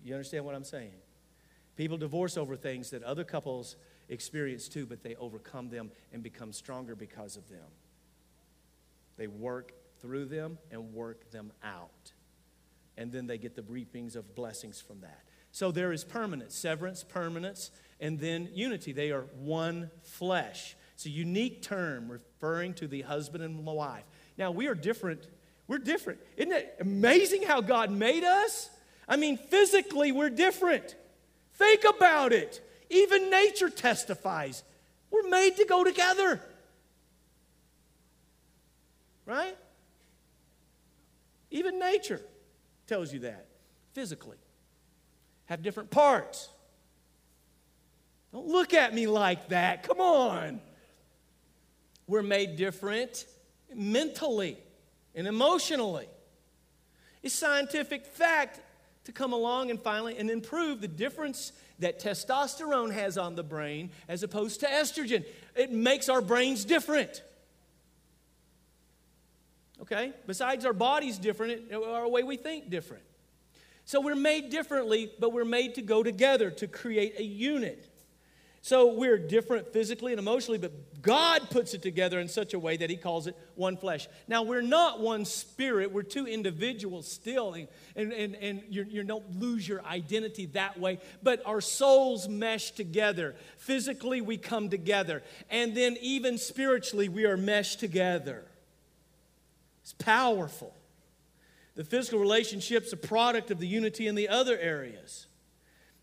You 0.03 0.13
understand 0.13 0.45
what 0.45 0.53
I'm 0.53 0.65
saying? 0.65 0.91
People 1.80 1.98
divorce 1.98 2.36
over 2.36 2.58
things 2.58 2.89
that 2.89 3.04
other 3.04 3.24
couples 3.24 3.78
experience 4.10 4.68
too, 4.68 4.86
but 4.86 5.02
they 5.02 5.15
overcome 5.15 5.70
them 5.70 5.92
and 6.12 6.22
become 6.22 6.52
stronger 6.52 6.94
because 6.94 7.38
of 7.38 7.48
them. 7.48 7.70
They 9.15 9.28
work 9.28 9.72
through 10.02 10.26
them 10.26 10.58
and 10.72 10.94
work 10.94 11.32
them 11.32 11.54
out. 11.63 12.12
And 12.98 13.13
then 13.13 13.28
they 13.28 13.38
get 13.38 13.56
the 13.56 13.62
reapings 13.62 14.18
of 14.18 14.36
blessings 14.36 14.82
from 14.82 15.00
that. 15.00 15.22
So 15.54 15.72
there 15.72 15.94
is 15.94 16.04
permanence, 16.04 16.54
severance, 16.54 17.06
permanence, 17.06 17.72
and 18.02 18.20
then 18.20 18.50
unity. 18.52 18.92
They 18.92 19.12
are 19.12 19.24
one 19.38 19.89
flesh. 20.02 20.76
It's 20.96 21.06
a 21.06 21.10
unique 21.10 21.62
term 21.62 22.12
referring 22.12 22.74
to 22.74 22.89
the 22.89 23.04
husband 23.04 23.42
and 23.42 23.65
the 23.65 23.72
wife. 23.72 24.04
Now, 24.38 24.52
we 24.52 24.68
are 24.68 24.76
different. 24.76 25.30
We're 25.65 25.78
different. 25.78 26.20
Isn't 26.36 26.52
it 26.52 26.76
amazing 26.82 27.44
how 27.44 27.62
God 27.62 27.89
made 27.89 28.26
us? 28.26 28.70
I 29.08 29.15
mean, 29.15 29.38
physically, 29.38 30.12
we're 30.12 30.30
different. 30.30 30.98
Think 31.60 31.84
about 31.84 32.32
it. 32.32 32.65
Even 32.89 33.30
nature 33.30 33.69
testifies. 33.69 34.63
We're 35.12 35.28
made 35.30 35.58
to 35.58 35.65
go 35.65 35.84
together. 35.84 36.41
Right? 39.26 39.58
Even 41.52 41.78
nature 41.78 42.22
tells 42.88 43.13
you 43.13 43.19
that 43.19 43.45
physically. 43.93 44.38
Have 45.48 45.62
different 45.62 45.91
parts. 45.91 46.48
Don't 48.32 48.48
look 48.48 48.74
at 48.74 48.93
me 48.93 49.06
like 49.08 49.50
that. 49.50 49.84
Come 49.84 50.00
on. 50.00 50.62
We're 52.08 52.24
made 52.24 52.56
different 52.56 53.26
mentally 53.76 54.58
and 55.13 55.28
emotionally. 55.28 56.08
It's 57.22 57.36
scientific 57.36 58.06
fact 58.06 58.62
to 59.10 59.13
come 59.13 59.34
along 59.34 59.72
and 59.72 59.82
finally 59.82 60.17
and 60.17 60.30
improve 60.30 60.82
the 60.82 60.88
difference 60.88 61.52
that 61.80 62.00
testosterone 62.00 62.93
has 62.93 63.17
on 63.17 63.36
the 63.36 63.43
brain 63.43 63.89
as 64.08 64.22
opposed 64.22 64.60
to 64.60 64.67
estrogen. 64.67 65.26
It 65.56 65.72
makes 65.72 66.10
our 66.10 66.22
brains 66.22 66.63
different. 66.63 67.24
Okay? 69.82 70.13
Besides 70.28 70.63
our 70.63 70.74
bodies 70.74 71.17
different, 71.17 71.74
our 71.74 72.08
way 72.08 72.22
we 72.22 72.38
think 72.38 72.69
different. 72.69 73.02
So 73.86 74.00
we're 74.00 74.13
made 74.13 74.52
differently, 74.52 75.12
but 75.19 75.34
we're 75.34 75.43
made 75.43 75.76
to 75.76 75.82
go 75.82 76.04
together 76.04 76.52
to 76.52 76.67
create 76.67 77.15
a 77.17 77.24
unit. 77.24 77.88
So 78.62 78.93
we're 78.93 79.17
different 79.17 79.72
physically 79.72 80.12
and 80.12 80.19
emotionally, 80.19 80.58
but 80.58 81.02
God 81.02 81.50
puts 81.50 81.74
it 81.74 81.82
together 81.82 82.19
in 82.19 82.28
such 82.28 82.54
a 82.54 82.60
way 82.60 82.76
that 82.78 82.89
He 82.89 82.98
calls 82.98 83.28
it 83.28 83.36
one 83.56 83.78
flesh. 83.78 84.08
Now, 84.28 84.43
we're 84.43 84.62
not 84.62 85.00
one 85.00 85.24
spirit, 85.24 85.93
we're 85.93 86.04
two 86.04 86.28
individuals 86.28 87.10
still, 87.10 87.54
and, 87.54 87.67
and, 87.95 88.36
and 88.36 88.63
you, 88.69 88.86
you 88.89 89.04
don't 89.04 89.39
lose 89.39 89.67
your 89.67 89.84
identity 89.86 90.48
that 90.48 90.78
way, 90.78 91.00
but 91.24 91.41
our 91.45 91.62
souls 91.62 92.28
mesh 92.28 92.72
together. 92.72 93.36
Physically, 93.58 94.19
we 94.19 94.38
come 94.38 94.69
together, 94.69 95.24
and 95.50 95.76
then 95.76 95.98
even 96.02 96.38
spiritually, 96.38 97.08
we 97.08 97.26
are 97.26 97.38
meshed 97.38 97.80
together. 97.80 98.43
It's 99.84 99.93
powerful. 99.93 100.76
The 101.76 101.86
physical 101.86 102.19
relationship's 102.19 102.91
a 102.91 102.98
product 102.98 103.52
of 103.52 103.60
the 103.60 103.67
unity 103.67 104.06
in 104.06 104.15
the 104.15 104.28
other 104.28 104.58
areas. 104.58 105.28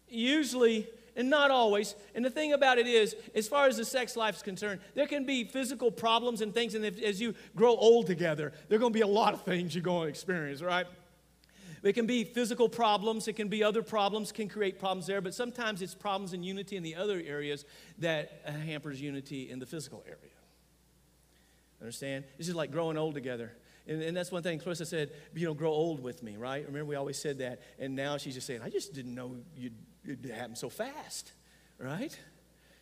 Usually, 0.08 0.88
and 1.16 1.30
not 1.30 1.50
always. 1.50 1.94
And 2.14 2.24
the 2.24 2.30
thing 2.30 2.52
about 2.52 2.78
it 2.78 2.86
is, 2.86 3.16
as 3.34 3.48
far 3.48 3.66
as 3.66 3.78
the 3.78 3.84
sex 3.84 4.16
life 4.16 4.36
is 4.36 4.42
concerned, 4.42 4.80
there 4.94 5.06
can 5.06 5.24
be 5.24 5.44
physical 5.44 5.90
problems 5.90 6.42
and 6.42 6.54
things, 6.54 6.74
and 6.74 6.84
if, 6.84 7.02
as 7.02 7.20
you 7.20 7.34
grow 7.56 7.74
old 7.74 8.06
together, 8.06 8.52
there 8.68 8.76
are 8.76 8.80
going 8.80 8.92
to 8.92 8.96
be 8.96 9.02
a 9.02 9.06
lot 9.06 9.34
of 9.34 9.42
things 9.42 9.74
you're 9.74 9.82
going 9.82 10.02
to 10.02 10.08
experience, 10.08 10.62
right? 10.62 10.86
It 11.82 11.94
can 11.94 12.06
be 12.06 12.24
physical 12.24 12.68
problems, 12.68 13.28
it 13.28 13.34
can 13.34 13.48
be 13.48 13.62
other 13.62 13.82
problems, 13.82 14.32
can 14.32 14.48
create 14.48 14.78
problems 14.78 15.06
there, 15.06 15.20
but 15.20 15.34
sometimes 15.34 15.82
it's 15.82 15.94
problems 15.94 16.32
in 16.32 16.42
unity 16.42 16.76
in 16.76 16.82
the 16.82 16.96
other 16.96 17.22
areas 17.24 17.64
that 17.98 18.42
uh, 18.46 18.50
hampers 18.50 19.00
unity 19.00 19.50
in 19.50 19.58
the 19.58 19.66
physical 19.66 20.02
area. 20.06 20.18
Understand? 21.80 22.24
It's 22.38 22.46
just 22.46 22.56
like 22.56 22.72
growing 22.72 22.96
old 22.96 23.14
together. 23.14 23.52
And, 23.86 24.02
and, 24.02 24.16
that's 24.16 24.32
one 24.32 24.42
thing 24.42 24.58
Clarissa 24.58 24.84
said, 24.84 25.10
you 25.34 25.46
know, 25.46 25.54
grow 25.54 25.70
old 25.70 26.02
with 26.02 26.22
me, 26.22 26.36
right? 26.36 26.66
Remember, 26.66 26.86
we 26.86 26.96
always 26.96 27.18
said 27.18 27.38
that. 27.38 27.60
And 27.78 27.94
now 27.94 28.16
she's 28.16 28.34
just 28.34 28.46
saying, 28.46 28.62
I 28.64 28.68
just 28.68 28.92
didn't 28.92 29.14
know 29.14 29.36
you'd 29.56 29.74
it 30.06 30.24
happened 30.30 30.58
so 30.58 30.68
fast, 30.68 31.32
right? 31.78 32.16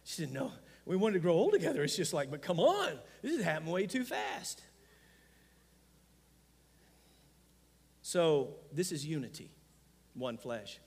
She 0.04 0.14
said, 0.14 0.32
No. 0.32 0.52
We 0.86 0.96
wanted 0.96 1.14
to 1.14 1.20
grow 1.20 1.32
old 1.32 1.52
together. 1.52 1.82
It's 1.82 1.96
just 1.96 2.12
like, 2.12 2.30
but 2.30 2.42
come 2.42 2.60
on, 2.60 2.98
this 3.22 3.32
is 3.32 3.44
happening 3.44 3.72
way 3.72 3.86
too 3.86 4.04
fast. 4.04 4.60
So, 8.02 8.56
this 8.70 8.92
is 8.92 9.06
unity, 9.06 9.50
one 10.12 10.36
flesh. 10.36 10.78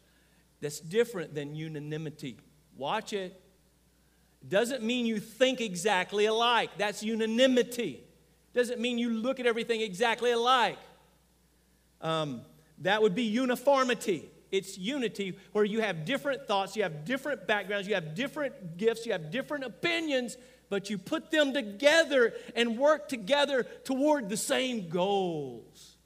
That's 0.61 0.79
different 0.79 1.33
than 1.33 1.55
unanimity. 1.55 2.37
Watch 2.75 3.11
it. 3.11 3.41
Doesn't 4.47 4.83
mean 4.83 5.07
you 5.07 5.19
think 5.19 5.59
exactly 5.59 6.25
alike. 6.25 6.69
That's 6.77 7.01
unanimity. 7.01 8.03
Doesn't 8.53 8.79
mean 8.79 8.99
you 8.99 9.09
look 9.09 9.39
at 9.39 9.47
everything 9.47 9.81
exactly 9.81 10.31
alike. 10.31 10.77
Um, 12.01 12.41
that 12.79 13.01
would 13.01 13.15
be 13.15 13.23
uniformity. 13.23 14.29
It's 14.51 14.77
unity 14.77 15.37
where 15.51 15.65
you 15.65 15.81
have 15.81 16.05
different 16.05 16.47
thoughts, 16.47 16.75
you 16.75 16.83
have 16.83 17.05
different 17.05 17.47
backgrounds, 17.47 17.87
you 17.87 17.95
have 17.95 18.15
different 18.15 18.77
gifts, 18.77 19.05
you 19.05 19.11
have 19.11 19.31
different 19.31 19.65
opinions, 19.65 20.37
but 20.69 20.89
you 20.89 20.97
put 20.97 21.31
them 21.31 21.53
together 21.53 22.33
and 22.55 22.77
work 22.77 23.09
together 23.09 23.63
toward 23.83 24.29
the 24.29 24.37
same 24.37 24.89
goals. 24.89 25.97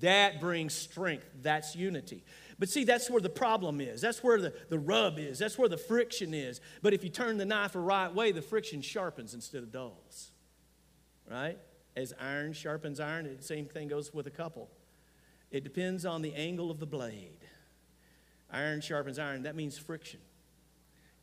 That 0.00 0.40
brings 0.40 0.74
strength. 0.74 1.26
That's 1.42 1.74
unity. 1.74 2.24
But 2.58 2.68
see, 2.68 2.84
that's 2.84 3.10
where 3.10 3.20
the 3.20 3.28
problem 3.28 3.80
is. 3.80 4.00
That's 4.00 4.22
where 4.22 4.40
the, 4.40 4.54
the 4.68 4.78
rub 4.78 5.18
is. 5.18 5.38
That's 5.38 5.58
where 5.58 5.68
the 5.68 5.76
friction 5.76 6.34
is. 6.34 6.60
But 6.82 6.94
if 6.94 7.04
you 7.04 7.10
turn 7.10 7.36
the 7.36 7.44
knife 7.44 7.72
the 7.72 7.80
right 7.80 8.12
way, 8.12 8.32
the 8.32 8.42
friction 8.42 8.80
sharpens 8.80 9.34
instead 9.34 9.62
of 9.62 9.72
dulls. 9.72 10.32
Right? 11.30 11.58
As 11.96 12.12
iron 12.20 12.52
sharpens 12.52 13.00
iron, 13.00 13.36
the 13.36 13.42
same 13.42 13.66
thing 13.66 13.88
goes 13.88 14.12
with 14.12 14.26
a 14.26 14.30
couple. 14.30 14.70
It 15.50 15.64
depends 15.64 16.04
on 16.04 16.22
the 16.22 16.34
angle 16.34 16.70
of 16.70 16.80
the 16.80 16.86
blade. 16.86 17.45
Iron 18.50 18.80
sharpens 18.80 19.18
iron, 19.18 19.42
that 19.42 19.56
means 19.56 19.76
friction. 19.78 20.20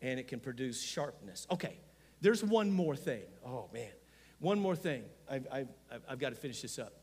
And 0.01 0.19
it 0.19 0.28
can 0.28 0.39
produce 0.39 0.82
sharpness. 0.82 1.47
Okay, 1.49 1.78
there's 2.21 2.43
one 2.43 2.71
more 2.71 2.95
thing. 2.95 3.24
Oh, 3.45 3.69
man. 3.74 3.91
One 4.39 4.59
more 4.59 4.76
thing. 4.76 5.03
I've, 5.30 5.47
I've, 5.51 5.67
I've 6.09 6.19
got 6.19 6.30
to 6.30 6.36
finish 6.36 6.61
this 6.61 6.78
up. 6.78 6.93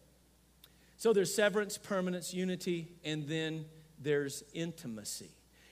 So 0.98 1.14
there's 1.14 1.34
severance, 1.34 1.78
permanence, 1.78 2.34
unity, 2.34 2.92
and 3.02 3.26
then 3.26 3.64
there's 3.98 4.42
intimacy. 4.52 5.30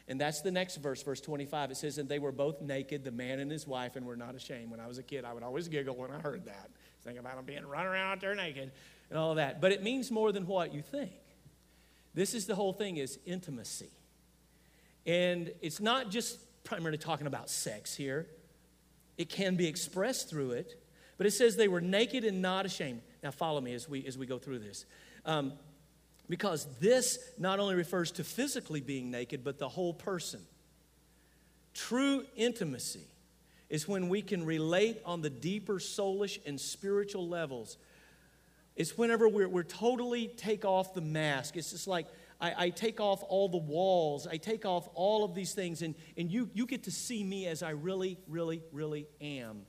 And 0.08 0.18
that's 0.18 0.40
the 0.40 0.50
next 0.50 0.76
verse, 0.76 1.02
verse 1.02 1.20
25. 1.20 1.72
It 1.72 1.76
says, 1.76 1.98
And 1.98 2.08
they 2.08 2.18
were 2.18 2.32
both 2.32 2.62
naked, 2.62 3.04
the 3.04 3.10
man 3.10 3.38
and 3.38 3.50
his 3.50 3.66
wife, 3.66 3.96
and 3.96 4.06
were 4.06 4.16
not 4.16 4.34
ashamed. 4.34 4.70
When 4.70 4.80
I 4.80 4.86
was 4.86 4.96
a 4.96 5.02
kid, 5.02 5.26
I 5.26 5.34
would 5.34 5.42
always 5.42 5.68
giggle 5.68 5.94
when 5.94 6.10
I 6.10 6.18
heard 6.18 6.46
that. 6.46 6.70
Think 7.04 7.18
about 7.18 7.36
them 7.36 7.44
being 7.44 7.66
run 7.66 7.84
around 7.84 8.12
out 8.12 8.20
there 8.20 8.34
naked 8.34 8.72
and 9.10 9.18
all 9.18 9.34
that. 9.34 9.60
But 9.60 9.72
it 9.72 9.82
means 9.82 10.10
more 10.10 10.32
than 10.32 10.46
what 10.46 10.72
you 10.72 10.80
think. 10.80 11.12
This 12.14 12.32
is 12.32 12.46
the 12.46 12.54
whole 12.54 12.72
thing 12.72 12.96
is 12.96 13.18
intimacy. 13.26 13.90
And 15.08 15.50
it's 15.62 15.80
not 15.80 16.10
just 16.10 16.38
primarily 16.64 16.98
talking 16.98 17.26
about 17.26 17.48
sex 17.48 17.96
here. 17.96 18.26
It 19.16 19.30
can 19.30 19.56
be 19.56 19.66
expressed 19.66 20.28
through 20.28 20.52
it, 20.52 20.80
but 21.16 21.26
it 21.26 21.30
says 21.32 21.56
they 21.56 21.66
were 21.66 21.80
naked 21.80 22.24
and 22.24 22.42
not 22.42 22.66
ashamed. 22.66 23.00
Now 23.22 23.30
follow 23.30 23.60
me 23.60 23.72
as 23.72 23.88
we 23.88 24.06
as 24.06 24.18
we 24.18 24.26
go 24.26 24.38
through 24.38 24.58
this. 24.58 24.84
Um, 25.24 25.54
because 26.28 26.66
this 26.78 27.18
not 27.38 27.58
only 27.58 27.74
refers 27.74 28.12
to 28.12 28.22
physically 28.22 28.82
being 28.82 29.10
naked, 29.10 29.42
but 29.42 29.58
the 29.58 29.68
whole 29.68 29.94
person. 29.94 30.40
True 31.72 32.26
intimacy 32.36 33.06
is 33.70 33.88
when 33.88 34.10
we 34.10 34.20
can 34.20 34.44
relate 34.44 35.00
on 35.06 35.22
the 35.22 35.30
deeper 35.30 35.74
soulish 35.76 36.38
and 36.44 36.60
spiritual 36.60 37.26
levels. 37.26 37.78
It's 38.76 38.98
whenever 38.98 39.26
we're, 39.26 39.48
we're 39.48 39.62
totally 39.62 40.28
take 40.28 40.66
off 40.66 40.92
the 40.92 41.00
mask. 41.00 41.56
It's 41.56 41.70
just 41.70 41.86
like 41.86 42.06
I, 42.40 42.66
I, 42.66 42.70
take 42.70 43.00
off 43.00 43.22
all 43.28 43.48
the 43.48 43.58
walls, 43.58 44.26
I 44.26 44.36
take 44.36 44.64
off 44.64 44.88
all 44.94 45.24
of 45.24 45.34
these 45.34 45.54
things, 45.54 45.82
and, 45.82 45.94
and 46.16 46.30
you, 46.30 46.50
you 46.54 46.66
get 46.66 46.84
to 46.84 46.90
see 46.90 47.24
me 47.24 47.46
as 47.46 47.62
I 47.62 47.70
really, 47.70 48.18
really, 48.28 48.62
really 48.72 49.08
am. 49.20 49.62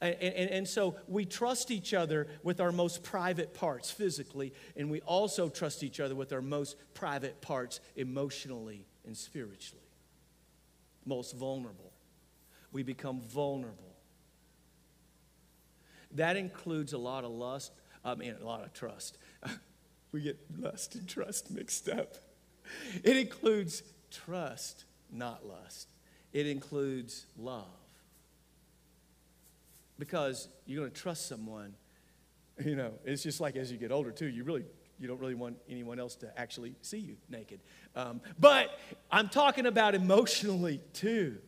And, 0.00 0.14
and, 0.20 0.50
and, 0.50 0.68
so 0.68 0.96
we 1.08 1.24
trust 1.24 1.70
each 1.70 1.94
other 1.94 2.26
with 2.42 2.60
our 2.60 2.72
most 2.72 3.02
private 3.02 3.54
parts 3.54 3.90
physically, 3.90 4.52
and 4.76 4.90
we 4.90 5.00
also 5.02 5.48
trust 5.48 5.82
each 5.82 6.00
other 6.00 6.14
with 6.14 6.32
our 6.32 6.42
most 6.42 6.76
private 6.94 7.40
parts 7.40 7.80
emotionally 7.94 8.86
and 9.06 9.16
spiritually. 9.16 9.82
Most 11.06 11.34
vulnerable. 11.34 11.92
We 12.72 12.82
become 12.82 13.20
vulnerable. 13.20 13.96
That 16.12 16.36
includes 16.36 16.92
a 16.92 16.98
lot 16.98 17.24
of 17.24 17.30
lust, 17.30 17.72
um, 18.04 18.12
I 18.12 18.14
mean, 18.16 18.34
a 18.40 18.44
lot 18.44 18.64
of 18.64 18.72
trust. 18.72 19.16
we 20.12 20.22
get 20.22 20.38
lust 20.58 20.94
and 20.94 21.08
trust 21.08 21.50
mixed 21.50 21.88
up. 21.88 22.14
It 23.04 23.16
includes 23.16 23.82
trust, 24.10 24.84
not 25.10 25.46
lust. 25.46 25.88
It 26.32 26.46
includes 26.46 27.26
love 27.38 27.64
because 29.98 30.48
you're 30.66 30.80
going 30.80 30.90
to 30.90 31.00
trust 31.00 31.28
someone. 31.28 31.74
You 32.64 32.76
know, 32.76 32.92
it's 33.04 33.22
just 33.22 33.40
like 33.40 33.56
as 33.56 33.70
you 33.70 33.78
get 33.78 33.92
older 33.92 34.10
too. 34.10 34.26
You 34.26 34.44
really 34.44 34.64
you 34.98 35.06
don't 35.06 35.20
really 35.20 35.34
want 35.34 35.58
anyone 35.68 35.98
else 35.98 36.16
to 36.16 36.40
actually 36.40 36.74
see 36.80 36.98
you 36.98 37.16
naked. 37.28 37.60
Um, 37.94 38.20
but 38.38 38.78
I'm 39.10 39.28
talking 39.28 39.66
about 39.66 39.94
emotionally 39.94 40.80
too, 40.92 41.38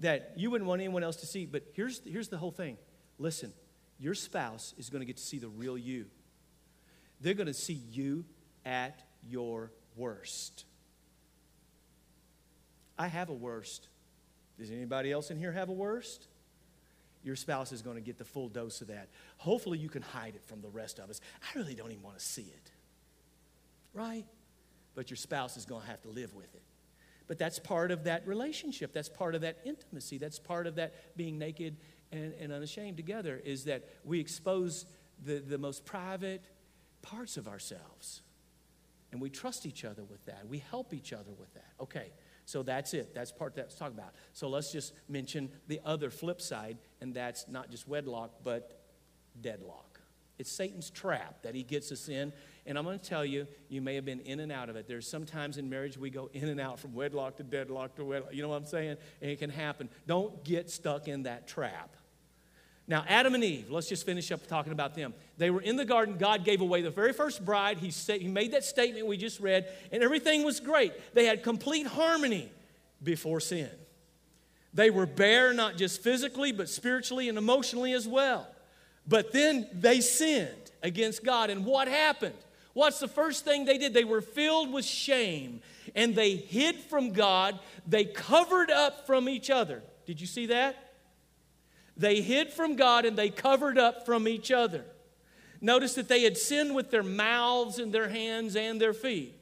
that 0.00 0.32
you 0.36 0.50
wouldn't 0.50 0.68
want 0.68 0.80
anyone 0.82 1.02
else 1.02 1.16
to 1.16 1.26
see. 1.26 1.46
But 1.46 1.64
here's 1.72 2.02
here's 2.04 2.28
the 2.28 2.36
whole 2.36 2.50
thing. 2.50 2.76
Listen, 3.18 3.52
your 3.98 4.14
spouse 4.14 4.74
is 4.78 4.90
going 4.90 5.00
to 5.00 5.06
get 5.06 5.16
to 5.16 5.22
see 5.22 5.38
the 5.38 5.48
real 5.48 5.78
you. 5.78 6.06
They're 7.20 7.34
going 7.34 7.46
to 7.46 7.54
see 7.54 7.80
you 7.90 8.24
at 8.64 9.02
your 9.28 9.72
worst. 9.96 10.64
I 12.98 13.08
have 13.08 13.28
a 13.28 13.34
worst. 13.34 13.88
Does 14.58 14.70
anybody 14.70 15.10
else 15.10 15.30
in 15.30 15.38
here 15.38 15.52
have 15.52 15.68
a 15.68 15.72
worst? 15.72 16.26
your 17.22 17.36
spouse 17.36 17.72
is 17.72 17.82
going 17.82 17.96
to 17.96 18.02
get 18.02 18.18
the 18.18 18.24
full 18.24 18.48
dose 18.48 18.80
of 18.80 18.88
that. 18.88 19.08
Hopefully, 19.36 19.78
you 19.78 19.88
can 19.88 20.02
hide 20.02 20.34
it 20.34 20.42
from 20.46 20.62
the 20.62 20.68
rest 20.68 20.98
of 20.98 21.10
us. 21.10 21.20
I 21.42 21.58
really 21.58 21.74
don't 21.74 21.90
even 21.90 22.02
want 22.02 22.18
to 22.18 22.24
see 22.24 22.42
it. 22.42 22.70
Right? 23.92 24.24
But 24.94 25.10
your 25.10 25.16
spouse 25.16 25.56
is 25.56 25.66
going 25.66 25.82
to 25.82 25.88
have 25.88 26.00
to 26.02 26.08
live 26.08 26.34
with 26.34 26.54
it. 26.54 26.62
But 27.26 27.38
that's 27.38 27.58
part 27.58 27.90
of 27.90 28.04
that 28.04 28.26
relationship. 28.26 28.92
That's 28.92 29.08
part 29.08 29.34
of 29.34 29.42
that 29.42 29.58
intimacy. 29.64 30.18
That's 30.18 30.38
part 30.38 30.66
of 30.66 30.76
that 30.76 31.16
being 31.16 31.38
naked 31.38 31.76
and, 32.10 32.32
and 32.40 32.52
unashamed 32.52 32.96
together, 32.96 33.40
is 33.44 33.64
that 33.64 33.88
we 34.04 34.18
expose 34.18 34.86
the, 35.24 35.38
the 35.38 35.58
most 35.58 35.84
private 35.84 36.42
parts 37.02 37.36
of 37.36 37.48
ourselves. 37.48 38.22
And 39.12 39.20
we 39.20 39.30
trust 39.30 39.66
each 39.66 39.84
other 39.84 40.04
with 40.04 40.24
that. 40.26 40.46
We 40.48 40.58
help 40.58 40.94
each 40.94 41.12
other 41.12 41.32
with 41.38 41.52
that. 41.54 41.72
Okay. 41.80 42.12
So 42.46 42.62
that's 42.62 42.94
it. 42.94 43.14
That's 43.14 43.30
part 43.30 43.54
that's 43.54 43.74
talking 43.74 43.96
about. 43.96 44.12
So 44.32 44.48
let's 44.48 44.72
just 44.72 44.92
mention 45.08 45.50
the 45.68 45.80
other 45.84 46.10
flip 46.10 46.40
side, 46.40 46.78
and 47.00 47.14
that's 47.14 47.46
not 47.48 47.70
just 47.70 47.86
wedlock, 47.86 48.30
but 48.42 48.80
deadlock. 49.40 50.00
It's 50.38 50.50
Satan's 50.50 50.90
trap 50.90 51.42
that 51.42 51.54
he 51.54 51.62
gets 51.62 51.92
us 51.92 52.08
in. 52.08 52.32
And 52.66 52.78
I'm 52.78 52.84
going 52.84 52.98
to 52.98 53.04
tell 53.04 53.24
you, 53.24 53.46
you 53.68 53.82
may 53.82 53.94
have 53.94 54.04
been 54.04 54.20
in 54.20 54.40
and 54.40 54.50
out 54.50 54.68
of 54.68 54.76
it. 54.76 54.88
There's 54.88 55.06
sometimes 55.06 55.58
in 55.58 55.68
marriage 55.68 55.98
we 55.98 56.10
go 56.10 56.30
in 56.32 56.48
and 56.48 56.58
out 56.58 56.80
from 56.80 56.94
wedlock 56.94 57.36
to 57.36 57.42
deadlock 57.42 57.94
to 57.96 58.04
wedlock. 58.04 58.34
You 58.34 58.42
know 58.42 58.48
what 58.48 58.56
I'm 58.56 58.66
saying? 58.66 58.96
And 59.20 59.30
it 59.30 59.38
can 59.38 59.50
happen. 59.50 59.88
Don't 60.06 60.42
get 60.42 60.70
stuck 60.70 61.08
in 61.08 61.24
that 61.24 61.46
trap. 61.46 61.94
Now, 62.90 63.04
Adam 63.06 63.36
and 63.36 63.44
Eve, 63.44 63.70
let's 63.70 63.88
just 63.88 64.04
finish 64.04 64.32
up 64.32 64.44
talking 64.48 64.72
about 64.72 64.96
them. 64.96 65.14
They 65.38 65.50
were 65.50 65.60
in 65.60 65.76
the 65.76 65.84
garden. 65.84 66.16
God 66.18 66.44
gave 66.44 66.60
away 66.60 66.82
the 66.82 66.90
very 66.90 67.12
first 67.12 67.44
bride. 67.44 67.78
He, 67.78 67.92
said, 67.92 68.20
he 68.20 68.26
made 68.26 68.50
that 68.52 68.64
statement 68.64 69.06
we 69.06 69.16
just 69.16 69.38
read, 69.38 69.72
and 69.92 70.02
everything 70.02 70.42
was 70.42 70.58
great. 70.58 70.92
They 71.14 71.24
had 71.24 71.44
complete 71.44 71.86
harmony 71.86 72.50
before 73.00 73.38
sin. 73.38 73.70
They 74.74 74.90
were 74.90 75.06
bare, 75.06 75.52
not 75.52 75.76
just 75.76 76.02
physically, 76.02 76.50
but 76.50 76.68
spiritually 76.68 77.28
and 77.28 77.38
emotionally 77.38 77.92
as 77.92 78.08
well. 78.08 78.48
But 79.06 79.30
then 79.30 79.68
they 79.72 80.00
sinned 80.00 80.72
against 80.82 81.22
God. 81.22 81.48
And 81.48 81.64
what 81.64 81.86
happened? 81.86 82.34
What's 82.72 82.98
the 82.98 83.08
first 83.08 83.44
thing 83.44 83.66
they 83.66 83.78
did? 83.78 83.94
They 83.94 84.02
were 84.02 84.20
filled 84.20 84.72
with 84.72 84.84
shame 84.84 85.60
and 85.94 86.16
they 86.16 86.34
hid 86.34 86.74
from 86.74 87.12
God. 87.12 87.60
They 87.86 88.04
covered 88.04 88.72
up 88.72 89.06
from 89.06 89.28
each 89.28 89.48
other. 89.48 89.80
Did 90.06 90.20
you 90.20 90.26
see 90.26 90.46
that? 90.46 90.89
They 92.00 92.22
hid 92.22 92.50
from 92.50 92.76
God 92.76 93.04
and 93.04 93.14
they 93.14 93.28
covered 93.28 93.76
up 93.76 94.06
from 94.06 94.26
each 94.26 94.50
other. 94.50 94.84
Notice 95.60 95.94
that 95.96 96.08
they 96.08 96.22
had 96.22 96.38
sinned 96.38 96.74
with 96.74 96.90
their 96.90 97.02
mouths 97.02 97.78
and 97.78 97.92
their 97.92 98.08
hands 98.08 98.56
and 98.56 98.80
their 98.80 98.94
feet, 98.94 99.38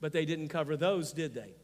but 0.00 0.10
they 0.10 0.24
didn't 0.24 0.48
cover 0.48 0.76
those, 0.76 1.12
did 1.12 1.32
they? 1.32 1.54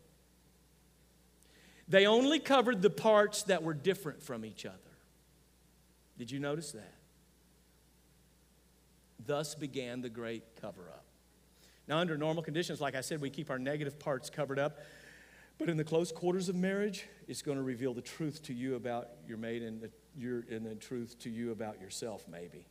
They 1.89 2.07
only 2.07 2.39
covered 2.39 2.83
the 2.83 2.89
parts 2.89 3.43
that 3.45 3.65
were 3.65 3.75
different 3.75 4.23
from 4.23 4.45
each 4.45 4.65
other. 4.65 4.77
Did 6.17 6.31
you 6.31 6.39
notice 6.39 6.71
that? 6.71 6.95
Thus 9.27 9.57
began 9.57 10.03
the 10.03 10.09
great 10.09 10.45
cover 10.61 10.83
up. 10.89 11.05
Now, 11.89 11.99
under 11.99 12.17
normal 12.17 12.45
conditions, 12.45 12.81
like 12.81 12.95
I 12.95 13.01
said, 13.01 13.21
we 13.21 13.29
keep 13.29 13.51
our 13.51 13.59
negative 13.59 13.99
parts 13.99 14.31
covered 14.31 14.61
up. 14.61 14.79
But 15.59 15.69
in 15.69 15.77
the 15.77 15.85
close 15.85 16.13
quarters 16.13 16.49
of 16.49 16.55
marriage, 16.55 17.07
it's 17.27 17.43
going 17.43 17.59
to 17.59 17.65
reveal 17.65 17.93
the 17.93 18.03
truth 18.03 18.45
to 18.45 18.55
you 18.55 18.77
about 18.77 19.09
your 19.27 19.37
mate 19.37 19.63
and 19.63 19.81
the 19.81 19.91
your, 20.17 20.45
and 20.51 20.67
the 20.67 20.75
truth 20.75 21.19
to 21.21 21.31
you 21.31 21.53
about 21.53 21.81
yourself, 21.81 22.27
maybe. 22.31 22.67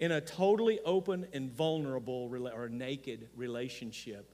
In 0.00 0.12
a 0.12 0.20
totally 0.20 0.80
open 0.84 1.26
and 1.32 1.50
vulnerable 1.50 2.30
or 2.54 2.68
naked 2.68 3.28
relationship 3.36 4.32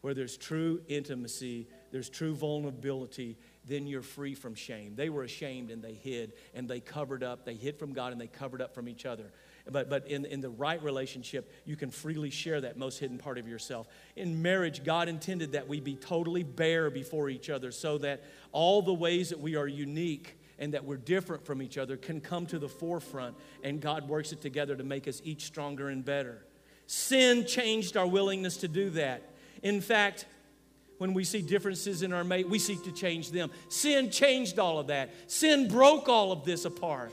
where 0.00 0.14
there's 0.14 0.36
true 0.36 0.82
intimacy, 0.88 1.66
there's 1.90 2.10
true 2.10 2.34
vulnerability, 2.34 3.38
then 3.66 3.86
you're 3.86 4.02
free 4.02 4.34
from 4.34 4.54
shame. 4.54 4.94
They 4.94 5.08
were 5.08 5.22
ashamed 5.22 5.70
and 5.70 5.82
they 5.82 5.94
hid 5.94 6.32
and 6.54 6.68
they 6.68 6.80
covered 6.80 7.22
up. 7.22 7.44
They 7.44 7.54
hid 7.54 7.78
from 7.78 7.92
God 7.94 8.12
and 8.12 8.20
they 8.20 8.26
covered 8.26 8.60
up 8.60 8.74
from 8.74 8.88
each 8.88 9.06
other. 9.06 9.32
But, 9.70 9.88
but 9.88 10.06
in, 10.06 10.26
in 10.26 10.42
the 10.42 10.50
right 10.50 10.82
relationship, 10.82 11.50
you 11.64 11.74
can 11.76 11.90
freely 11.90 12.28
share 12.28 12.60
that 12.60 12.76
most 12.76 12.98
hidden 12.98 13.16
part 13.16 13.38
of 13.38 13.48
yourself. 13.48 13.88
In 14.14 14.42
marriage, 14.42 14.84
God 14.84 15.08
intended 15.08 15.52
that 15.52 15.68
we 15.68 15.80
be 15.80 15.94
totally 15.94 16.42
bare 16.42 16.90
before 16.90 17.30
each 17.30 17.48
other 17.48 17.72
so 17.72 17.96
that 17.98 18.24
all 18.52 18.82
the 18.82 18.92
ways 18.92 19.30
that 19.30 19.40
we 19.40 19.56
are 19.56 19.66
unique 19.66 20.36
and 20.64 20.72
that 20.72 20.82
we're 20.82 20.96
different 20.96 21.44
from 21.44 21.60
each 21.60 21.76
other 21.76 21.94
can 21.94 22.22
come 22.22 22.46
to 22.46 22.58
the 22.58 22.70
forefront, 22.70 23.36
and 23.62 23.82
God 23.82 24.08
works 24.08 24.32
it 24.32 24.40
together 24.40 24.74
to 24.74 24.82
make 24.82 25.06
us 25.06 25.20
each 25.22 25.44
stronger 25.44 25.90
and 25.90 26.02
better. 26.02 26.42
Sin 26.86 27.44
changed 27.44 27.98
our 27.98 28.06
willingness 28.06 28.56
to 28.56 28.68
do 28.68 28.88
that. 28.90 29.34
In 29.62 29.82
fact, 29.82 30.24
when 30.96 31.12
we 31.12 31.22
see 31.22 31.42
differences 31.42 32.00
in 32.00 32.14
our 32.14 32.24
mate, 32.24 32.48
we 32.48 32.58
seek 32.58 32.82
to 32.84 32.92
change 32.92 33.30
them. 33.30 33.50
Sin 33.68 34.08
changed 34.08 34.58
all 34.58 34.78
of 34.78 34.86
that. 34.86 35.10
Sin 35.30 35.68
broke 35.68 36.08
all 36.08 36.32
of 36.32 36.46
this 36.46 36.64
apart. 36.64 37.12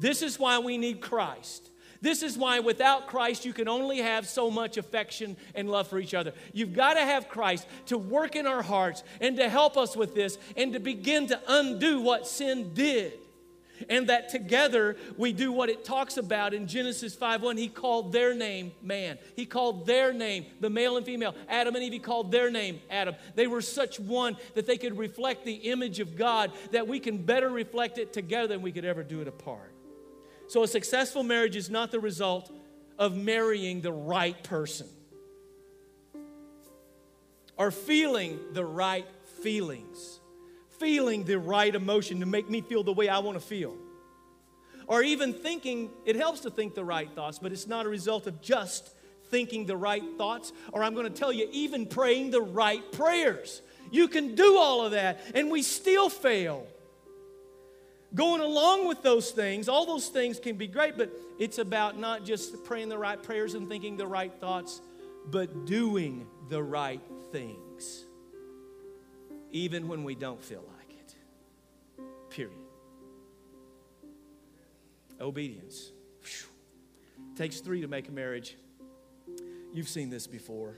This 0.00 0.20
is 0.20 0.36
why 0.36 0.58
we 0.58 0.76
need 0.76 1.00
Christ. 1.00 1.70
This 2.00 2.22
is 2.22 2.38
why 2.38 2.60
without 2.60 3.08
Christ, 3.08 3.44
you 3.44 3.52
can 3.52 3.68
only 3.68 3.98
have 3.98 4.26
so 4.26 4.50
much 4.50 4.76
affection 4.76 5.36
and 5.54 5.68
love 5.68 5.88
for 5.88 5.98
each 5.98 6.14
other. 6.14 6.32
You've 6.52 6.74
got 6.74 6.94
to 6.94 7.00
have 7.00 7.28
Christ 7.28 7.66
to 7.86 7.98
work 7.98 8.36
in 8.36 8.46
our 8.46 8.62
hearts 8.62 9.02
and 9.20 9.36
to 9.36 9.48
help 9.48 9.76
us 9.76 9.96
with 9.96 10.14
this 10.14 10.38
and 10.56 10.72
to 10.74 10.80
begin 10.80 11.26
to 11.28 11.40
undo 11.48 12.00
what 12.00 12.26
sin 12.26 12.72
did. 12.72 13.18
And 13.88 14.08
that 14.08 14.28
together 14.28 14.96
we 15.16 15.32
do 15.32 15.52
what 15.52 15.68
it 15.68 15.84
talks 15.84 16.16
about 16.16 16.52
in 16.52 16.66
Genesis 16.66 17.14
five 17.14 17.42
5:1 17.42 17.58
he 17.58 17.68
called 17.68 18.12
their 18.12 18.34
name 18.34 18.72
man. 18.82 19.18
He 19.36 19.46
called 19.46 19.86
their 19.86 20.12
name 20.12 20.46
the 20.60 20.68
male 20.68 20.96
and 20.96 21.06
female. 21.06 21.34
Adam 21.48 21.76
and 21.76 21.84
Eve 21.84 21.92
he 21.92 21.98
called 22.00 22.32
their 22.32 22.50
name 22.50 22.80
Adam. 22.90 23.14
They 23.36 23.46
were 23.46 23.62
such 23.62 24.00
one 24.00 24.36
that 24.54 24.66
they 24.66 24.78
could 24.78 24.98
reflect 24.98 25.44
the 25.44 25.54
image 25.54 26.00
of 26.00 26.16
God 26.16 26.50
that 26.72 26.88
we 26.88 26.98
can 26.98 27.18
better 27.18 27.48
reflect 27.48 27.98
it 27.98 28.12
together 28.12 28.48
than 28.48 28.62
we 28.62 28.72
could 28.72 28.84
ever 28.84 29.04
do 29.04 29.20
it 29.20 29.28
apart 29.28 29.72
so 30.48 30.62
a 30.62 30.68
successful 30.68 31.22
marriage 31.22 31.56
is 31.56 31.70
not 31.70 31.90
the 31.90 32.00
result 32.00 32.50
of 32.98 33.16
marrying 33.16 33.80
the 33.80 33.92
right 33.92 34.42
person 34.42 34.88
or 37.56 37.70
feeling 37.70 38.38
the 38.52 38.64
right 38.64 39.06
feelings 39.42 40.20
feeling 40.78 41.24
the 41.24 41.38
right 41.38 41.74
emotion 41.74 42.20
to 42.20 42.26
make 42.26 42.48
me 42.48 42.60
feel 42.60 42.82
the 42.82 42.92
way 42.92 43.08
I 43.08 43.18
want 43.18 43.38
to 43.38 43.44
feel. 43.44 43.76
Or 44.86 45.02
even 45.02 45.34
thinking, 45.34 45.90
it 46.06 46.16
helps 46.16 46.40
to 46.40 46.50
think 46.50 46.74
the 46.74 46.84
right 46.84 47.10
thoughts, 47.14 47.38
but 47.38 47.52
it's 47.52 47.66
not 47.66 47.84
a 47.84 47.88
result 47.88 48.26
of 48.26 48.40
just 48.40 48.90
thinking 49.26 49.66
the 49.66 49.76
right 49.76 50.02
thoughts. 50.16 50.52
Or 50.72 50.82
I'm 50.82 50.94
going 50.94 51.12
to 51.12 51.18
tell 51.18 51.32
you, 51.32 51.48
even 51.52 51.86
praying 51.86 52.30
the 52.30 52.40
right 52.40 52.90
prayers. 52.92 53.60
You 53.90 54.08
can 54.08 54.34
do 54.34 54.56
all 54.56 54.84
of 54.84 54.92
that, 54.92 55.20
and 55.34 55.50
we 55.50 55.62
still 55.62 56.08
fail. 56.08 56.66
Going 58.14 58.40
along 58.40 58.88
with 58.88 59.02
those 59.02 59.30
things, 59.30 59.68
all 59.68 59.84
those 59.84 60.08
things 60.08 60.40
can 60.40 60.56
be 60.56 60.66
great, 60.66 60.96
but 60.96 61.12
it's 61.38 61.58
about 61.58 61.98
not 61.98 62.24
just 62.24 62.64
praying 62.64 62.88
the 62.88 62.98
right 62.98 63.22
prayers 63.22 63.54
and 63.54 63.68
thinking 63.68 63.96
the 63.96 64.06
right 64.06 64.32
thoughts, 64.40 64.80
but 65.26 65.66
doing 65.66 66.26
the 66.48 66.62
right 66.62 67.02
things 67.32 68.06
even 69.50 69.88
when 69.88 70.04
we 70.04 70.14
don't 70.14 70.42
feel 70.42 70.64
like 70.78 70.90
it. 70.90 71.14
Period. 72.30 72.52
Obedience. 75.20 75.90
Whew. 76.22 76.48
Takes 77.36 77.60
three 77.60 77.80
to 77.80 77.88
make 77.88 78.08
a 78.08 78.12
marriage. 78.12 78.56
You've 79.72 79.88
seen 79.88 80.10
this 80.10 80.26
before. 80.26 80.76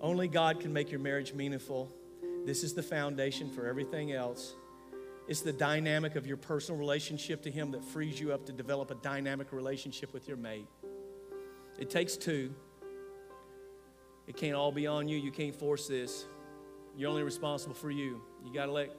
Only 0.00 0.28
God 0.28 0.60
can 0.60 0.72
make 0.72 0.90
your 0.90 1.00
marriage 1.00 1.32
meaningful. 1.32 1.90
This 2.44 2.62
is 2.62 2.74
the 2.74 2.82
foundation 2.82 3.50
for 3.50 3.66
everything 3.66 4.12
else. 4.12 4.54
It's 5.28 5.40
the 5.40 5.52
dynamic 5.52 6.14
of 6.14 6.26
your 6.26 6.36
personal 6.36 6.78
relationship 6.78 7.42
to 7.42 7.50
Him 7.50 7.72
that 7.72 7.84
frees 7.84 8.20
you 8.20 8.32
up 8.32 8.46
to 8.46 8.52
develop 8.52 8.90
a 8.90 8.94
dynamic 8.96 9.52
relationship 9.52 10.12
with 10.12 10.28
your 10.28 10.36
mate. 10.36 10.68
It 11.78 11.90
takes 11.90 12.16
two. 12.16 12.54
It 14.26 14.36
can't 14.36 14.54
all 14.54 14.72
be 14.72 14.86
on 14.86 15.08
you. 15.08 15.18
You 15.18 15.32
can't 15.32 15.54
force 15.54 15.88
this. 15.88 16.26
You're 16.96 17.10
only 17.10 17.22
responsible 17.22 17.74
for 17.74 17.90
you. 17.90 18.22
You 18.44 18.52
got 18.52 18.66
to 18.66 18.72
let 18.72 18.90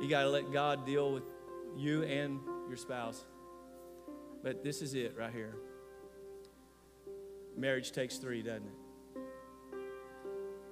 you 0.00 0.08
got 0.08 0.22
to 0.22 0.30
let 0.30 0.52
God 0.52 0.86
deal 0.86 1.12
with 1.12 1.24
you 1.76 2.04
and 2.04 2.38
your 2.68 2.76
spouse. 2.76 3.24
But 4.42 4.62
this 4.62 4.82
is 4.82 4.94
it 4.94 5.16
right 5.16 5.32
here. 5.32 5.56
Marriage 7.56 7.90
takes 7.90 8.18
3, 8.18 8.42
doesn't 8.42 8.66
it? 8.66 8.72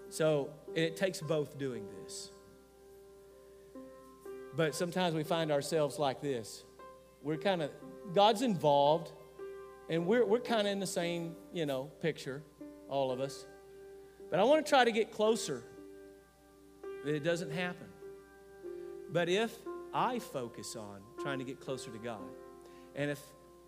So, 0.08 0.50
it 0.74 0.96
takes 0.96 1.20
both 1.20 1.58
doing 1.58 1.84
this. 2.02 2.30
But 4.56 4.74
sometimes 4.74 5.14
we 5.14 5.22
find 5.22 5.52
ourselves 5.52 5.98
like 5.98 6.20
this. 6.20 6.64
We're 7.22 7.36
kind 7.36 7.62
of, 7.62 7.70
God's 8.14 8.42
involved, 8.42 9.12
and 9.90 10.06
we're, 10.06 10.24
we're 10.24 10.40
kind 10.40 10.66
of 10.66 10.72
in 10.72 10.80
the 10.80 10.86
same, 10.86 11.36
you 11.52 11.66
know, 11.66 11.90
picture, 12.00 12.42
all 12.88 13.10
of 13.10 13.20
us. 13.20 13.46
But 14.30 14.40
I 14.40 14.44
want 14.44 14.64
to 14.64 14.68
try 14.68 14.84
to 14.84 14.92
get 14.92 15.12
closer 15.12 15.62
it 17.14 17.22
doesn't 17.22 17.52
happen. 17.52 17.86
But 19.12 19.28
if 19.28 19.52
I 19.94 20.18
focus 20.18 20.76
on 20.76 21.00
trying 21.20 21.38
to 21.38 21.44
get 21.44 21.60
closer 21.60 21.90
to 21.90 21.98
God, 21.98 22.28
and 22.94 23.10
if 23.10 23.20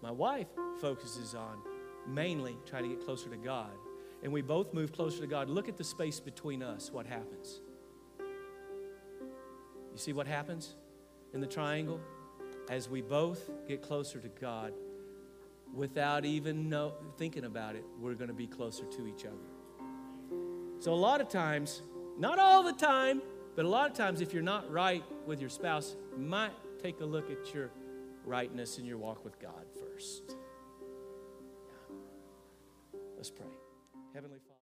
my 0.02 0.10
wife 0.10 0.48
focuses 0.80 1.34
on 1.34 1.58
mainly 2.06 2.56
trying 2.66 2.82
to 2.84 2.88
get 2.88 3.04
closer 3.04 3.28
to 3.28 3.36
God, 3.36 3.70
and 4.22 4.32
we 4.32 4.42
both 4.42 4.74
move 4.74 4.92
closer 4.92 5.20
to 5.20 5.26
God, 5.26 5.48
look 5.48 5.68
at 5.68 5.76
the 5.76 5.84
space 5.84 6.18
between 6.18 6.62
us, 6.62 6.90
what 6.90 7.06
happens? 7.06 7.60
You 9.98 10.02
see 10.02 10.12
what 10.12 10.28
happens 10.28 10.76
in 11.34 11.40
the 11.40 11.46
triangle? 11.48 12.00
As 12.70 12.88
we 12.88 13.02
both 13.02 13.50
get 13.66 13.82
closer 13.82 14.20
to 14.20 14.28
God, 14.28 14.72
without 15.74 16.24
even 16.24 16.68
know, 16.68 16.92
thinking 17.16 17.42
about 17.42 17.74
it, 17.74 17.84
we're 18.00 18.14
going 18.14 18.28
to 18.28 18.34
be 18.34 18.46
closer 18.46 18.84
to 18.84 19.08
each 19.08 19.24
other. 19.24 19.34
So, 20.78 20.92
a 20.92 20.94
lot 20.94 21.20
of 21.20 21.28
times, 21.28 21.82
not 22.16 22.38
all 22.38 22.62
the 22.62 22.74
time, 22.74 23.20
but 23.56 23.64
a 23.64 23.68
lot 23.68 23.90
of 23.90 23.96
times, 23.96 24.20
if 24.20 24.32
you're 24.32 24.40
not 24.40 24.70
right 24.70 25.02
with 25.26 25.40
your 25.40 25.50
spouse, 25.50 25.96
you 26.16 26.22
might 26.22 26.52
take 26.80 27.00
a 27.00 27.04
look 27.04 27.28
at 27.28 27.52
your 27.52 27.72
rightness 28.24 28.78
in 28.78 28.84
your 28.84 28.98
walk 28.98 29.24
with 29.24 29.40
God 29.40 29.66
first. 29.80 30.22
Yeah. 31.66 31.96
Let's 33.16 33.30
pray. 33.30 33.46
Heavenly 34.14 34.38
Father. 34.38 34.48